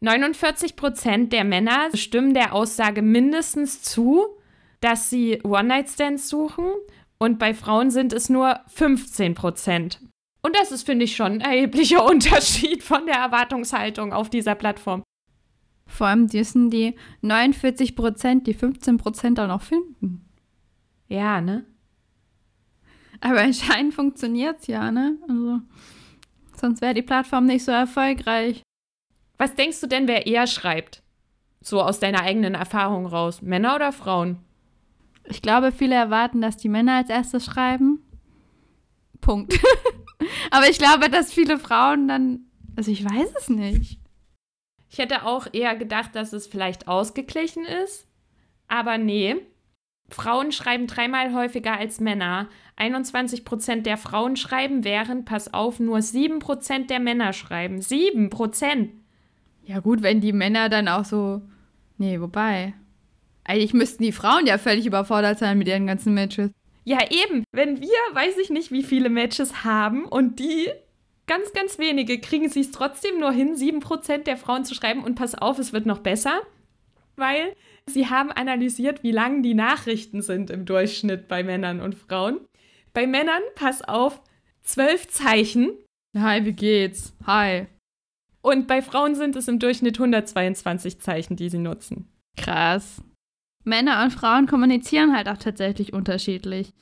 49 0.00 0.76
Prozent 0.76 1.32
der 1.32 1.44
Männer 1.44 1.88
stimmen 1.94 2.32
der 2.32 2.54
Aussage 2.54 3.02
mindestens 3.02 3.82
zu, 3.82 4.39
dass 4.80 5.10
sie 5.10 5.40
One-Night-Stands 5.42 6.28
suchen 6.28 6.72
und 7.18 7.38
bei 7.38 7.54
Frauen 7.54 7.90
sind 7.90 8.12
es 8.12 8.28
nur 8.28 8.60
15 8.68 9.34
Prozent. 9.34 10.00
Und 10.42 10.56
das 10.56 10.72
ist, 10.72 10.84
finde 10.84 11.04
ich, 11.04 11.16
schon 11.16 11.32
ein 11.32 11.40
erheblicher 11.40 12.04
Unterschied 12.08 12.82
von 12.82 13.06
der 13.06 13.16
Erwartungshaltung 13.16 14.12
auf 14.12 14.30
dieser 14.30 14.54
Plattform. 14.54 15.02
Vor 15.86 16.06
allem 16.06 16.28
müssen 16.32 16.70
die 16.70 16.94
49 17.20 17.96
Prozent 17.96 18.46
die 18.46 18.54
15 18.54 18.96
Prozent 18.96 19.40
auch 19.40 19.48
noch 19.48 19.62
finden. 19.62 20.28
Ja, 21.08 21.40
ne? 21.40 21.66
Aber 23.20 23.40
anscheinend 23.42 23.92
funktioniert 23.92 24.60
es 24.60 24.66
ja, 24.68 24.90
ne? 24.90 25.18
Also, 25.28 25.60
sonst 26.56 26.80
wäre 26.80 26.94
die 26.94 27.02
Plattform 27.02 27.46
nicht 27.46 27.64
so 27.64 27.72
erfolgreich. 27.72 28.62
Was 29.36 29.54
denkst 29.54 29.80
du 29.80 29.86
denn, 29.86 30.06
wer 30.08 30.26
eher 30.26 30.46
schreibt? 30.46 31.02
So 31.60 31.82
aus 31.82 31.98
deiner 31.98 32.22
eigenen 32.22 32.54
Erfahrung 32.54 33.06
raus. 33.06 33.42
Männer 33.42 33.74
oder 33.74 33.92
Frauen? 33.92 34.38
Ich 35.24 35.42
glaube, 35.42 35.72
viele 35.72 35.94
erwarten, 35.94 36.40
dass 36.40 36.56
die 36.56 36.68
Männer 36.68 36.96
als 36.96 37.10
erstes 37.10 37.44
schreiben. 37.44 38.02
Punkt. 39.20 39.58
Aber 40.50 40.68
ich 40.68 40.78
glaube, 40.78 41.08
dass 41.08 41.32
viele 41.32 41.58
Frauen 41.58 42.08
dann. 42.08 42.40
Also 42.76 42.90
ich 42.90 43.04
weiß 43.04 43.28
es 43.38 43.48
nicht. 43.48 44.00
Ich 44.88 44.98
hätte 44.98 45.24
auch 45.24 45.46
eher 45.52 45.76
gedacht, 45.76 46.14
dass 46.14 46.32
es 46.32 46.46
vielleicht 46.46 46.88
ausgeglichen 46.88 47.64
ist. 47.64 48.08
Aber 48.66 48.98
nee. 48.98 49.36
Frauen 50.08 50.50
schreiben 50.50 50.88
dreimal 50.88 51.32
häufiger 51.32 51.76
als 51.76 52.00
Männer. 52.00 52.48
21 52.76 53.44
Prozent 53.44 53.86
der 53.86 53.96
Frauen 53.96 54.36
schreiben, 54.36 54.82
während, 54.82 55.26
pass 55.26 55.54
auf, 55.54 55.78
nur 55.78 56.02
7 56.02 56.40
Prozent 56.40 56.90
der 56.90 56.98
Männer 56.98 57.32
schreiben. 57.32 57.80
7 57.80 58.30
Prozent. 58.30 58.92
Ja, 59.64 59.78
gut, 59.78 60.02
wenn 60.02 60.20
die 60.20 60.32
Männer 60.32 60.68
dann 60.68 60.88
auch 60.88 61.04
so. 61.04 61.42
Nee, 61.98 62.20
wobei. 62.20 62.74
Eigentlich 63.50 63.74
müssten 63.74 64.04
die 64.04 64.12
Frauen 64.12 64.46
ja 64.46 64.58
völlig 64.58 64.86
überfordert 64.86 65.40
sein 65.40 65.58
mit 65.58 65.66
ihren 65.66 65.88
ganzen 65.88 66.14
Matches. 66.14 66.52
Ja, 66.84 66.98
eben. 67.10 67.42
Wenn 67.50 67.80
wir, 67.80 67.98
weiß 68.12 68.38
ich 68.38 68.48
nicht, 68.48 68.70
wie 68.70 68.84
viele 68.84 69.08
Matches 69.08 69.64
haben 69.64 70.04
und 70.04 70.38
die 70.38 70.68
ganz, 71.26 71.52
ganz 71.52 71.76
wenige 71.76 72.20
kriegen 72.20 72.48
sie 72.48 72.60
es 72.60 72.70
trotzdem 72.70 73.18
nur 73.18 73.32
hin, 73.32 73.56
7% 73.56 74.18
der 74.18 74.36
Frauen 74.36 74.64
zu 74.64 74.76
schreiben. 74.76 75.02
Und 75.02 75.16
pass 75.16 75.34
auf, 75.34 75.58
es 75.58 75.72
wird 75.72 75.84
noch 75.84 75.98
besser, 75.98 76.42
weil 77.16 77.56
sie 77.86 78.06
haben 78.06 78.30
analysiert, 78.30 79.02
wie 79.02 79.10
lang 79.10 79.42
die 79.42 79.54
Nachrichten 79.54 80.22
sind 80.22 80.50
im 80.50 80.64
Durchschnitt 80.64 81.26
bei 81.26 81.42
Männern 81.42 81.80
und 81.80 81.96
Frauen. 81.96 82.38
Bei 82.92 83.08
Männern, 83.08 83.42
pass 83.56 83.82
auf, 83.82 84.22
zwölf 84.62 85.08
Zeichen. 85.08 85.72
Hi, 86.16 86.44
wie 86.44 86.52
geht's? 86.52 87.16
Hi. 87.26 87.66
Und 88.42 88.68
bei 88.68 88.80
Frauen 88.80 89.16
sind 89.16 89.34
es 89.34 89.48
im 89.48 89.58
Durchschnitt 89.58 89.98
122 89.98 91.00
Zeichen, 91.00 91.34
die 91.34 91.48
sie 91.48 91.58
nutzen. 91.58 92.08
Krass. 92.36 93.02
Männer 93.64 94.02
und 94.02 94.12
Frauen 94.12 94.46
kommunizieren 94.46 95.14
halt 95.14 95.28
auch 95.28 95.36
tatsächlich 95.36 95.92
unterschiedlich 95.92 96.72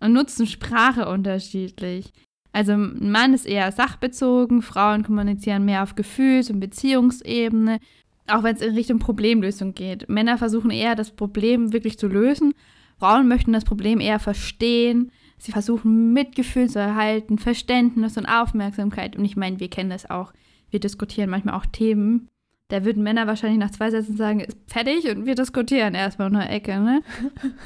und 0.00 0.12
nutzen 0.12 0.46
Sprache 0.46 1.08
unterschiedlich. 1.08 2.12
Also 2.52 2.72
ein 2.72 3.10
Mann 3.10 3.34
ist 3.34 3.46
eher 3.46 3.70
sachbezogen, 3.72 4.62
Frauen 4.62 5.02
kommunizieren 5.02 5.64
mehr 5.64 5.82
auf 5.82 5.94
Gefühls- 5.94 6.50
und 6.50 6.60
Beziehungsebene, 6.60 7.78
auch 8.26 8.42
wenn 8.42 8.56
es 8.56 8.62
in 8.62 8.74
Richtung 8.74 8.98
Problemlösung 8.98 9.74
geht. 9.74 10.08
Männer 10.08 10.38
versuchen 10.38 10.70
eher 10.70 10.94
das 10.94 11.10
Problem 11.10 11.72
wirklich 11.72 11.98
zu 11.98 12.08
lösen, 12.08 12.54
Frauen 12.98 13.28
möchten 13.28 13.52
das 13.52 13.64
Problem 13.64 14.00
eher 14.00 14.18
verstehen. 14.18 15.12
Sie 15.38 15.52
versuchen 15.52 16.12
Mitgefühl 16.12 16.68
zu 16.68 16.80
erhalten, 16.80 17.38
Verständnis 17.38 18.16
und 18.16 18.26
Aufmerksamkeit. 18.26 19.16
Und 19.16 19.24
ich 19.24 19.36
meine, 19.36 19.60
wir 19.60 19.70
kennen 19.70 19.90
das 19.90 20.10
auch. 20.10 20.32
Wir 20.70 20.80
diskutieren 20.80 21.30
manchmal 21.30 21.54
auch 21.54 21.66
Themen, 21.66 22.28
da 22.68 22.84
würden 22.84 23.02
Männer 23.02 23.26
wahrscheinlich 23.26 23.58
nach 23.58 23.70
zwei 23.70 23.90
Sätzen 23.90 24.16
sagen, 24.16 24.40
ist 24.40 24.58
fertig 24.66 25.08
und 25.08 25.26
wir 25.26 25.34
diskutieren 25.34 25.94
erstmal 25.94 26.28
in 26.28 26.34
der 26.34 26.50
Ecke, 26.50 26.78
ne? 26.78 27.02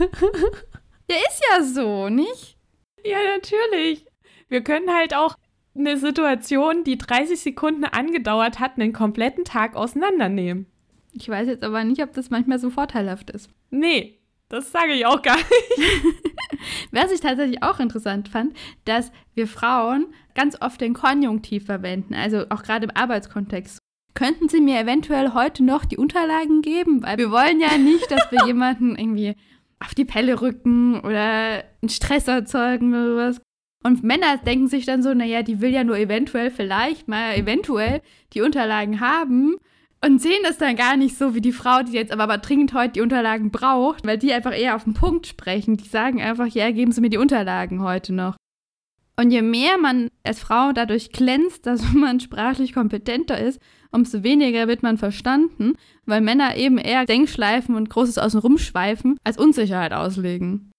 ja, 1.10 1.16
ist 1.28 1.42
ja 1.50 1.62
so, 1.64 2.08
nicht? 2.08 2.56
Ja, 3.04 3.18
natürlich. 3.36 4.06
Wir 4.48 4.62
können 4.62 4.94
halt 4.94 5.14
auch 5.14 5.34
eine 5.74 5.96
Situation, 5.96 6.84
die 6.84 6.98
30 6.98 7.40
Sekunden 7.40 7.84
angedauert 7.84 8.60
hat, 8.60 8.78
einen 8.78 8.92
kompletten 8.92 9.44
Tag 9.44 9.74
auseinandernehmen. 9.74 10.66
Ich 11.12 11.28
weiß 11.28 11.48
jetzt 11.48 11.64
aber 11.64 11.84
nicht, 11.84 12.02
ob 12.02 12.12
das 12.12 12.30
manchmal 12.30 12.58
so 12.58 12.70
vorteilhaft 12.70 13.30
ist. 13.30 13.50
Nee, 13.70 14.20
das 14.48 14.70
sage 14.70 14.92
ich 14.92 15.06
auch 15.06 15.22
gar 15.22 15.36
nicht. 15.36 16.14
Was 16.90 17.10
ich 17.10 17.20
tatsächlich 17.20 17.62
auch 17.62 17.80
interessant 17.80 18.28
fand, 18.28 18.54
dass 18.84 19.10
wir 19.34 19.48
Frauen 19.48 20.14
ganz 20.34 20.60
oft 20.60 20.80
den 20.80 20.94
Konjunktiv 20.94 21.66
verwenden, 21.66 22.14
also 22.14 22.44
auch 22.50 22.62
gerade 22.62 22.84
im 22.84 22.96
Arbeitskontext. 22.96 23.81
Könnten 24.14 24.48
Sie 24.48 24.60
mir 24.60 24.78
eventuell 24.78 25.32
heute 25.32 25.64
noch 25.64 25.84
die 25.84 25.96
Unterlagen 25.96 26.62
geben? 26.62 27.02
Weil 27.02 27.18
wir 27.18 27.30
wollen 27.30 27.60
ja 27.60 27.78
nicht, 27.78 28.10
dass 28.10 28.30
wir 28.30 28.40
jemanden 28.46 28.96
irgendwie 28.96 29.34
auf 29.80 29.94
die 29.94 30.04
Pelle 30.04 30.40
rücken 30.40 31.00
oder 31.00 31.64
einen 31.82 31.88
Stress 31.88 32.28
erzeugen 32.28 32.94
oder 32.94 33.10
sowas. 33.10 33.40
Und 33.84 34.04
Männer 34.04 34.36
denken 34.38 34.68
sich 34.68 34.86
dann 34.86 35.02
so, 35.02 35.12
naja, 35.12 35.42
die 35.42 35.60
will 35.60 35.70
ja 35.70 35.82
nur 35.82 35.98
eventuell, 35.98 36.50
vielleicht 36.50 37.08
mal 37.08 37.34
eventuell 37.34 38.00
die 38.32 38.42
Unterlagen 38.42 39.00
haben 39.00 39.56
und 40.04 40.20
sehen 40.20 40.40
das 40.44 40.58
dann 40.58 40.76
gar 40.76 40.96
nicht 40.96 41.16
so 41.16 41.34
wie 41.34 41.40
die 41.40 41.52
Frau, 41.52 41.82
die 41.82 41.92
jetzt 41.92 42.12
aber, 42.12 42.24
aber 42.24 42.38
dringend 42.38 42.74
heute 42.74 42.94
die 42.94 43.00
Unterlagen 43.00 43.50
braucht, 43.50 44.06
weil 44.06 44.18
die 44.18 44.32
einfach 44.32 44.56
eher 44.56 44.76
auf 44.76 44.84
den 44.84 44.94
Punkt 44.94 45.26
sprechen. 45.26 45.76
Die 45.76 45.88
sagen 45.88 46.20
einfach, 46.20 46.46
ja, 46.46 46.70
geben 46.70 46.92
Sie 46.92 47.00
mir 47.00 47.10
die 47.10 47.18
Unterlagen 47.18 47.82
heute 47.82 48.12
noch. 48.12 48.36
Und 49.16 49.30
je 49.30 49.42
mehr 49.42 49.78
man 49.78 50.08
als 50.24 50.40
Frau 50.40 50.72
dadurch 50.72 51.12
glänzt, 51.12 51.66
dass 51.66 51.92
man 51.92 52.20
sprachlich 52.20 52.72
kompetenter 52.72 53.40
ist, 53.40 53.60
umso 53.92 54.22
weniger 54.22 54.68
wird 54.68 54.82
man 54.82 54.98
verstanden, 54.98 55.74
weil 56.06 56.20
Männer 56.20 56.56
eben 56.56 56.78
eher 56.78 57.06
Denkschleifen 57.06 57.74
und 57.76 57.90
großes 57.90 58.18
Außenrumschweifen 58.18 59.18
als 59.24 59.38
Unsicherheit 59.38 59.92
auslegen. 59.92 60.70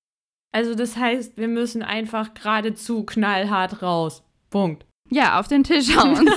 Also 0.51 0.75
das 0.75 0.97
heißt, 0.97 1.37
wir 1.37 1.47
müssen 1.47 1.81
einfach 1.81 2.33
geradezu 2.33 3.05
knallhart 3.05 3.81
raus. 3.81 4.23
Punkt. 4.49 4.85
Ja, 5.09 5.39
auf 5.39 5.47
den 5.47 5.63
Tisch 5.63 5.95
hauen. 5.95 6.29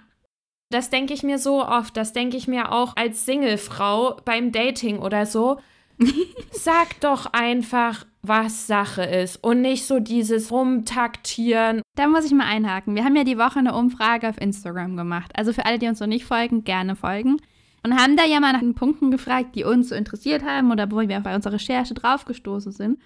das 0.70 0.90
denke 0.90 1.12
ich 1.12 1.22
mir 1.22 1.38
so 1.38 1.64
oft. 1.64 1.96
Das 1.96 2.12
denke 2.12 2.36
ich 2.36 2.46
mir 2.46 2.72
auch 2.72 2.96
als 2.96 3.26
Singlefrau 3.26 4.20
beim 4.24 4.52
Dating 4.52 4.98
oder 4.98 5.26
so. 5.26 5.58
Sag 6.52 7.00
doch 7.00 7.26
einfach, 7.32 8.06
was 8.22 8.66
Sache 8.66 9.02
ist 9.02 9.36
und 9.36 9.60
nicht 9.60 9.86
so 9.86 10.00
dieses 10.00 10.50
Rumtaktieren. 10.50 11.82
Da 11.96 12.08
muss 12.08 12.24
ich 12.24 12.32
mal 12.32 12.46
einhaken. 12.46 12.94
Wir 12.94 13.04
haben 13.04 13.16
ja 13.16 13.24
die 13.24 13.38
Woche 13.38 13.58
eine 13.58 13.74
Umfrage 13.74 14.28
auf 14.28 14.40
Instagram 14.40 14.96
gemacht. 14.96 15.32
Also 15.36 15.52
für 15.52 15.64
alle, 15.64 15.78
die 15.78 15.86
uns 15.86 16.00
noch 16.00 16.06
nicht 16.06 16.24
folgen, 16.24 16.64
gerne 16.64 16.96
folgen. 16.96 17.36
Und 17.84 17.96
haben 17.96 18.16
da 18.16 18.24
ja 18.24 18.40
mal 18.40 18.52
nach 18.52 18.60
den 18.60 18.74
Punkten 18.74 19.10
gefragt, 19.10 19.54
die 19.54 19.64
uns 19.64 19.90
so 19.90 19.94
interessiert 19.94 20.42
haben 20.42 20.72
oder 20.72 20.90
wo 20.90 20.98
wir 20.98 21.20
bei 21.20 21.34
unserer 21.34 21.54
Recherche 21.54 21.94
draufgestoßen 21.94 22.72
sind. 22.72 22.98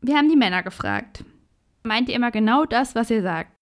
Wir 0.00 0.16
haben 0.16 0.30
die 0.30 0.36
Männer 0.36 0.62
gefragt. 0.62 1.24
Meint 1.82 2.08
ihr 2.08 2.14
immer 2.14 2.30
genau 2.30 2.64
das, 2.64 2.94
was 2.94 3.10
ihr 3.10 3.22
sagt? 3.22 3.52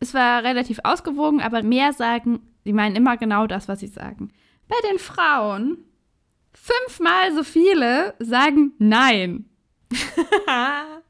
Es 0.00 0.12
war 0.12 0.42
relativ 0.42 0.80
ausgewogen, 0.82 1.40
aber 1.40 1.62
mehr 1.62 1.92
sagen, 1.92 2.40
sie 2.64 2.72
meinen 2.72 2.96
immer 2.96 3.16
genau 3.16 3.46
das, 3.46 3.68
was 3.68 3.80
sie 3.80 3.86
sagen. 3.86 4.32
Bei 4.66 4.76
den 4.90 4.98
Frauen 4.98 5.78
fünfmal 6.52 7.32
so 7.34 7.44
viele 7.44 8.14
sagen 8.18 8.72
Nein. 8.78 9.49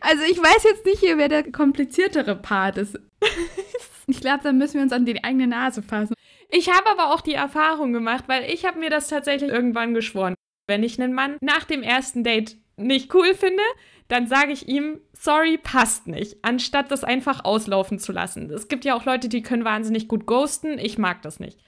also 0.00 0.22
ich 0.30 0.38
weiß 0.38 0.64
jetzt 0.64 0.84
nicht 0.86 1.00
hier, 1.00 1.18
wer 1.18 1.28
der 1.28 1.50
kompliziertere 1.50 2.36
Part 2.36 2.78
ist. 2.78 2.98
ich 4.06 4.20
glaube, 4.20 4.40
da 4.42 4.52
müssen 4.52 4.74
wir 4.74 4.82
uns 4.82 4.92
an 4.92 5.04
die 5.04 5.22
eigene 5.22 5.46
Nase 5.46 5.82
fassen. 5.82 6.14
Ich 6.50 6.70
habe 6.70 6.88
aber 6.88 7.12
auch 7.12 7.20
die 7.20 7.34
Erfahrung 7.34 7.92
gemacht, 7.92 8.24
weil 8.26 8.50
ich 8.50 8.64
habe 8.64 8.78
mir 8.78 8.90
das 8.90 9.08
tatsächlich 9.08 9.50
irgendwann 9.50 9.94
geschworen. 9.94 10.34
Wenn 10.66 10.82
ich 10.82 11.00
einen 11.00 11.14
Mann 11.14 11.36
nach 11.40 11.64
dem 11.64 11.82
ersten 11.82 12.24
Date 12.24 12.56
nicht 12.76 13.14
cool 13.14 13.34
finde, 13.34 13.62
dann 14.08 14.26
sage 14.26 14.52
ich 14.52 14.68
ihm, 14.68 15.00
sorry, 15.12 15.58
passt 15.58 16.06
nicht, 16.06 16.38
anstatt 16.42 16.90
das 16.90 17.04
einfach 17.04 17.44
auslaufen 17.44 17.98
zu 17.98 18.12
lassen. 18.12 18.50
Es 18.50 18.68
gibt 18.68 18.86
ja 18.86 18.94
auch 18.94 19.04
Leute, 19.04 19.28
die 19.28 19.42
können 19.42 19.64
wahnsinnig 19.64 20.08
gut 20.08 20.24
ghosten. 20.24 20.78
Ich 20.78 20.96
mag 20.96 21.20
das 21.22 21.40
nicht. 21.40 21.58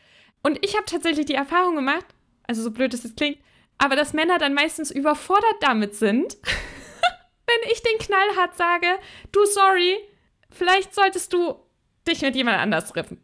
Und 0.43 0.65
ich 0.65 0.75
habe 0.75 0.87
tatsächlich 0.87 1.27
die 1.27 1.35
Erfahrung 1.35 1.77
gemacht, 1.77 2.07
also 2.47 2.63
so 2.63 2.71
blöd 2.71 2.95
es 2.95 3.05
jetzt 3.05 3.19
klingt, 3.19 3.39
aber 3.81 3.97
dass 3.97 4.13
Männer 4.13 4.39
dann 4.39 4.55
meistens 4.55 4.91
überfordert 4.91 5.57
damit 5.61 5.95
sind, 5.95 6.37
wenn 7.47 7.73
ich 7.73 7.83
den 7.83 7.99
knallhart 7.99 8.57
sage, 8.57 8.87
du 9.33 9.45
sorry, 9.47 9.97
vielleicht 10.51 10.95
solltest 10.95 11.33
du 11.33 11.55
dich 12.07 12.21
mit 12.21 12.37
jemand 12.37 12.59
anders 12.59 12.93
treffen. 12.93 13.19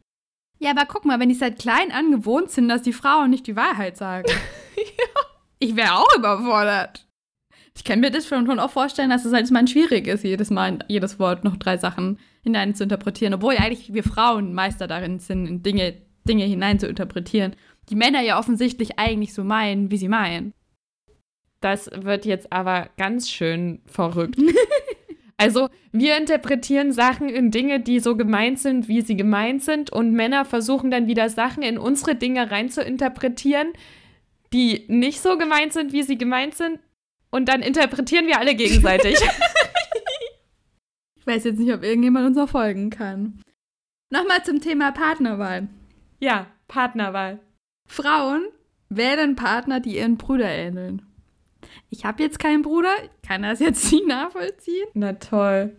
Ja, 0.59 0.71
aber 0.71 0.87
guck 0.87 1.05
mal, 1.05 1.21
wenn 1.21 1.29
die 1.29 1.35
seit 1.35 1.59
klein 1.59 1.93
an 1.93 2.11
gewohnt 2.11 2.51
sind, 2.51 2.69
dass 2.69 2.83
die 2.83 2.95
Frauen 2.95 3.31
nicht 3.31 3.47
die 3.47 3.57
Wahrheit 3.57 3.99
sagen. 3.99 4.29
ja. 4.77 5.23
Ich 5.59 5.77
wäre 5.77 5.95
auch 5.95 6.17
überfordert. 6.17 7.07
Ich 7.75 7.85
kann 7.85 8.01
mir 8.01 8.11
das 8.11 8.27
schon 8.27 8.59
auch 8.59 8.71
vorstellen, 8.71 9.11
dass 9.11 9.27
es 9.27 9.35
halt 9.35 9.51
mal 9.51 9.69
schwierig 9.69 10.07
ist, 10.07 10.25
jedes 10.25 10.49
Mal 10.49 10.79
jedes 10.89 11.19
Wort 11.19 11.45
noch 11.45 11.59
drei 11.59 11.77
Sachen 11.77 12.19
hinein 12.43 12.75
zu 12.75 12.85
interpretieren, 12.85 13.35
obwohl 13.35 13.57
eigentlich 13.59 13.93
wir 13.93 14.03
Frauen 14.03 14.55
Meister 14.55 14.87
darin 14.87 15.19
sind, 15.19 15.47
in 15.47 15.63
Dinge, 15.63 15.95
Dinge 16.27 16.45
hinein 16.45 16.79
zu 16.79 16.87
interpretieren. 16.87 17.55
Die 17.89 17.97
Männer 17.97 18.21
ja 18.21 18.39
offensichtlich 18.39 18.99
eigentlich 18.99 19.33
so 19.33 19.45
meinen, 19.45 19.91
wie 19.91 19.97
sie 19.97 20.09
meinen. 20.09 20.53
Das 21.61 21.91
wird 21.95 22.27
jetzt 22.27 22.53
aber 22.53 22.91
ganz 22.97 23.31
schön 23.31 23.81
verrückt. 23.87 24.39
Also 25.39 25.69
wir 25.93 26.17
interpretieren 26.17 26.93
Sachen 26.93 27.29
in 27.29 27.51
Dinge, 27.51 27.81
die 27.81 28.01
so 28.01 28.17
gemeint 28.17 28.59
sind, 28.59 28.89
wie 28.89 29.03
sie 29.03 29.17
gemeint 29.17 29.63
sind, 29.63 29.93
und 29.93 30.13
Männer 30.13 30.47
versuchen 30.47 30.91
dann 30.91 31.09
wieder 31.09 31.29
Sachen 31.29 31.63
in 31.63 31.77
unsere 31.77 32.15
Dinge 32.15 32.51
rein 32.51 32.71
zu 32.71 32.83
interpretieren, 32.83 33.69
die 34.53 34.85
nicht 34.89 35.21
so 35.21 35.37
gemeint 35.37 35.75
sind, 35.75 35.93
wie 35.93 36.03
sie 36.03 36.17
gemeint 36.17 36.55
sind, 36.55 36.81
und 37.31 37.51
dann 37.51 37.61
interpretieren 37.61 38.27
wir 38.27 38.39
alle 38.39 38.55
gegenseitig. 38.55 39.19
ich 41.17 41.27
weiß 41.27 41.45
jetzt 41.45 41.59
nicht, 41.59 41.75
ob 41.75 41.83
irgendjemand 41.83 42.29
uns 42.29 42.39
auch 42.39 42.49
folgen 42.49 42.89
kann. 42.89 43.43
Nochmal 44.11 44.43
zum 44.43 44.61
Thema 44.61 44.93
Partnerwahl. 44.93 45.69
Ja, 46.19 46.47
Partnerwahl. 46.67 47.41
Frauen 47.87 48.43
wählen 48.89 49.37
Partner, 49.37 49.81
die 49.81 49.97
ihren 49.97 50.17
Brüder 50.17 50.49
ähneln. 50.49 51.03
Ich 51.91 52.05
habe 52.05 52.23
jetzt 52.23 52.39
keinen 52.39 52.63
Bruder, 52.63 52.95
kann 53.27 53.43
das 53.43 53.61
jetzt 53.61 53.91
nicht 53.93 54.07
nachvollziehen. 54.07 54.87
Na 54.95 55.15
toll. 55.15 55.77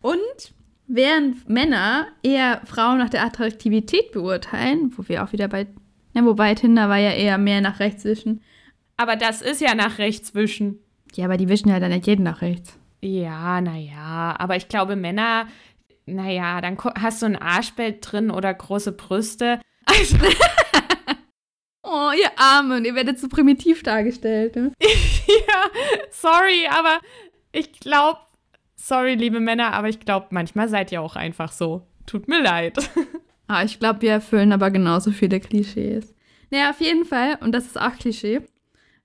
Und 0.00 0.54
während 0.86 1.48
Männer 1.48 2.08
eher 2.22 2.60
Frauen 2.64 2.98
nach 2.98 3.10
der 3.10 3.24
Attraktivität 3.24 4.12
beurteilen, 4.12 4.92
wo 4.96 5.08
wir 5.08 5.24
auch 5.24 5.32
wieder 5.32 5.48
bei, 5.48 5.66
ja, 6.14 6.24
wobei 6.24 6.54
Tinder 6.54 6.88
war 6.88 6.98
ja 6.98 7.10
eher 7.10 7.38
mehr 7.38 7.60
nach 7.60 7.80
rechts 7.80 8.04
wischen. 8.04 8.42
Aber 8.96 9.16
das 9.16 9.42
ist 9.42 9.60
ja 9.60 9.74
nach 9.74 9.98
rechts 9.98 10.34
wischen. 10.34 10.78
Ja, 11.14 11.24
aber 11.24 11.36
die 11.36 11.48
wischen 11.48 11.68
ja 11.68 11.80
dann 11.80 11.90
nicht 11.90 12.06
jeden 12.06 12.22
nach 12.22 12.42
rechts. 12.42 12.78
Ja, 13.02 13.60
naja, 13.60 14.36
aber 14.38 14.56
ich 14.56 14.68
glaube, 14.68 14.94
Männer, 14.94 15.46
naja, 16.06 16.60
dann 16.60 16.76
hast 16.98 17.22
du 17.22 17.26
ein 17.26 17.36
Arschbild 17.36 17.98
drin 18.00 18.30
oder 18.30 18.52
große 18.52 18.92
Brüste. 18.92 19.60
Also. 19.86 20.18
Oh, 21.92 22.12
ihr 22.16 22.30
Armen, 22.36 22.84
ihr 22.84 22.94
werdet 22.94 23.18
so 23.18 23.26
primitiv 23.26 23.82
dargestellt. 23.82 24.54
Ne? 24.54 24.70
ja, 24.80 25.64
sorry, 26.10 26.68
aber 26.70 27.00
ich 27.50 27.72
glaube, 27.80 28.20
sorry, 28.76 29.14
liebe 29.14 29.40
Männer, 29.40 29.72
aber 29.72 29.88
ich 29.88 29.98
glaube, 29.98 30.28
manchmal 30.30 30.68
seid 30.68 30.92
ihr 30.92 31.02
auch 31.02 31.16
einfach 31.16 31.50
so. 31.50 31.88
Tut 32.06 32.28
mir 32.28 32.42
leid. 32.42 32.78
ah, 33.48 33.64
ich 33.64 33.80
glaube, 33.80 34.02
wir 34.02 34.12
erfüllen 34.12 34.52
aber 34.52 34.70
genauso 34.70 35.10
viele 35.10 35.40
Klischees. 35.40 36.14
Naja, 36.50 36.70
auf 36.70 36.80
jeden 36.80 37.04
Fall, 37.04 37.38
und 37.40 37.50
das 37.52 37.66
ist 37.66 37.80
auch 37.80 37.96
Klischee, 37.96 38.42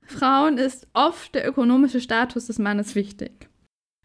Frauen 0.04 0.60
ist 0.60 0.88
oft 0.94 1.34
der 1.34 1.48
ökonomische 1.48 2.00
Status 2.00 2.46
des 2.46 2.60
Mannes 2.60 2.94
wichtig. 2.94 3.50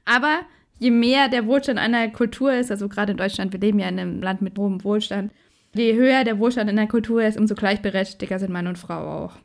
Aber 0.06 0.40
je 0.78 0.90
mehr 0.90 1.28
der 1.28 1.44
Wohlstand 1.44 1.78
einer 1.78 2.08
Kultur 2.08 2.54
ist, 2.54 2.70
also 2.70 2.88
gerade 2.88 3.12
in 3.12 3.18
Deutschland, 3.18 3.52
wir 3.52 3.60
leben 3.60 3.78
ja 3.78 3.88
in 3.88 3.98
einem 3.98 4.22
Land 4.22 4.40
mit 4.40 4.56
hohem 4.56 4.82
Wohlstand, 4.84 5.32
Je 5.74 5.94
höher 5.94 6.24
der 6.24 6.38
Wohlstand 6.38 6.68
in 6.68 6.76
der 6.76 6.88
Kultur 6.88 7.22
ist, 7.22 7.38
umso 7.38 7.54
gleichberechtigter 7.54 8.38
sind 8.38 8.52
Mann 8.52 8.66
und 8.66 8.78
Frau 8.78 9.24
auch. 9.24 9.36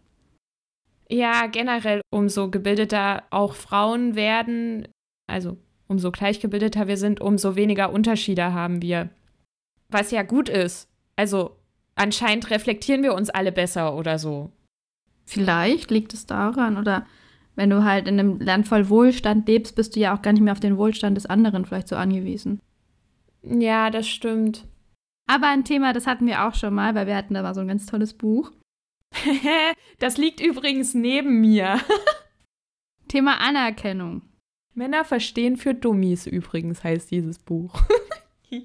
Ja, 1.10 1.46
generell, 1.48 2.02
umso 2.10 2.50
gebildeter 2.50 3.24
auch 3.30 3.54
Frauen 3.54 4.16
werden, 4.16 4.88
also 5.28 5.58
umso 5.88 6.12
gleichgebildeter 6.12 6.88
wir 6.88 6.98
sind, 6.98 7.22
umso 7.22 7.56
weniger 7.56 7.92
Unterschiede 7.94 8.54
haben 8.54 8.82
wir. 8.82 9.10
Was 9.90 10.10
ja 10.10 10.24
gut 10.24 10.50
ist. 10.50 10.90
Also 11.16 11.58
anscheinend 11.94 12.50
reflektieren 12.50 13.04
wir 13.04 13.14
uns 13.14 13.30
alle 13.30 13.52
besser 13.52 13.96
oder 13.96 14.18
so. 14.18 14.52
Vielleicht 15.26 15.92
liegt 15.92 16.14
es 16.14 16.26
daran, 16.26 16.78
oder 16.78 17.06
wenn 17.56 17.70
du 17.70 17.84
halt 17.84 18.08
in 18.08 18.20
einem 18.20 18.40
Land 18.40 18.68
voll 18.68 18.90
Wohlstand 18.90 19.48
lebst, 19.48 19.76
bist 19.76 19.96
du 19.96 20.00
ja 20.00 20.16
auch 20.16 20.22
gar 20.22 20.34
nicht 20.34 20.42
mehr 20.42 20.54
auf 20.54 20.60
den 20.60 20.78
Wohlstand 20.78 21.18
des 21.18 21.26
anderen 21.26 21.66
vielleicht 21.66 21.88
so 21.88 21.96
angewiesen. 21.96 22.60
Ja, 23.44 23.92
das 23.92 24.08
stimmt. 24.08 24.66
Aber 25.28 25.48
ein 25.48 25.64
Thema, 25.64 25.94
das 25.94 26.08
hatten 26.08 26.28
wir 26.28 26.46
auch 26.46 26.56
schon 26.56 26.74
mal, 26.74 26.96
weil 26.96 27.08
wir 27.08 27.16
hatten 27.16 27.34
da 27.34 27.42
mal 27.42 27.56
so 27.56 27.62
ein 27.62 27.68
ganz 27.68 27.86
tolles 27.86 28.14
Buch. 28.14 28.52
das 30.00 30.18
liegt 30.18 30.40
übrigens 30.40 30.94
neben 30.94 31.42
mir. 31.42 31.80
Thema 33.08 33.40
Anerkennung. 33.40 34.22
Männer 34.74 35.06
verstehen 35.06 35.58
für 35.58 35.74
Dummies 35.74 36.28
übrigens 36.28 36.84
heißt 36.84 37.12
dieses 37.12 37.40
Buch. 37.40 37.82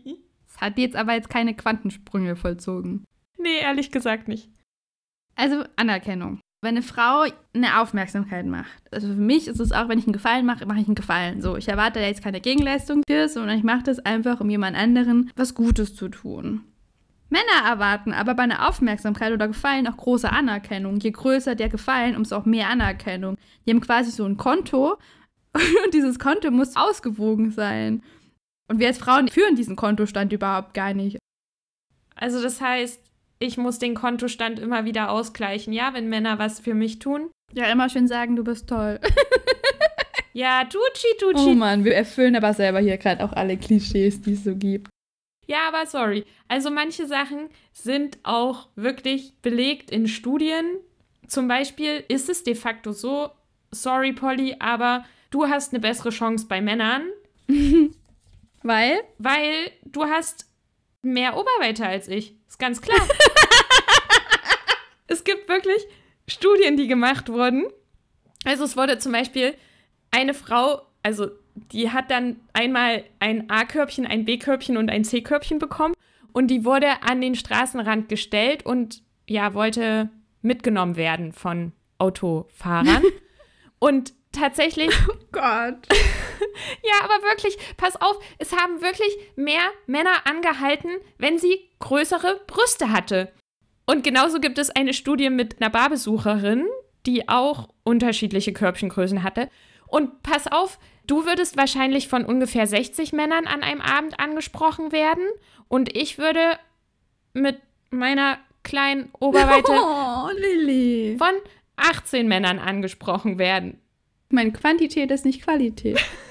Es 0.46 0.60
hat 0.60 0.78
jetzt 0.78 0.94
aber 0.94 1.14
jetzt 1.14 1.30
keine 1.30 1.54
Quantensprünge 1.56 2.36
vollzogen. 2.36 3.04
Nee, 3.38 3.60
ehrlich 3.60 3.90
gesagt 3.90 4.28
nicht. 4.28 4.50
Also 5.34 5.64
Anerkennung. 5.76 6.38
Wenn 6.62 6.76
eine 6.76 6.82
Frau 6.82 7.24
eine 7.54 7.80
Aufmerksamkeit 7.80 8.44
macht. 8.44 8.82
Also 8.90 9.08
für 9.08 9.14
mich 9.14 9.48
ist 9.48 9.60
es 9.60 9.72
auch, 9.72 9.88
wenn 9.88 9.98
ich 9.98 10.04
einen 10.04 10.12
Gefallen 10.12 10.44
mache, 10.44 10.66
mache 10.66 10.80
ich 10.80 10.86
einen 10.86 10.94
Gefallen. 10.94 11.40
So, 11.40 11.56
ich 11.56 11.68
erwarte 11.68 12.00
ja 12.00 12.06
jetzt 12.06 12.22
keine 12.22 12.40
Gegenleistung 12.40 13.02
für, 13.08 13.28
sondern 13.28 13.56
ich 13.56 13.64
mache 13.64 13.84
das 13.84 13.98
einfach, 14.00 14.40
um 14.40 14.50
jemand 14.50 14.76
anderen 14.76 15.30
was 15.36 15.54
Gutes 15.54 15.96
zu 15.96 16.08
tun. 16.08 16.64
Männer 17.30 17.66
erwarten 17.66 18.12
aber 18.12 18.34
bei 18.34 18.42
einer 18.42 18.68
Aufmerksamkeit 18.68 19.32
oder 19.32 19.48
Gefallen 19.48 19.86
auch 19.86 19.96
große 19.96 20.30
Anerkennung. 20.30 20.98
Je 20.98 21.12
größer 21.12 21.54
der 21.54 21.68
Gefallen, 21.68 22.16
umso 22.16 22.36
auch 22.36 22.44
mehr 22.44 22.68
Anerkennung. 22.68 23.36
Die 23.64 23.70
haben 23.70 23.80
quasi 23.80 24.10
so 24.10 24.24
ein 24.26 24.36
Konto 24.36 24.98
und 25.54 25.94
dieses 25.94 26.18
Konto 26.18 26.50
muss 26.50 26.76
ausgewogen 26.76 27.52
sein. 27.52 28.02
Und 28.68 28.80
wir 28.80 28.88
als 28.88 28.98
Frauen 28.98 29.28
führen 29.28 29.56
diesen 29.56 29.76
Kontostand 29.76 30.32
überhaupt 30.32 30.74
gar 30.74 30.92
nicht. 30.92 31.18
Also 32.16 32.42
das 32.42 32.60
heißt, 32.60 33.00
ich 33.40 33.56
muss 33.56 33.78
den 33.78 33.94
Kontostand 33.94 34.60
immer 34.60 34.84
wieder 34.84 35.10
ausgleichen. 35.10 35.72
Ja, 35.72 35.92
wenn 35.94 36.08
Männer 36.08 36.38
was 36.38 36.60
für 36.60 36.74
mich 36.74 36.98
tun. 37.00 37.30
Ja, 37.52 37.64
immer 37.72 37.88
schön 37.88 38.06
sagen, 38.06 38.36
du 38.36 38.44
bist 38.44 38.68
toll. 38.68 39.00
ja, 40.32 40.64
Tucci, 40.64 41.08
Tucci. 41.18 41.48
Oh 41.48 41.54
Mann, 41.54 41.84
wir 41.84 41.94
erfüllen 41.94 42.36
aber 42.36 42.52
selber 42.52 42.78
hier 42.78 42.98
gerade 42.98 43.24
auch 43.24 43.32
alle 43.32 43.56
Klischees, 43.56 44.20
die 44.20 44.34
es 44.34 44.44
so 44.44 44.54
gibt. 44.54 44.88
Ja, 45.46 45.66
aber 45.66 45.86
sorry. 45.86 46.24
Also 46.46 46.70
manche 46.70 47.06
Sachen 47.06 47.48
sind 47.72 48.18
auch 48.22 48.68
wirklich 48.76 49.32
belegt 49.42 49.90
in 49.90 50.06
Studien. 50.06 50.76
Zum 51.26 51.48
Beispiel 51.48 52.04
ist 52.08 52.28
es 52.28 52.44
de 52.44 52.54
facto 52.54 52.92
so, 52.92 53.30
sorry 53.70 54.12
Polly, 54.12 54.56
aber 54.60 55.04
du 55.30 55.48
hast 55.48 55.72
eine 55.72 55.80
bessere 55.80 56.10
Chance 56.10 56.46
bei 56.46 56.60
Männern. 56.60 57.04
Weil? 58.62 59.00
Weil 59.18 59.72
du 59.86 60.04
hast 60.04 60.46
mehr 61.02 61.36
Oberweite 61.36 61.86
als 61.86 62.06
ich. 62.06 62.36
Ist 62.46 62.58
ganz 62.58 62.80
klar. 62.82 63.00
es 65.10 65.24
gibt 65.24 65.48
wirklich 65.48 65.86
Studien, 66.26 66.76
die 66.76 66.86
gemacht 66.86 67.28
wurden. 67.28 67.66
Also 68.44 68.64
es 68.64 68.76
wurde 68.76 68.98
zum 68.98 69.12
Beispiel 69.12 69.54
eine 70.10 70.32
Frau, 70.34 70.82
also 71.02 71.30
die 71.54 71.90
hat 71.90 72.10
dann 72.10 72.36
einmal 72.52 73.04
ein 73.18 73.50
A-Körbchen, 73.50 74.06
ein 74.06 74.24
B-Körbchen 74.24 74.76
und 74.76 74.88
ein 74.88 75.04
C-Körbchen 75.04 75.58
bekommen 75.58 75.94
und 76.32 76.46
die 76.46 76.64
wurde 76.64 77.02
an 77.02 77.20
den 77.20 77.34
Straßenrand 77.34 78.08
gestellt 78.08 78.64
und 78.64 79.02
ja, 79.28 79.52
wollte 79.52 80.10
mitgenommen 80.42 80.96
werden 80.96 81.32
von 81.32 81.72
Autofahrern. 81.98 83.02
und 83.78 84.14
tatsächlich. 84.32 84.90
Oh 85.08 85.16
Gott. 85.32 85.88
ja, 86.82 86.94
aber 87.02 87.22
wirklich, 87.28 87.58
pass 87.76 88.00
auf, 88.00 88.16
es 88.38 88.52
haben 88.52 88.80
wirklich 88.80 89.10
mehr 89.36 89.70
Männer 89.86 90.24
angehalten, 90.24 90.90
wenn 91.18 91.38
sie 91.38 91.68
größere 91.80 92.40
Brüste 92.46 92.90
hatte. 92.90 93.32
Und 93.90 94.04
genauso 94.04 94.38
gibt 94.38 94.58
es 94.58 94.70
eine 94.70 94.94
Studie 94.94 95.30
mit 95.30 95.60
einer 95.60 95.68
Barbesucherin, 95.68 96.64
die 97.06 97.28
auch 97.28 97.70
unterschiedliche 97.82 98.52
Körbchengrößen 98.52 99.24
hatte. 99.24 99.48
Und 99.88 100.22
pass 100.22 100.46
auf, 100.46 100.78
du 101.08 101.26
würdest 101.26 101.56
wahrscheinlich 101.56 102.06
von 102.06 102.24
ungefähr 102.24 102.68
60 102.68 103.12
Männern 103.12 103.48
an 103.48 103.64
einem 103.64 103.80
Abend 103.80 104.20
angesprochen 104.20 104.92
werden. 104.92 105.24
Und 105.66 105.96
ich 105.96 106.18
würde 106.18 106.56
mit 107.32 107.56
meiner 107.90 108.38
kleinen 108.62 109.08
Oberweite 109.18 109.72
oh, 109.72 111.18
von 111.18 111.34
18 111.74 112.28
Männern 112.28 112.60
angesprochen 112.60 113.40
werden. 113.40 113.80
Meine 114.28 114.52
Quantität 114.52 115.10
ist 115.10 115.24
nicht 115.24 115.42
Qualität. 115.42 115.98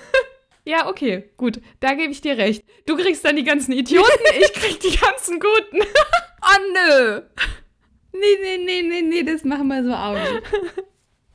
ja, 0.69 0.87
okay, 0.87 1.31
gut. 1.35 1.59
Da 1.79 1.95
gebe 1.95 2.11
ich 2.11 2.21
dir 2.21 2.37
recht. 2.37 2.63
Du 2.85 2.95
kriegst 2.95 3.25
dann 3.25 3.35
die 3.35 3.43
ganzen 3.43 3.71
Idioten, 3.71 4.23
ich 4.39 4.53
krieg 4.53 4.79
die 4.79 4.95
ganzen 4.95 5.39
Guten. 5.39 5.81
oh 6.43 6.73
nö. 6.73 7.21
Nee, 8.13 8.19
nee, 8.43 8.57
nee, 8.63 8.81
nee, 8.83 9.01
nee, 9.01 9.23
das 9.23 9.43
machen 9.43 9.67
wir 9.67 9.83
so 9.83 9.93
auch 9.93 10.17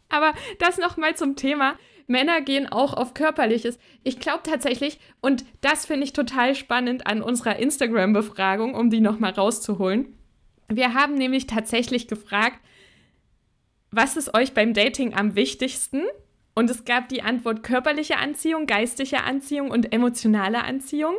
Aber 0.09 0.35
das 0.61 0.79
nochmal 0.79 1.17
zum 1.17 1.35
Thema. 1.35 1.77
Männer 2.07 2.43
gehen 2.43 2.71
auch 2.71 2.95
auf 2.95 3.15
Körperliches. 3.15 3.79
Ich 4.05 4.21
glaube 4.21 4.43
tatsächlich, 4.45 5.01
und 5.21 5.45
das 5.63 5.87
finde 5.87 6.05
ich 6.05 6.13
total 6.13 6.55
spannend 6.55 7.07
an 7.09 7.21
unserer 7.21 7.57
Instagram-Befragung, 7.57 8.75
um 8.75 8.89
die 8.89 9.01
nochmal 9.01 9.33
rauszuholen. 9.33 10.17
Wir 10.69 10.95
haben 10.95 11.15
nämlich 11.15 11.47
tatsächlich 11.49 12.07
gefragt, 12.07 12.61
was 13.91 14.17
ist 14.17 14.35
euch 14.35 14.53
beim 14.55 14.75
Dating 14.75 15.15
am 15.15 15.35
wichtigsten? 15.35 16.03
Und 16.55 16.71
es 16.71 16.85
gab 16.85 17.09
die 17.09 17.23
Antwort 17.23 17.63
körperliche 17.63 18.19
Anziehung, 18.19 18.67
geistige 18.67 19.25
Anziehung 19.25 19.71
und 19.71 19.93
emotionale 19.93 20.63
Anziehung. 20.63 21.17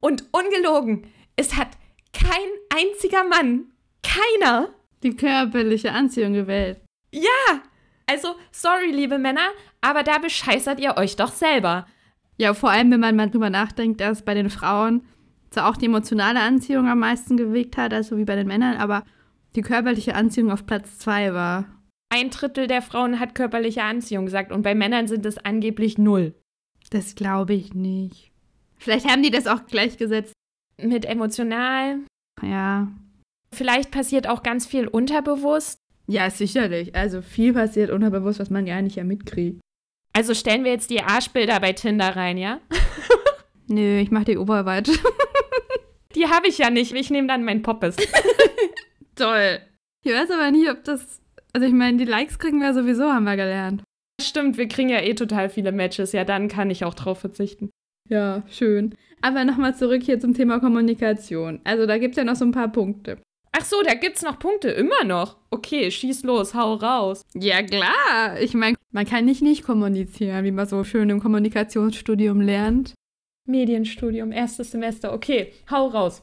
Und 0.00 0.24
ungelogen, 0.32 1.06
es 1.36 1.56
hat 1.56 1.68
kein 2.12 2.28
einziger 2.74 3.24
Mann, 3.24 3.72
keiner, 4.02 4.68
die 5.02 5.16
körperliche 5.16 5.92
Anziehung 5.92 6.34
gewählt. 6.34 6.80
Ja, 7.12 7.62
also 8.06 8.34
sorry, 8.52 8.90
liebe 8.90 9.18
Männer, 9.18 9.48
aber 9.80 10.02
da 10.02 10.18
bescheißert 10.18 10.80
ihr 10.80 10.96
euch 10.96 11.16
doch 11.16 11.32
selber. 11.32 11.86
Ja, 12.38 12.52
vor 12.54 12.70
allem, 12.70 12.90
wenn 12.90 13.00
man 13.00 13.16
mal 13.16 13.30
drüber 13.30 13.50
nachdenkt, 13.50 14.00
dass 14.00 14.24
bei 14.24 14.34
den 14.34 14.50
Frauen 14.50 15.02
zwar 15.50 15.70
auch 15.70 15.76
die 15.76 15.86
emotionale 15.86 16.40
Anziehung 16.40 16.86
am 16.86 16.98
meisten 16.98 17.36
gewegt 17.36 17.76
hat, 17.76 17.94
also 17.94 18.18
wie 18.18 18.24
bei 18.24 18.36
den 18.36 18.46
Männern, 18.46 18.76
aber 18.76 19.04
die 19.54 19.62
körperliche 19.62 20.14
Anziehung 20.14 20.50
auf 20.50 20.66
Platz 20.66 20.98
zwei 20.98 21.32
war. 21.32 21.64
Ein 22.08 22.30
Drittel 22.30 22.66
der 22.66 22.82
Frauen 22.82 23.20
hat 23.20 23.34
körperliche 23.34 23.82
Anziehung 23.82 24.26
gesagt 24.26 24.52
und 24.52 24.62
bei 24.62 24.74
Männern 24.74 25.08
sind 25.08 25.26
es 25.26 25.38
angeblich 25.38 25.98
null. 25.98 26.34
Das 26.90 27.14
glaube 27.14 27.54
ich 27.54 27.74
nicht. 27.74 28.32
Vielleicht 28.78 29.08
haben 29.08 29.22
die 29.22 29.30
das 29.30 29.46
auch 29.46 29.66
gleichgesetzt. 29.66 30.32
Mit 30.80 31.04
emotional. 31.04 32.00
Ja. 32.42 32.88
Vielleicht 33.52 33.90
passiert 33.90 34.28
auch 34.28 34.42
ganz 34.42 34.66
viel 34.66 34.86
unterbewusst. 34.86 35.78
Ja, 36.06 36.30
sicherlich. 36.30 36.94
Also 36.94 37.22
viel 37.22 37.54
passiert 37.54 37.90
unterbewusst, 37.90 38.38
was 38.38 38.50
man 38.50 38.66
ja 38.66 38.80
nicht 38.80 38.96
ja 38.96 39.04
mitkriegt. 39.04 39.60
Also 40.12 40.34
stellen 40.34 40.64
wir 40.64 40.72
jetzt 40.72 40.90
die 40.90 41.02
Arschbilder 41.02 41.60
bei 41.60 41.72
Tinder 41.72 42.14
rein, 42.16 42.38
ja? 42.38 42.60
Nö, 43.66 43.98
ich 43.98 44.10
mache 44.10 44.26
die 44.26 44.38
Oberweite. 44.38 44.92
die 46.14 46.26
habe 46.26 46.48
ich 46.48 46.58
ja 46.58 46.70
nicht. 46.70 46.94
Ich 46.94 47.10
nehme 47.10 47.28
dann 47.28 47.44
mein 47.44 47.62
Poppes. 47.62 47.96
Toll. 49.16 49.60
Ich 50.04 50.12
weiß 50.12 50.30
aber 50.30 50.50
nie, 50.50 50.70
ob 50.70 50.84
das. 50.84 51.20
Also 51.56 51.68
ich 51.68 51.72
meine, 51.72 51.96
die 51.96 52.04
Likes 52.04 52.38
kriegen 52.38 52.60
wir 52.60 52.74
sowieso, 52.74 53.04
haben 53.04 53.24
wir 53.24 53.34
gelernt. 53.36 53.82
Stimmt, 54.20 54.58
wir 54.58 54.68
kriegen 54.68 54.90
ja 54.90 55.00
eh 55.00 55.14
total 55.14 55.48
viele 55.48 55.72
Matches. 55.72 56.12
Ja, 56.12 56.22
dann 56.22 56.48
kann 56.48 56.68
ich 56.68 56.84
auch 56.84 56.92
drauf 56.92 57.18
verzichten. 57.20 57.70
Ja, 58.10 58.42
schön. 58.50 58.94
Aber 59.22 59.42
nochmal 59.42 59.74
zurück 59.74 60.02
hier 60.02 60.20
zum 60.20 60.34
Thema 60.34 60.60
Kommunikation. 60.60 61.62
Also 61.64 61.86
da 61.86 61.96
gibt 61.96 62.12
es 62.12 62.18
ja 62.18 62.24
noch 62.24 62.36
so 62.36 62.44
ein 62.44 62.52
paar 62.52 62.70
Punkte. 62.70 63.22
Ach 63.52 63.64
so, 63.64 63.76
da 63.82 63.94
gibt's 63.94 64.20
noch 64.20 64.38
Punkte, 64.38 64.68
immer 64.68 65.04
noch. 65.04 65.38
Okay, 65.48 65.90
schieß 65.90 66.24
los, 66.24 66.54
hau 66.54 66.74
raus. 66.74 67.22
Ja, 67.32 67.62
klar. 67.62 68.38
Ich 68.38 68.52
meine, 68.52 68.76
man 68.92 69.06
kann 69.06 69.24
nicht 69.24 69.40
nicht 69.40 69.64
kommunizieren, 69.64 70.44
wie 70.44 70.50
man 70.50 70.66
so 70.66 70.84
schön 70.84 71.08
im 71.08 71.20
Kommunikationsstudium 71.20 72.42
lernt. 72.42 72.92
Medienstudium, 73.48 74.30
erstes 74.30 74.72
Semester. 74.72 75.14
Okay, 75.14 75.54
hau 75.70 75.86
raus. 75.86 76.22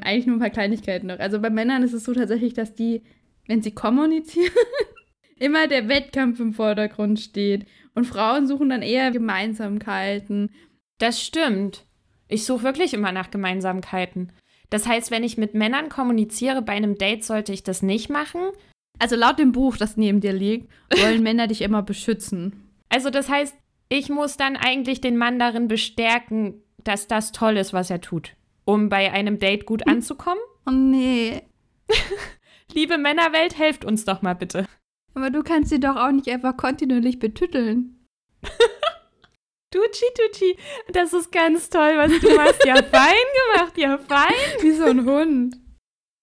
Eigentlich 0.00 0.26
nur 0.26 0.36
ein 0.36 0.40
paar 0.40 0.50
Kleinigkeiten 0.50 1.08
noch. 1.08 1.18
Also 1.18 1.40
bei 1.40 1.50
Männern 1.50 1.82
ist 1.82 1.94
es 1.94 2.04
so 2.04 2.12
tatsächlich, 2.12 2.54
dass 2.54 2.76
die, 2.76 3.02
wenn 3.46 3.62
sie 3.62 3.74
kommunizieren, 3.74 4.52
immer 5.38 5.66
der 5.66 5.88
Wettkampf 5.88 6.40
im 6.40 6.52
Vordergrund 6.52 7.20
steht. 7.20 7.66
Und 7.94 8.06
Frauen 8.06 8.46
suchen 8.46 8.70
dann 8.70 8.82
eher 8.82 9.10
Gemeinsamkeiten. 9.10 10.50
Das 10.98 11.22
stimmt. 11.22 11.84
Ich 12.28 12.44
suche 12.44 12.62
wirklich 12.62 12.94
immer 12.94 13.12
nach 13.12 13.30
Gemeinsamkeiten. 13.30 14.32
Das 14.70 14.86
heißt, 14.86 15.10
wenn 15.10 15.24
ich 15.24 15.36
mit 15.36 15.52
Männern 15.52 15.90
kommuniziere 15.90 16.62
bei 16.62 16.72
einem 16.72 16.96
Date, 16.96 17.24
sollte 17.24 17.52
ich 17.52 17.62
das 17.62 17.82
nicht 17.82 18.08
machen. 18.08 18.40
Also 18.98 19.16
laut 19.16 19.38
dem 19.38 19.52
Buch, 19.52 19.76
das 19.76 19.96
neben 19.96 20.20
dir 20.20 20.32
liegt, 20.32 20.70
wollen 20.96 21.22
Männer 21.24 21.46
dich 21.46 21.60
immer 21.60 21.82
beschützen. 21.82 22.70
Also 22.88 23.10
das 23.10 23.28
heißt, 23.28 23.54
ich 23.88 24.08
muss 24.08 24.38
dann 24.38 24.56
eigentlich 24.56 25.00
den 25.00 25.18
Mann 25.18 25.38
darin 25.38 25.68
bestärken, 25.68 26.62
dass 26.84 27.08
das 27.08 27.32
toll 27.32 27.58
ist, 27.58 27.72
was 27.72 27.90
er 27.90 28.00
tut, 28.00 28.34
um 28.64 28.88
bei 28.88 29.12
einem 29.12 29.38
Date 29.38 29.66
gut 29.66 29.84
hm. 29.84 29.92
anzukommen? 29.92 30.40
Oh 30.66 30.70
nee. 30.70 31.42
Liebe 32.74 32.98
Männerwelt, 32.98 33.58
helft 33.58 33.84
uns 33.84 34.04
doch 34.04 34.22
mal 34.22 34.34
bitte. 34.34 34.66
Aber 35.14 35.30
du 35.30 35.42
kannst 35.42 35.70
sie 35.70 35.80
doch 35.80 35.96
auch 35.96 36.10
nicht 36.10 36.28
einfach 36.28 36.56
kontinuierlich 36.56 37.18
betütteln. 37.18 38.06
Tucci, 39.70 40.04
Tucci, 40.14 40.56
das 40.92 41.12
ist 41.12 41.32
ganz 41.32 41.70
toll, 41.70 41.94
was 41.96 42.12
du 42.20 42.34
machst. 42.34 42.64
Ja, 42.64 42.76
fein 42.82 43.14
gemacht, 43.54 43.78
ja, 43.78 43.98
fein. 43.98 44.60
Wie 44.60 44.72
so 44.72 44.84
ein 44.84 45.04
Hund. 45.06 45.56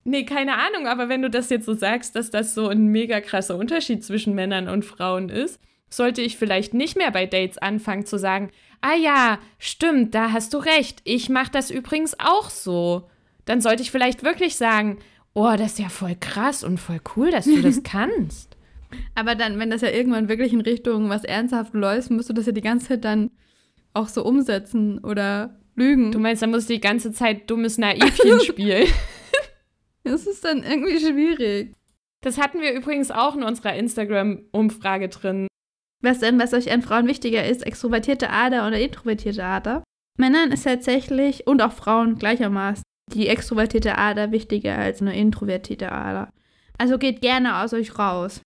Nee, 0.03 0.25
keine 0.25 0.55
Ahnung, 0.55 0.87
aber 0.87 1.09
wenn 1.09 1.21
du 1.21 1.29
das 1.29 1.49
jetzt 1.49 1.65
so 1.65 1.73
sagst, 1.73 2.15
dass 2.15 2.31
das 2.31 2.55
so 2.55 2.67
ein 2.67 2.87
mega 2.87 3.21
krasser 3.21 3.57
Unterschied 3.57 4.03
zwischen 4.03 4.33
Männern 4.33 4.67
und 4.67 4.85
Frauen 4.85 5.29
ist, 5.29 5.59
sollte 5.89 6.21
ich 6.21 6.37
vielleicht 6.37 6.73
nicht 6.73 6.95
mehr 6.95 7.11
bei 7.11 7.25
Dates 7.25 7.57
anfangen 7.57 8.05
zu 8.05 8.17
sagen, 8.17 8.51
ah 8.81 8.95
ja, 8.95 9.39
stimmt, 9.57 10.15
da 10.15 10.31
hast 10.31 10.53
du 10.53 10.57
recht, 10.57 11.01
ich 11.03 11.29
mache 11.29 11.51
das 11.51 11.69
übrigens 11.69 12.19
auch 12.19 12.49
so. 12.49 13.09
Dann 13.45 13.61
sollte 13.61 13.81
ich 13.81 13.91
vielleicht 13.91 14.23
wirklich 14.23 14.55
sagen, 14.55 14.99
oh, 15.39 15.55
das 15.55 15.73
ist 15.73 15.79
ja 15.79 15.89
voll 15.89 16.15
krass 16.19 16.63
und 16.63 16.79
voll 16.79 16.99
cool, 17.15 17.31
dass 17.31 17.45
du 17.45 17.61
das 17.61 17.81
kannst. 17.83 18.57
Aber 19.15 19.35
dann, 19.35 19.59
wenn 19.59 19.69
das 19.69 19.81
ja 19.81 19.89
irgendwann 19.89 20.27
wirklich 20.27 20.51
in 20.51 20.61
Richtung 20.61 21.09
was 21.09 21.23
ernsthaft 21.23 21.73
läuft, 21.73 22.11
musst 22.11 22.29
du 22.29 22.33
das 22.33 22.47
ja 22.47 22.51
die 22.51 22.61
ganze 22.61 22.87
Zeit 22.87 23.05
dann 23.05 23.31
auch 23.93 24.07
so 24.07 24.23
umsetzen 24.25 24.99
oder 24.99 25.57
lügen. 25.75 26.11
Du 26.11 26.19
meinst, 26.19 26.41
dann 26.41 26.51
musst 26.51 26.69
du 26.69 26.73
die 26.73 26.81
ganze 26.81 27.11
Zeit 27.11 27.49
dummes 27.49 27.77
Naivchen 27.77 28.39
spielen. 28.45 28.87
Das 30.03 30.27
ist 30.27 30.43
dann 30.43 30.63
irgendwie 30.63 30.99
schwierig. 30.99 31.73
Das 32.21 32.37
hatten 32.37 32.59
wir 32.59 32.73
übrigens 32.73 33.11
auch 33.11 33.35
in 33.35 33.43
unserer 33.43 33.75
Instagram-Umfrage 33.75 35.07
drin. 35.07 35.47
Was 36.01 36.19
denn, 36.19 36.39
was 36.39 36.53
euch 36.53 36.71
an 36.71 36.81
Frauen 36.81 37.07
wichtiger 37.07 37.45
ist, 37.45 37.65
extrovertierte 37.65 38.29
Ader 38.29 38.67
oder 38.67 38.79
introvertierte 38.79 39.43
Ader? 39.43 39.83
Männern 40.17 40.51
ist 40.51 40.63
tatsächlich, 40.63 41.47
und 41.47 41.61
auch 41.61 41.71
Frauen 41.71 42.17
gleichermaßen, 42.17 42.83
die 43.13 43.27
extrovertierte 43.27 43.97
Ader 43.97 44.31
wichtiger 44.31 44.77
als 44.77 45.01
eine 45.01 45.17
introvertierte 45.17 45.91
Ader. 45.91 46.31
Also 46.77 46.97
geht 46.97 47.21
gerne 47.21 47.57
aus 47.57 47.73
euch 47.73 47.97
raus 47.99 48.41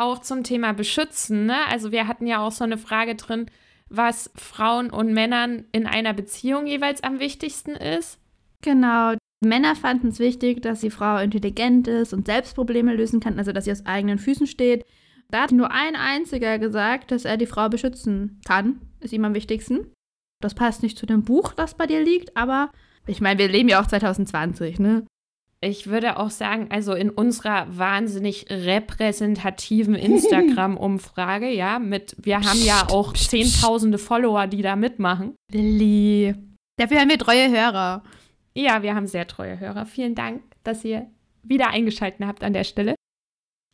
auch 0.00 0.20
zum 0.20 0.42
Thema 0.42 0.72
Beschützen. 0.72 1.46
Ne? 1.46 1.56
Also 1.68 1.92
wir 1.92 2.08
hatten 2.08 2.26
ja 2.26 2.40
auch 2.40 2.52
so 2.52 2.64
eine 2.64 2.78
Frage 2.78 3.14
drin, 3.14 3.46
was 3.90 4.30
Frauen 4.34 4.90
und 4.90 5.12
Männern 5.12 5.64
in 5.72 5.86
einer 5.86 6.14
Beziehung 6.14 6.66
jeweils 6.66 7.02
am 7.02 7.20
wichtigsten 7.20 7.72
ist. 7.72 8.18
Genau. 8.62 9.14
Männer 9.42 9.76
fanden 9.76 10.08
es 10.08 10.18
wichtig, 10.18 10.62
dass 10.62 10.80
die 10.80 10.90
Frau 10.90 11.18
intelligent 11.18 11.86
ist 11.86 12.12
und 12.12 12.26
selbst 12.26 12.54
Probleme 12.54 12.94
lösen 12.94 13.20
kann, 13.20 13.38
also 13.38 13.52
dass 13.52 13.64
sie 13.64 13.72
aus 13.72 13.86
eigenen 13.86 14.18
Füßen 14.18 14.46
steht. 14.46 14.84
Da 15.30 15.42
hat 15.42 15.52
nur 15.52 15.70
ein 15.70 15.96
einziger 15.96 16.58
gesagt, 16.58 17.10
dass 17.10 17.24
er 17.24 17.36
die 17.36 17.46
Frau 17.46 17.68
beschützen 17.68 18.40
kann. 18.44 18.80
Ist 19.00 19.12
ihm 19.12 19.24
am 19.24 19.34
wichtigsten. 19.34 19.92
Das 20.40 20.54
passt 20.54 20.82
nicht 20.82 20.98
zu 20.98 21.06
dem 21.06 21.24
Buch, 21.24 21.52
das 21.52 21.74
bei 21.74 21.86
dir 21.86 22.02
liegt, 22.02 22.36
aber 22.36 22.70
ich 23.10 23.20
meine, 23.20 23.38
wir 23.38 23.48
leben 23.48 23.68
ja 23.68 23.82
auch 23.82 23.86
2020, 23.86 24.78
ne? 24.78 25.04
ich 25.62 25.88
würde 25.88 26.18
auch 26.18 26.30
sagen, 26.30 26.68
also 26.70 26.94
in 26.94 27.10
unserer 27.10 27.66
wahnsinnig 27.76 28.46
repräsentativen 28.48 29.94
Instagram-Umfrage, 29.94 31.50
ja, 31.50 31.78
mit, 31.78 32.16
wir 32.18 32.40
haben 32.40 32.62
ja 32.62 32.86
auch 32.88 33.12
zehntausende 33.12 33.98
Follower, 33.98 34.46
die 34.46 34.62
da 34.62 34.76
mitmachen. 34.76 35.34
Lilly. 35.52 36.34
Dafür 36.78 37.00
haben 37.00 37.10
wir 37.10 37.18
treue 37.18 37.50
Hörer. 37.50 38.02
Ja, 38.54 38.82
wir 38.82 38.94
haben 38.94 39.06
sehr 39.06 39.26
treue 39.26 39.60
Hörer. 39.60 39.84
Vielen 39.84 40.14
Dank, 40.14 40.42
dass 40.64 40.84
ihr 40.84 41.06
wieder 41.42 41.68
eingeschaltet 41.68 42.26
habt 42.26 42.42
an 42.42 42.54
der 42.54 42.64
Stelle. 42.64 42.94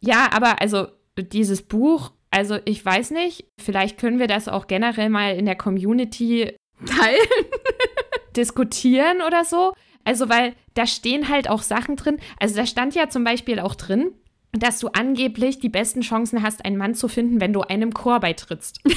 Ja, 0.04 0.28
aber 0.32 0.60
also 0.60 0.88
dieses 1.16 1.62
Buch, 1.62 2.12
also 2.30 2.58
ich 2.64 2.84
weiß 2.84 3.12
nicht, 3.12 3.46
vielleicht 3.60 3.98
können 3.98 4.18
wir 4.18 4.26
das 4.26 4.48
auch 4.48 4.66
generell 4.66 5.08
mal 5.08 5.36
in 5.36 5.46
der 5.46 5.56
Community 5.56 6.56
teilen, 6.84 7.20
diskutieren 8.36 9.22
oder 9.26 9.44
so. 9.44 9.74
Also, 10.04 10.28
weil 10.28 10.54
da 10.74 10.86
stehen 10.86 11.28
halt 11.28 11.48
auch 11.48 11.62
Sachen 11.62 11.96
drin. 11.96 12.18
Also, 12.38 12.56
da 12.56 12.66
stand 12.66 12.94
ja 12.94 13.08
zum 13.08 13.24
Beispiel 13.24 13.58
auch 13.58 13.74
drin, 13.74 14.12
dass 14.52 14.78
du 14.78 14.88
angeblich 14.88 15.58
die 15.58 15.68
besten 15.68 16.00
Chancen 16.02 16.42
hast, 16.42 16.64
einen 16.64 16.76
Mann 16.76 16.94
zu 16.94 17.08
finden, 17.08 17.40
wenn 17.40 17.52
du 17.52 17.62
einem 17.62 17.92
Chor 17.92 18.20
beitrittst. 18.20 18.80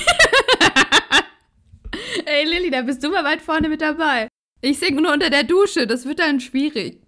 Ey, 2.26 2.46
Lilly, 2.46 2.70
da 2.70 2.84
bist 2.84 3.04
du 3.04 3.10
mal 3.10 3.24
weit 3.24 3.42
vorne 3.42 3.70
mit 3.70 3.82
dabei. 3.82 4.28
Ich 4.62 4.80
singe 4.80 5.02
nur 5.02 5.14
unter 5.14 5.30
der 5.30 5.44
Dusche, 5.44 5.88
das 5.88 6.06
wird 6.06 6.20
dann 6.20 6.40
schwierig. 6.40 7.02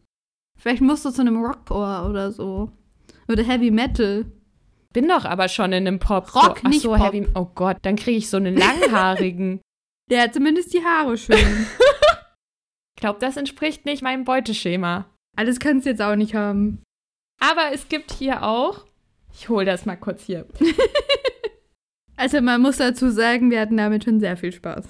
Vielleicht 0.57 0.81
musst 0.81 1.05
du 1.05 1.11
zu 1.11 1.21
einem 1.21 1.43
Rockchor 1.43 2.07
oder 2.09 2.31
so. 2.31 2.71
Oder 3.27 3.43
Heavy 3.43 3.71
Metal. 3.71 4.25
Bin 4.93 5.07
doch 5.07 5.25
aber 5.25 5.47
schon 5.47 5.71
in 5.73 5.87
einem 5.87 5.99
Pop. 5.99 6.35
Rock, 6.35 6.61
Ach 6.63 6.69
nicht 6.69 6.81
so, 6.81 6.95
Pop. 6.95 6.99
Heavy. 6.99 7.27
Oh 7.35 7.47
Gott, 7.55 7.77
dann 7.81 7.95
kriege 7.95 8.17
ich 8.17 8.29
so 8.29 8.37
einen 8.37 8.55
langhaarigen. 8.55 9.61
Der 10.09 10.23
hat 10.23 10.33
zumindest 10.33 10.73
die 10.73 10.83
Haare 10.83 11.17
schön. 11.17 11.37
Ich 13.01 13.03
glaube, 13.03 13.17
das 13.19 13.35
entspricht 13.35 13.83
nicht 13.83 14.03
meinem 14.03 14.25
Beuteschema. 14.25 15.09
Alles 15.35 15.59
kannst 15.59 15.87
du 15.87 15.89
jetzt 15.89 16.03
auch 16.03 16.15
nicht 16.15 16.35
haben. 16.35 16.83
Aber 17.39 17.73
es 17.73 17.89
gibt 17.89 18.11
hier 18.11 18.43
auch. 18.43 18.85
Ich 19.33 19.49
hole 19.49 19.65
das 19.65 19.87
mal 19.87 19.95
kurz 19.95 20.21
hier. 20.21 20.45
also, 22.15 22.41
man 22.41 22.61
muss 22.61 22.77
dazu 22.77 23.09
sagen, 23.09 23.49
wir 23.49 23.59
hatten 23.59 23.75
damit 23.75 24.03
schon 24.03 24.19
sehr 24.19 24.37
viel 24.37 24.51
Spaß. 24.51 24.85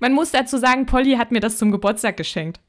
Man 0.00 0.14
muss 0.14 0.32
dazu 0.32 0.58
sagen, 0.58 0.86
Polly 0.86 1.12
hat 1.12 1.30
mir 1.30 1.38
das 1.38 1.58
zum 1.58 1.70
Geburtstag 1.70 2.16
geschenkt. 2.16 2.60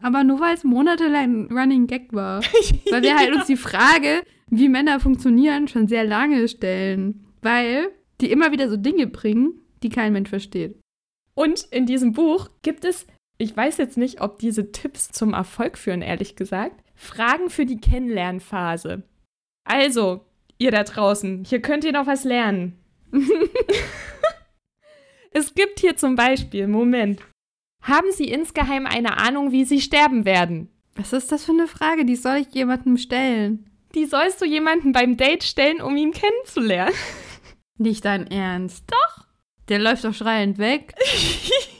Aber 0.00 0.24
nur 0.24 0.40
weil 0.40 0.54
es 0.54 0.64
monatelang 0.64 1.52
Running 1.52 1.86
Gag 1.86 2.14
war. 2.14 2.40
weil 2.90 3.02
wir 3.02 3.18
halt 3.18 3.34
uns 3.34 3.44
die 3.44 3.58
Frage, 3.58 4.22
wie 4.48 4.70
Männer 4.70 4.98
funktionieren, 4.98 5.68
schon 5.68 5.88
sehr 5.88 6.04
lange 6.04 6.48
stellen. 6.48 7.26
Weil 7.42 7.90
die 8.22 8.30
immer 8.30 8.50
wieder 8.50 8.70
so 8.70 8.78
Dinge 8.78 9.08
bringen, 9.08 9.60
die 9.82 9.90
kein 9.90 10.14
Mensch 10.14 10.30
versteht. 10.30 10.80
Und 11.34 11.64
in 11.64 11.84
diesem 11.84 12.14
Buch 12.14 12.48
gibt 12.62 12.86
es, 12.86 13.06
ich 13.38 13.56
weiß 13.56 13.76
jetzt 13.78 13.96
nicht, 13.96 14.20
ob 14.20 14.38
diese 14.38 14.72
Tipps 14.72 15.10
zum 15.10 15.34
Erfolg 15.34 15.76
führen, 15.78 16.02
ehrlich 16.02 16.36
gesagt, 16.36 16.82
Fragen 16.94 17.50
für 17.50 17.66
die 17.66 17.80
Kennenlernphase. 17.80 19.02
Also, 19.64 20.24
ihr 20.58 20.70
da 20.70 20.84
draußen, 20.84 21.44
hier 21.44 21.60
könnt 21.60 21.84
ihr 21.84 21.92
noch 21.92 22.06
was 22.06 22.24
lernen. 22.24 22.78
es 25.30 25.54
gibt 25.54 25.80
hier 25.80 25.96
zum 25.96 26.14
Beispiel, 26.14 26.66
Moment, 26.66 27.20
haben 27.82 28.10
Sie 28.12 28.28
insgeheim 28.28 28.86
eine 28.86 29.18
Ahnung, 29.18 29.52
wie 29.52 29.64
Sie 29.64 29.80
sterben 29.80 30.24
werden? 30.24 30.70
Was 30.94 31.12
ist 31.12 31.30
das 31.30 31.44
für 31.44 31.52
eine 31.52 31.68
Frage? 31.68 32.04
Die 32.06 32.16
soll 32.16 32.36
ich 32.36 32.54
jemandem 32.54 32.96
stellen? 32.96 33.70
Die 33.94 34.06
sollst 34.06 34.40
du 34.40 34.46
jemandem 34.46 34.92
beim 34.92 35.16
Date 35.16 35.44
stellen, 35.44 35.80
um 35.80 35.96
ihn 35.96 36.12
kennenzulernen. 36.12 36.94
Nicht 37.78 38.04
dein 38.06 38.30
Ernst. 38.30 38.84
Doch. 38.90 39.26
Der 39.68 39.78
läuft 39.78 40.04
doch 40.04 40.14
schreiend 40.14 40.58
weg. 40.58 40.94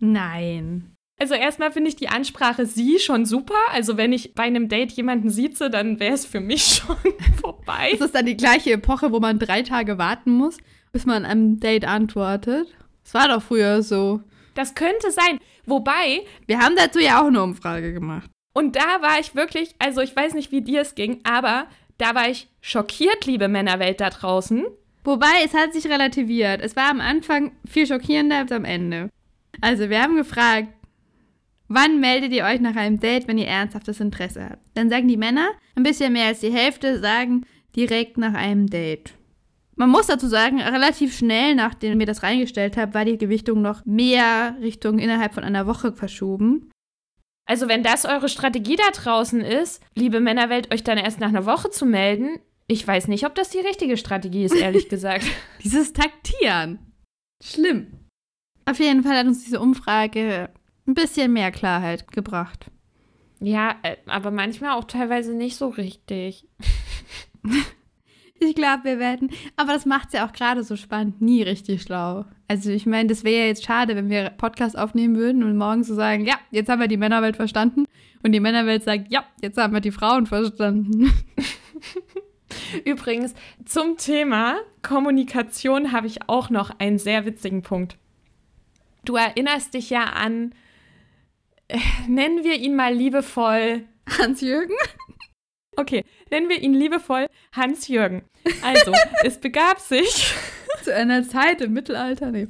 Nein. 0.00 0.92
Also 1.18 1.34
erstmal 1.34 1.72
finde 1.72 1.88
ich 1.88 1.96
die 1.96 2.08
Ansprache 2.08 2.66
sie 2.66 2.98
schon 2.98 3.24
super. 3.24 3.54
Also 3.72 3.96
wenn 3.96 4.12
ich 4.12 4.34
bei 4.34 4.42
einem 4.42 4.68
Date 4.68 4.92
jemanden 4.92 5.30
sieze, 5.30 5.70
dann 5.70 5.98
wäre 5.98 6.14
es 6.14 6.26
für 6.26 6.40
mich 6.40 6.64
schon 6.86 6.96
vorbei. 7.40 7.90
Ist 7.92 8.02
das 8.02 8.12
dann 8.12 8.26
die 8.26 8.36
gleiche 8.36 8.72
Epoche, 8.72 9.12
wo 9.12 9.20
man 9.20 9.38
drei 9.38 9.62
Tage 9.62 9.98
warten 9.98 10.32
muss, 10.32 10.58
bis 10.92 11.06
man 11.06 11.24
einem 11.24 11.58
Date 11.58 11.86
antwortet? 11.86 12.68
Das 13.04 13.14
war 13.14 13.28
doch 13.28 13.42
früher 13.42 13.82
so. 13.82 14.20
Das 14.54 14.74
könnte 14.74 15.10
sein. 15.10 15.38
Wobei. 15.64 16.22
Wir 16.46 16.60
haben 16.60 16.76
dazu 16.76 16.98
ja 16.98 17.22
auch 17.22 17.26
eine 17.26 17.42
Umfrage 17.42 17.92
gemacht. 17.92 18.30
Und 18.54 18.76
da 18.76 19.02
war 19.02 19.18
ich 19.20 19.34
wirklich, 19.34 19.74
also 19.78 20.00
ich 20.00 20.14
weiß 20.14 20.34
nicht, 20.34 20.50
wie 20.50 20.62
dir 20.62 20.80
es 20.80 20.94
ging, 20.94 21.20
aber 21.24 21.66
da 21.98 22.14
war 22.14 22.28
ich 22.28 22.48
schockiert, 22.60 23.26
liebe 23.26 23.48
Männerwelt 23.48 24.00
da 24.00 24.10
draußen. 24.10 24.64
Wobei, 25.04 25.44
es 25.44 25.54
hat 25.54 25.72
sich 25.72 25.86
relativiert. 25.86 26.60
Es 26.62 26.74
war 26.74 26.90
am 26.90 27.00
Anfang 27.00 27.52
viel 27.66 27.86
schockierender 27.86 28.38
als 28.38 28.52
am 28.52 28.64
Ende. 28.64 29.08
Also, 29.60 29.90
wir 29.90 30.02
haben 30.02 30.16
gefragt, 30.16 30.68
wann 31.68 32.00
meldet 32.00 32.32
ihr 32.32 32.44
euch 32.44 32.60
nach 32.60 32.76
einem 32.76 33.00
Date, 33.00 33.28
wenn 33.28 33.38
ihr 33.38 33.46
ernsthaftes 33.46 34.00
Interesse 34.00 34.44
habt? 34.50 34.62
Dann 34.74 34.90
sagen 34.90 35.08
die 35.08 35.16
Männer, 35.16 35.48
ein 35.74 35.82
bisschen 35.82 36.12
mehr 36.12 36.26
als 36.26 36.40
die 36.40 36.52
Hälfte 36.52 37.00
sagen 37.00 37.44
direkt 37.74 38.18
nach 38.18 38.34
einem 38.34 38.68
Date. 38.68 39.14
Man 39.78 39.90
muss 39.90 40.06
dazu 40.06 40.26
sagen, 40.26 40.60
relativ 40.60 41.14
schnell, 41.14 41.54
nachdem 41.54 41.98
mir 41.98 42.06
das 42.06 42.22
reingestellt 42.22 42.78
habe, 42.78 42.94
war 42.94 43.04
die 43.04 43.18
Gewichtung 43.18 43.60
noch 43.60 43.84
mehr 43.84 44.56
Richtung 44.62 44.98
innerhalb 44.98 45.34
von 45.34 45.44
einer 45.44 45.66
Woche 45.66 45.92
verschoben. 45.92 46.70
Also 47.44 47.68
wenn 47.68 47.82
das 47.82 48.06
eure 48.06 48.30
Strategie 48.30 48.76
da 48.76 48.90
draußen 48.90 49.42
ist, 49.42 49.82
liebe 49.94 50.20
Männerwelt, 50.20 50.72
euch 50.72 50.82
dann 50.82 50.96
erst 50.98 51.20
nach 51.20 51.28
einer 51.28 51.44
Woche 51.44 51.70
zu 51.70 51.84
melden, 51.84 52.40
ich 52.68 52.86
weiß 52.86 53.06
nicht, 53.08 53.26
ob 53.26 53.34
das 53.34 53.50
die 53.50 53.60
richtige 53.60 53.96
Strategie 53.98 54.44
ist, 54.44 54.56
ehrlich 54.56 54.88
gesagt. 54.90 55.26
Dieses 55.62 55.92
Taktieren. 55.92 56.78
Schlimm. 57.42 58.05
Auf 58.66 58.78
jeden 58.78 59.02
Fall 59.02 59.16
hat 59.16 59.26
uns 59.26 59.44
diese 59.44 59.60
Umfrage 59.60 60.50
ein 60.86 60.94
bisschen 60.94 61.32
mehr 61.32 61.50
Klarheit 61.50 62.10
gebracht. 62.12 62.70
Ja, 63.40 63.76
äh, 63.82 63.96
aber 64.06 64.30
manchmal 64.30 64.72
auch 64.72 64.84
teilweise 64.84 65.34
nicht 65.34 65.56
so 65.56 65.68
richtig. 65.68 66.46
Ich 68.38 68.54
glaube, 68.54 68.84
wir 68.84 68.98
werden, 68.98 69.30
aber 69.56 69.72
das 69.72 69.86
macht 69.86 70.08
es 70.08 70.14
ja 70.14 70.26
auch 70.26 70.32
gerade 70.32 70.62
so 70.62 70.76
spannend, 70.76 71.22
nie 71.22 71.42
richtig 71.42 71.82
schlau. 71.82 72.26
Also 72.48 72.70
ich 72.70 72.84
meine, 72.84 73.08
das 73.08 73.24
wäre 73.24 73.40
ja 73.40 73.46
jetzt 73.46 73.64
schade, 73.64 73.96
wenn 73.96 74.10
wir 74.10 74.30
Podcast 74.30 74.76
aufnehmen 74.76 75.16
würden 75.16 75.42
und 75.42 75.56
morgen 75.56 75.84
so 75.84 75.94
sagen, 75.94 76.26
ja, 76.26 76.34
jetzt 76.50 76.68
haben 76.68 76.80
wir 76.80 76.88
die 76.88 76.98
Männerwelt 76.98 77.36
verstanden 77.36 77.86
und 78.22 78.32
die 78.32 78.40
Männerwelt 78.40 78.84
sagt, 78.84 79.10
ja, 79.10 79.24
jetzt 79.40 79.56
haben 79.56 79.72
wir 79.72 79.80
die 79.80 79.90
Frauen 79.90 80.26
verstanden. 80.26 81.12
Übrigens, 82.84 83.34
zum 83.64 83.96
Thema 83.96 84.56
Kommunikation 84.82 85.92
habe 85.92 86.06
ich 86.06 86.28
auch 86.28 86.50
noch 86.50 86.78
einen 86.78 86.98
sehr 86.98 87.24
witzigen 87.24 87.62
Punkt. 87.62 87.96
Du 89.06 89.16
erinnerst 89.16 89.74
dich 89.74 89.88
ja 89.88 90.04
an, 90.04 90.54
äh, 91.68 91.78
nennen 92.08 92.44
wir 92.44 92.56
ihn 92.56 92.74
mal 92.74 92.92
liebevoll 92.92 93.86
Hans-Jürgen? 94.18 94.76
Okay, 95.76 96.04
nennen 96.30 96.48
wir 96.48 96.60
ihn 96.60 96.74
liebevoll 96.74 97.28
Hans-Jürgen. 97.52 98.24
Also, 98.62 98.92
es 99.22 99.40
begab 99.40 99.78
sich. 99.78 100.34
Zu 100.82 100.94
einer 100.94 101.26
Zeit 101.28 101.60
im 101.60 101.72
Mittelalter, 101.72 102.30
nee. 102.30 102.48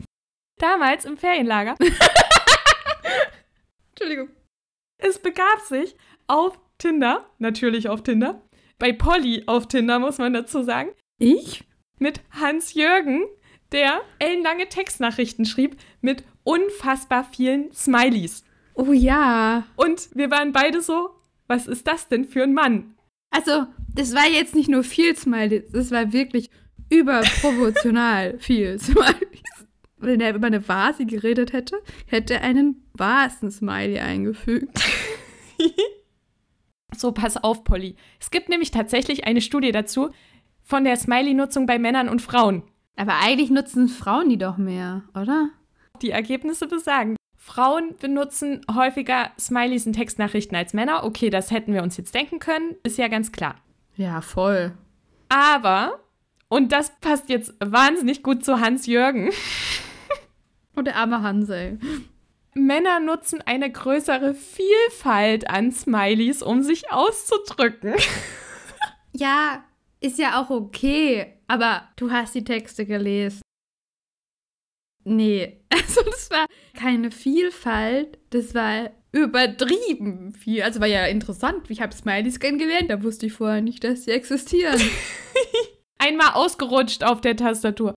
Damals 0.59 1.05
im 1.05 1.19
Ferienlager. 1.19 1.77
Entschuldigung. 3.91 4.31
Es 4.99 5.19
begab 5.19 5.61
sich 5.61 5.95
auf 6.27 6.59
Tinder, 6.79 7.31
natürlich 7.39 7.89
auf 7.89 8.03
Tinder, 8.03 8.43
bei 8.79 8.93
Polly 8.93 9.45
auf 9.47 9.69
Tinder, 9.69 9.99
muss 9.99 10.19
man 10.19 10.33
dazu 10.33 10.63
sagen. 10.63 10.91
Ich? 11.19 11.65
Mit 11.99 12.21
Hans-Jürgen, 12.31 13.25
der 13.73 14.01
ellenlange 14.19 14.69
Textnachrichten 14.69 15.45
schrieb 15.45 15.77
mit 16.01 16.25
unfassbar 16.45 17.25
vielen 17.25 17.73
Smileys. 17.73 18.45
Oh 18.75 18.93
ja. 18.93 19.65
Und 19.77 20.09
wir 20.15 20.31
waren 20.31 20.53
beide 20.53 20.81
so, 20.83 21.11
was 21.47 21.67
ist 21.67 21.87
das 21.87 22.09
denn 22.09 22.25
für 22.25 22.43
ein 22.43 22.55
Mann? 22.55 22.95
Also, 23.31 23.67
das 23.93 24.15
war 24.15 24.27
jetzt 24.29 24.55
nicht 24.55 24.69
nur 24.69 24.85
viel 24.85 25.17
Smileys, 25.17 25.71
das 25.73 25.91
war 25.91 26.13
wirklich 26.13 26.51
überproportional 26.91 28.39
viel 28.39 28.79
Smileys. 28.79 29.43
Wenn 29.99 30.21
er 30.21 30.35
über 30.35 30.47
eine 30.47 30.69
Vase 30.69 31.07
geredet 31.07 31.53
hätte, 31.53 31.83
hätte 32.07 32.35
er 32.35 32.43
einen 32.43 32.87
Vasen-Smiley 32.95 33.99
eingefügt. 33.99 34.79
so, 36.97 37.13
pass 37.13 37.39
auf, 37.39 37.65
Polly. 37.65 37.97
Es 38.21 38.31
gibt 38.31 38.51
nämlich 38.51 38.71
tatsächlich 38.71 39.25
eine 39.25 39.41
Studie 39.41 39.73
dazu 39.73 40.11
von 40.63 40.85
der 40.85 40.97
Smiley-Nutzung 40.97 41.67
bei 41.67 41.79
Männern 41.79 42.09
und 42.11 42.21
Frauen. 42.21 42.63
Aber 42.97 43.19
eigentlich 43.21 43.51
nutzen 43.51 43.89
Frauen 43.89 44.29
die 44.29 44.39
doch 44.39 44.57
mehr, 44.57 45.03
oder? 45.15 45.51
Die 46.03 46.11
Ergebnisse 46.11 46.67
besagen, 46.67 47.17
Frauen 47.47 47.95
benutzen 48.01 48.63
häufiger 48.75 49.31
Smileys 49.39 49.87
in 49.87 49.93
Textnachrichten 49.93 50.57
als 50.57 50.75
Männer. 50.75 51.05
Okay, 51.05 51.31
das 51.31 51.53
hätten 51.53 51.73
wir 51.73 51.83
uns 51.83 51.97
jetzt 51.97 52.15
denken 52.15 52.41
können, 52.41 52.75
ist 52.83 52.99
ja 52.99 53.09
ganz 53.09 53.31
klar. 53.31 53.55
Ja, 53.95 54.21
voll. 54.21 54.73
Aber, 55.29 56.01
und 56.49 56.73
das 56.73 56.93
passt 57.01 57.29
jetzt 57.29 57.55
wahnsinnig 57.65 58.23
gut 58.23 58.45
zu 58.45 58.61
Hans-Jürgen. 58.61 59.31
Und 60.75 60.85
der 60.87 60.97
arme 60.97 61.23
Hansel. 61.23 61.79
Männer 62.55 63.01
nutzen 63.01 63.43
eine 63.45 63.71
größere 63.71 64.35
Vielfalt 64.35 65.49
an 65.49 65.71
Smileys, 65.71 66.43
um 66.43 66.63
sich 66.63 66.91
auszudrücken. 66.91 67.95
ja, 69.13 69.63
ist 70.01 70.19
ja 70.19 70.41
auch 70.41 70.51
okay, 70.51 71.36
aber 71.49 71.89
du 71.97 72.11
hast 72.11 72.35
die 72.35 72.45
Texte 72.45 72.87
gelesen. 72.87 73.41
Nee, 75.05 75.61
also 75.71 76.03
das 76.03 76.31
war 76.31 76.47
keine 76.75 77.11
Vielfalt, 77.11 78.19
das 78.31 78.55
war 78.55 78.91
übertrieben 79.13 80.33
viel. 80.33 80.63
Also 80.63 80.81
war 80.81 80.87
ja 80.87 81.07
interessant. 81.07 81.71
Ich 81.71 81.81
habe 81.81 81.95
Smileys 81.95 82.39
kennengelernt, 82.41 82.91
da 82.91 83.03
wusste 83.03 83.27
ich 83.27 83.33
vorher 83.33 83.63
nicht, 83.63 83.83
dass 83.85 84.05
sie 84.05 84.11
existieren. 84.11 84.81
Einmal 85.99 86.35
ausgerutscht 86.35 87.03
auf 87.03 87.21
der 87.21 87.37
Tastatur. 87.37 87.95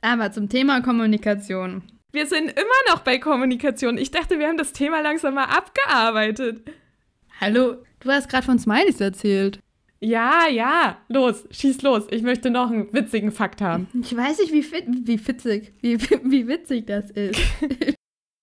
Aber 0.00 0.30
zum 0.30 0.48
Thema 0.48 0.80
Kommunikation. 0.80 1.82
Wir 2.12 2.26
sind 2.26 2.50
immer 2.50 2.80
noch 2.88 3.00
bei 3.00 3.18
Kommunikation. 3.18 3.98
Ich 3.98 4.10
dachte, 4.10 4.38
wir 4.38 4.48
haben 4.48 4.56
das 4.56 4.72
Thema 4.72 5.00
langsam 5.00 5.34
mal 5.34 5.44
abgearbeitet. 5.44 6.62
Hallo, 7.40 7.76
du 8.00 8.10
hast 8.10 8.28
gerade 8.28 8.46
von 8.46 8.58
Smileys 8.58 9.00
erzählt. 9.00 9.60
Ja, 10.02 10.48
ja, 10.48 10.98
los, 11.08 11.44
schieß 11.50 11.82
los. 11.82 12.06
Ich 12.10 12.22
möchte 12.22 12.50
noch 12.50 12.70
einen 12.70 12.92
witzigen 12.92 13.32
Fakt 13.32 13.60
haben. 13.60 13.86
Ich 14.00 14.16
weiß 14.16 14.38
nicht, 14.38 14.52
wie, 14.52 14.62
fit, 14.62 14.84
wie 14.88 15.26
witzig, 15.26 15.74
wie, 15.80 16.00
wie 16.24 16.48
witzig 16.48 16.86
das 16.86 17.10
ist. 17.10 17.38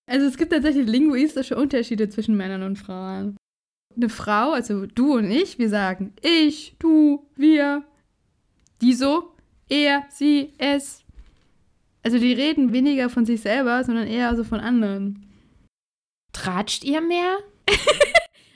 also 0.09 0.27
es 0.27 0.37
gibt 0.37 0.51
tatsächlich 0.51 0.87
linguistische 0.87 1.55
Unterschiede 1.55 2.09
zwischen 2.09 2.37
Männern 2.37 2.61
und 2.61 2.77
Frauen. 2.77 3.37
Eine 3.95 4.09
Frau, 4.09 4.51
also 4.51 4.85
du 4.85 5.15
und 5.15 5.31
ich, 5.31 5.57
wir 5.57 5.69
sagen 5.69 6.13
ich, 6.21 6.75
du, 6.77 7.25
wir. 7.35 7.83
Die 8.81 8.93
so, 8.93 9.33
er, 9.67 10.05
sie, 10.11 10.53
es. 10.59 11.03
Also 12.03 12.19
die 12.19 12.33
reden 12.33 12.71
weniger 12.71 13.09
von 13.09 13.25
sich 13.25 13.41
selber, 13.41 13.83
sondern 13.83 14.05
eher 14.05 14.35
so 14.35 14.43
von 14.43 14.59
anderen. 14.59 15.25
Tratscht 16.31 16.83
ihr 16.83 17.01
mehr? 17.01 17.37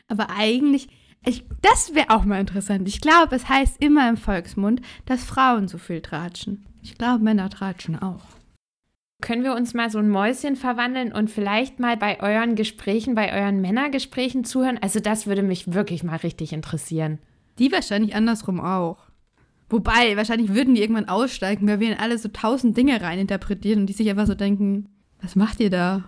Aber 0.08 0.30
eigentlich, 0.30 0.88
ich, 1.26 1.45
das 1.61 1.93
wäre 1.93 2.09
auch 2.09 2.26
mal 2.26 2.39
interessant. 2.39 2.88
Ich 2.88 3.01
glaube, 3.01 3.36
es 3.36 3.47
heißt 3.47 3.82
immer 3.82 4.09
im 4.09 4.17
Volksmund, 4.17 4.82
dass 5.05 5.24
Frauen 5.24 5.67
so 5.67 5.78
viel 5.78 6.01
tratschen. 6.01 6.65
Ich 6.82 6.97
glaube, 6.97 7.24
Männer 7.24 7.49
tratschen 7.49 8.01
auch. 8.01 8.24
Können 9.22 9.43
wir 9.43 9.53
uns 9.53 9.76
mal 9.76 9.91
so 9.91 9.99
ein 9.99 10.09
Mäuschen 10.09 10.55
verwandeln 10.55 11.13
und 11.13 11.30
vielleicht 11.30 11.80
mal 11.80 11.95
bei 11.95 12.19
euren 12.22 12.55
Gesprächen, 12.55 13.13
bei 13.13 13.32
euren 13.32 13.61
Männergesprächen 13.61 14.45
zuhören? 14.45 14.80
Also 14.82 14.99
das 14.99 15.28
würde 15.28 15.43
mich 15.43 15.74
wirklich 15.74 16.03
mal 16.03 16.15
richtig 16.15 16.53
interessieren. 16.53 17.19
Die 17.59 17.72
wahrscheinlich 17.72 18.15
andersrum 18.15 18.59
auch. 18.59 18.97
Wobei, 19.69 20.17
wahrscheinlich 20.17 20.55
würden 20.55 20.74
die 20.74 20.82
irgendwann 20.82 21.07
aussteigen, 21.07 21.67
weil 21.67 21.80
wir 21.80 21.91
in 21.91 21.99
alle 21.99 22.17
so 22.17 22.30
tausend 22.30 22.76
Dinge 22.76 22.99
reininterpretieren 22.99 23.82
und 23.82 23.88
die 23.88 23.93
sich 23.93 24.09
einfach 24.09 24.26
so 24.26 24.34
denken, 24.34 24.89
was 25.22 25.36
macht 25.36 25.59
ihr 25.59 25.69
da? 25.69 26.03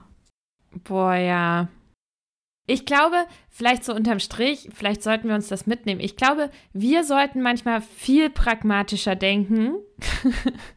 Boah, 0.83 1.13
ja. 1.13 1.67
Ich 2.65 2.85
glaube, 2.85 3.17
vielleicht 3.49 3.83
so 3.83 3.93
unterm 3.93 4.19
Strich, 4.19 4.69
vielleicht 4.73 5.03
sollten 5.03 5.27
wir 5.27 5.35
uns 5.35 5.49
das 5.49 5.67
mitnehmen. 5.67 5.99
Ich 5.99 6.15
glaube, 6.15 6.49
wir 6.71 7.03
sollten 7.03 7.41
manchmal 7.41 7.81
viel 7.81 8.29
pragmatischer 8.29 9.15
denken 9.15 9.75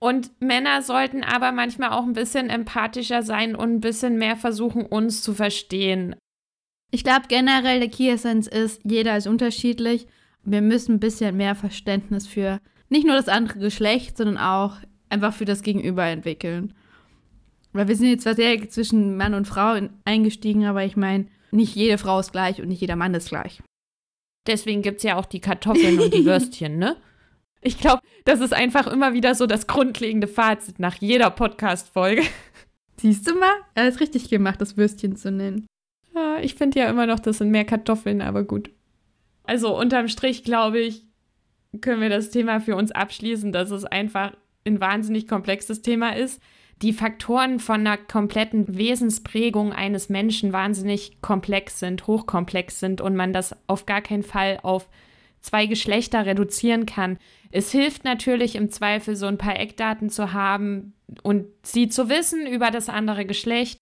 Und 0.00 0.30
Männer 0.40 0.80
sollten 0.80 1.22
aber 1.22 1.52
manchmal 1.52 1.90
auch 1.90 2.04
ein 2.04 2.14
bisschen 2.14 2.48
empathischer 2.48 3.22
sein 3.22 3.54
und 3.54 3.70
ein 3.74 3.80
bisschen 3.80 4.16
mehr 4.16 4.34
versuchen, 4.34 4.86
uns 4.86 5.22
zu 5.22 5.34
verstehen. 5.34 6.16
Ich 6.90 7.04
glaube 7.04 7.26
generell, 7.28 7.80
der 7.80 7.90
Key 7.90 8.08
Essence 8.08 8.48
ist, 8.48 8.80
jeder 8.82 9.16
ist 9.18 9.26
unterschiedlich. 9.26 10.08
Wir 10.42 10.62
müssen 10.62 10.94
ein 10.94 11.00
bisschen 11.00 11.36
mehr 11.36 11.54
Verständnis 11.54 12.26
für 12.26 12.60
nicht 12.88 13.06
nur 13.06 13.14
das 13.14 13.28
andere 13.28 13.58
Geschlecht, 13.58 14.16
sondern 14.16 14.38
auch 14.38 14.78
einfach 15.10 15.34
für 15.34 15.44
das 15.44 15.62
Gegenüber 15.62 16.06
entwickeln. 16.06 16.72
Weil 17.72 17.88
wir 17.88 17.96
sind 17.96 18.08
jetzt 18.08 18.22
zwar 18.24 18.34
sehr 18.34 18.68
zwischen 18.68 19.16
Mann 19.16 19.34
und 19.34 19.46
Frau 19.46 19.78
eingestiegen, 20.04 20.64
aber 20.64 20.84
ich 20.84 20.96
meine, 20.96 21.26
nicht 21.52 21.74
jede 21.76 21.98
Frau 21.98 22.18
ist 22.18 22.32
gleich 22.32 22.60
und 22.60 22.68
nicht 22.68 22.80
jeder 22.80 22.96
Mann 22.96 23.14
ist 23.14 23.28
gleich. 23.28 23.62
Deswegen 24.46 24.82
gibt 24.82 24.98
es 24.98 25.02
ja 25.04 25.16
auch 25.16 25.26
die 25.26 25.40
Kartoffeln 25.40 26.00
und 26.00 26.14
die 26.14 26.24
Würstchen, 26.24 26.78
ne? 26.78 26.96
Ich 27.62 27.78
glaube, 27.78 28.00
das 28.24 28.40
ist 28.40 28.54
einfach 28.54 28.86
immer 28.86 29.12
wieder 29.12 29.34
so 29.34 29.46
das 29.46 29.66
grundlegende 29.66 30.26
Fazit 30.26 30.78
nach 30.78 30.96
jeder 30.96 31.30
Podcast-Folge. 31.30 32.22
Siehst 32.96 33.28
du 33.28 33.34
mal? 33.34 33.52
Er 33.74 33.86
ist 33.86 34.00
richtig 34.00 34.30
gemacht, 34.30 34.60
das 34.60 34.76
Würstchen 34.76 35.16
zu 35.16 35.30
nennen. 35.30 35.66
Ja, 36.14 36.38
ich 36.40 36.54
finde 36.54 36.80
ja 36.80 36.88
immer 36.88 37.06
noch, 37.06 37.20
das 37.20 37.38
sind 37.38 37.50
mehr 37.50 37.64
Kartoffeln, 37.64 38.22
aber 38.22 38.44
gut. 38.44 38.70
Also 39.44 39.78
unterm 39.78 40.08
Strich, 40.08 40.42
glaube 40.42 40.80
ich, 40.80 41.06
können 41.80 42.00
wir 42.00 42.08
das 42.08 42.30
Thema 42.30 42.60
für 42.60 42.76
uns 42.76 42.92
abschließen, 42.92 43.52
dass 43.52 43.70
es 43.70 43.84
einfach 43.84 44.32
ein 44.66 44.80
wahnsinnig 44.80 45.28
komplexes 45.28 45.82
Thema 45.82 46.16
ist. 46.16 46.42
Die 46.82 46.94
Faktoren 46.94 47.60
von 47.60 47.80
einer 47.80 47.98
kompletten 47.98 48.78
Wesensprägung 48.78 49.72
eines 49.72 50.08
Menschen 50.08 50.52
wahnsinnig 50.52 51.20
komplex 51.20 51.78
sind, 51.78 52.06
hochkomplex 52.06 52.80
sind 52.80 53.02
und 53.02 53.16
man 53.16 53.34
das 53.34 53.54
auf 53.66 53.84
gar 53.84 54.00
keinen 54.00 54.22
Fall 54.22 54.58
auf 54.62 54.88
zwei 55.42 55.66
Geschlechter 55.66 56.24
reduzieren 56.24 56.86
kann. 56.86 57.18
Es 57.50 57.70
hilft 57.70 58.04
natürlich 58.04 58.56
im 58.56 58.70
Zweifel, 58.70 59.14
so 59.14 59.26
ein 59.26 59.38
paar 59.38 59.58
Eckdaten 59.58 60.08
zu 60.08 60.32
haben 60.32 60.94
und 61.22 61.46
sie 61.62 61.88
zu 61.88 62.08
wissen 62.08 62.46
über 62.46 62.70
das 62.70 62.88
andere 62.88 63.26
Geschlecht. 63.26 63.76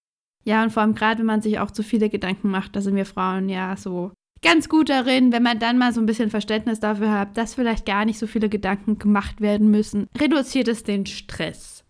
Ja, 0.44 0.62
und 0.64 0.70
vor 0.70 0.82
allem 0.82 0.94
gerade, 0.94 1.20
wenn 1.20 1.26
man 1.26 1.42
sich 1.42 1.61
auch 1.61 1.70
zu 1.70 1.82
viele 1.84 2.09
Gedanken 2.09 2.51
macht, 2.51 2.74
da 2.74 2.80
sind 2.80 2.96
wir 2.96 3.07
Frauen 3.07 3.49
ja 3.49 3.76
so 3.76 4.12
ganz 4.42 4.68
gut 4.68 4.88
darin, 4.88 5.32
wenn 5.32 5.42
man 5.42 5.59
dann 5.59 5.78
mal 5.78 5.92
so 5.92 6.01
ein 6.01 6.07
bisschen 6.07 6.30
Verständnis 6.30 6.80
dafür 6.80 7.12
hat, 7.12 7.36
dass 7.36 7.55
vielleicht 7.55 7.86
gar 7.86 8.05
nicht 8.05 8.18
so 8.18 8.26
viele 8.26 8.49
Gedanken 8.49 8.99
gemacht 8.99 9.40
werden 9.40 9.70
müssen, 9.70 10.09
reduziert 10.18 10.68
es 10.68 10.82
den 10.82 11.07
Stress. 11.07 11.84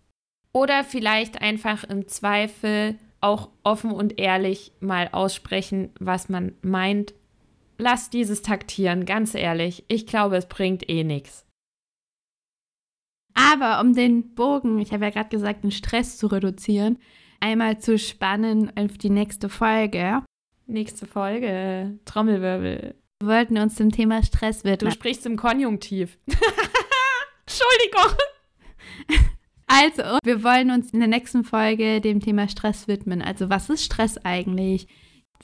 Oder 0.53 0.85
vielleicht 0.85 1.41
einfach 1.43 1.85
im 1.85 2.09
Zweifel 2.09 2.99
auch 3.21 3.51
offen 3.63 3.91
und 3.91 4.19
ehrlich 4.19 4.73
mal 4.81 5.09
aussprechen, 5.13 5.91
was 5.99 6.29
man 6.29 6.55
meint. 6.63 7.15
Lass 7.79 8.11
dieses 8.11 8.43
taktieren, 8.43 9.05
ganz 9.05 9.35
ehrlich. 9.35 9.85
Ich 9.89 10.07
glaube, 10.07 10.37
es 10.37 10.47
bringt 10.47 10.89
eh 10.89 11.05
nichts. 11.05 11.45
Aber 13.35 13.81
um 13.81 13.95
den 13.95 14.35
Bogen, 14.35 14.81
ich 14.81 14.93
habe 14.93 15.05
ja 15.05 15.11
gerade 15.11 15.29
gesagt, 15.29 15.63
den 15.63 15.71
Stress 15.71 16.17
zu 16.17 16.27
reduzieren, 16.27 16.99
einmal 17.41 17.79
zu 17.79 17.99
spannen 17.99 18.73
auf 18.77 18.99
die 18.99 19.11
nächste 19.11 19.49
Folge. 19.49 20.23
Nächste 20.67 21.07
Folge, 21.07 21.99
Trommelwirbel. 22.05 22.97
Wir 23.21 23.29
wollten 23.29 23.59
uns 23.59 23.77
dem 23.77 23.91
Thema 23.91 24.23
Stress 24.23 24.65
widmen. 24.65 24.91
Du 24.91 24.95
sprichst 24.95 25.25
im 25.27 25.37
Konjunktiv. 25.37 26.19
Entschuldigung. 27.47 28.17
Also, 29.69 30.03
wir 30.25 30.43
wollen 30.43 30.71
uns 30.71 30.91
in 30.91 30.99
der 30.99 31.09
nächsten 31.09 31.45
Folge 31.45 32.01
dem 32.01 32.21
Thema 32.21 32.49
Stress 32.49 32.89
widmen. 32.89 33.23
Also, 33.23 33.51
was 33.51 33.69
ist 33.71 33.85
Stress 33.85 34.19
eigentlich? 34.25 34.89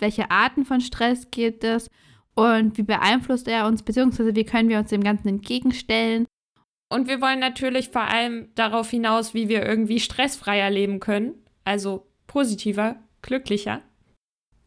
Welche 0.01 0.31
Arten 0.31 0.65
von 0.65 0.81
Stress 0.81 1.31
gibt 1.31 1.63
es? 1.63 1.89
Und 2.35 2.77
wie 2.79 2.83
beeinflusst 2.83 3.47
er 3.47 3.67
uns, 3.67 3.83
beziehungsweise 3.83 4.35
wie 4.35 4.45
können 4.45 4.69
wir 4.69 4.79
uns 4.79 4.91
dem 4.91 5.05
Ganzen 5.05 5.29
entgegenstellen? 5.29 6.27
Und 6.91 7.07
wir 7.07 7.21
wollen 7.21 7.39
natürlich 7.39 7.91
vor 7.91 8.03
allem 8.03 8.49
darauf 8.55 8.91
hinaus, 8.91 9.35
wie 9.35 9.49
wir 9.49 9.65
irgendwie 9.65 10.01
stressfreier 10.01 10.71
leben 10.71 11.01
können. 11.01 11.35
Also 11.65 12.07
positiver, 12.27 12.97
glücklicher. 13.23 13.83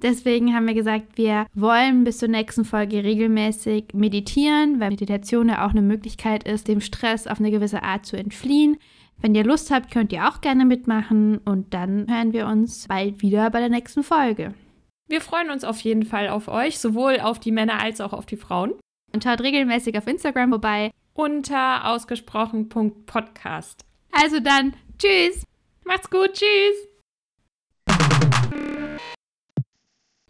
Deswegen 0.01 0.53
haben 0.53 0.67
wir 0.67 0.75
gesagt, 0.75 1.17
wir 1.17 1.47
wollen 1.55 2.03
bis 2.03 2.19
zur 2.19 2.27
nächsten 2.27 2.65
Folge 2.65 3.03
regelmäßig 3.03 3.93
meditieren, 3.93 4.79
weil 4.79 4.91
Meditation 4.91 5.49
ja 5.49 5.65
auch 5.65 5.71
eine 5.71 5.81
Möglichkeit 5.81 6.47
ist, 6.47 6.67
dem 6.67 6.81
Stress 6.81 7.25
auf 7.25 7.39
eine 7.39 7.49
gewisse 7.49 7.81
Art 7.81 8.05
zu 8.05 8.15
entfliehen. 8.15 8.77
Wenn 9.19 9.33
ihr 9.33 9.43
Lust 9.43 9.71
habt, 9.71 9.91
könnt 9.91 10.13
ihr 10.13 10.27
auch 10.27 10.41
gerne 10.41 10.65
mitmachen 10.65 11.39
und 11.39 11.73
dann 11.73 12.07
hören 12.09 12.33
wir 12.33 12.45
uns 12.47 12.87
bald 12.87 13.21
wieder 13.21 13.49
bei 13.49 13.59
der 13.59 13.69
nächsten 13.69 14.03
Folge. 14.03 14.53
Wir 15.07 15.21
freuen 15.21 15.49
uns 15.49 15.63
auf 15.63 15.79
jeden 15.79 16.05
Fall 16.05 16.27
auf 16.27 16.47
euch, 16.47 16.79
sowohl 16.79 17.19
auf 17.19 17.39
die 17.39 17.51
Männer 17.51 17.79
als 17.81 18.01
auch 18.01 18.13
auf 18.13 18.25
die 18.25 18.37
Frauen. 18.37 18.73
Und 19.13 19.23
schaut 19.23 19.41
regelmäßig 19.41 19.97
auf 19.97 20.05
Instagram 20.05 20.49
vorbei. 20.49 20.91
Unter 21.13 21.87
ausgesprochen.podcast. 21.89 23.85
Also 24.11 24.39
dann, 24.39 24.73
tschüss. 24.99 25.43
Macht's 25.85 26.09
gut, 26.09 26.33
tschüss. 26.33 26.87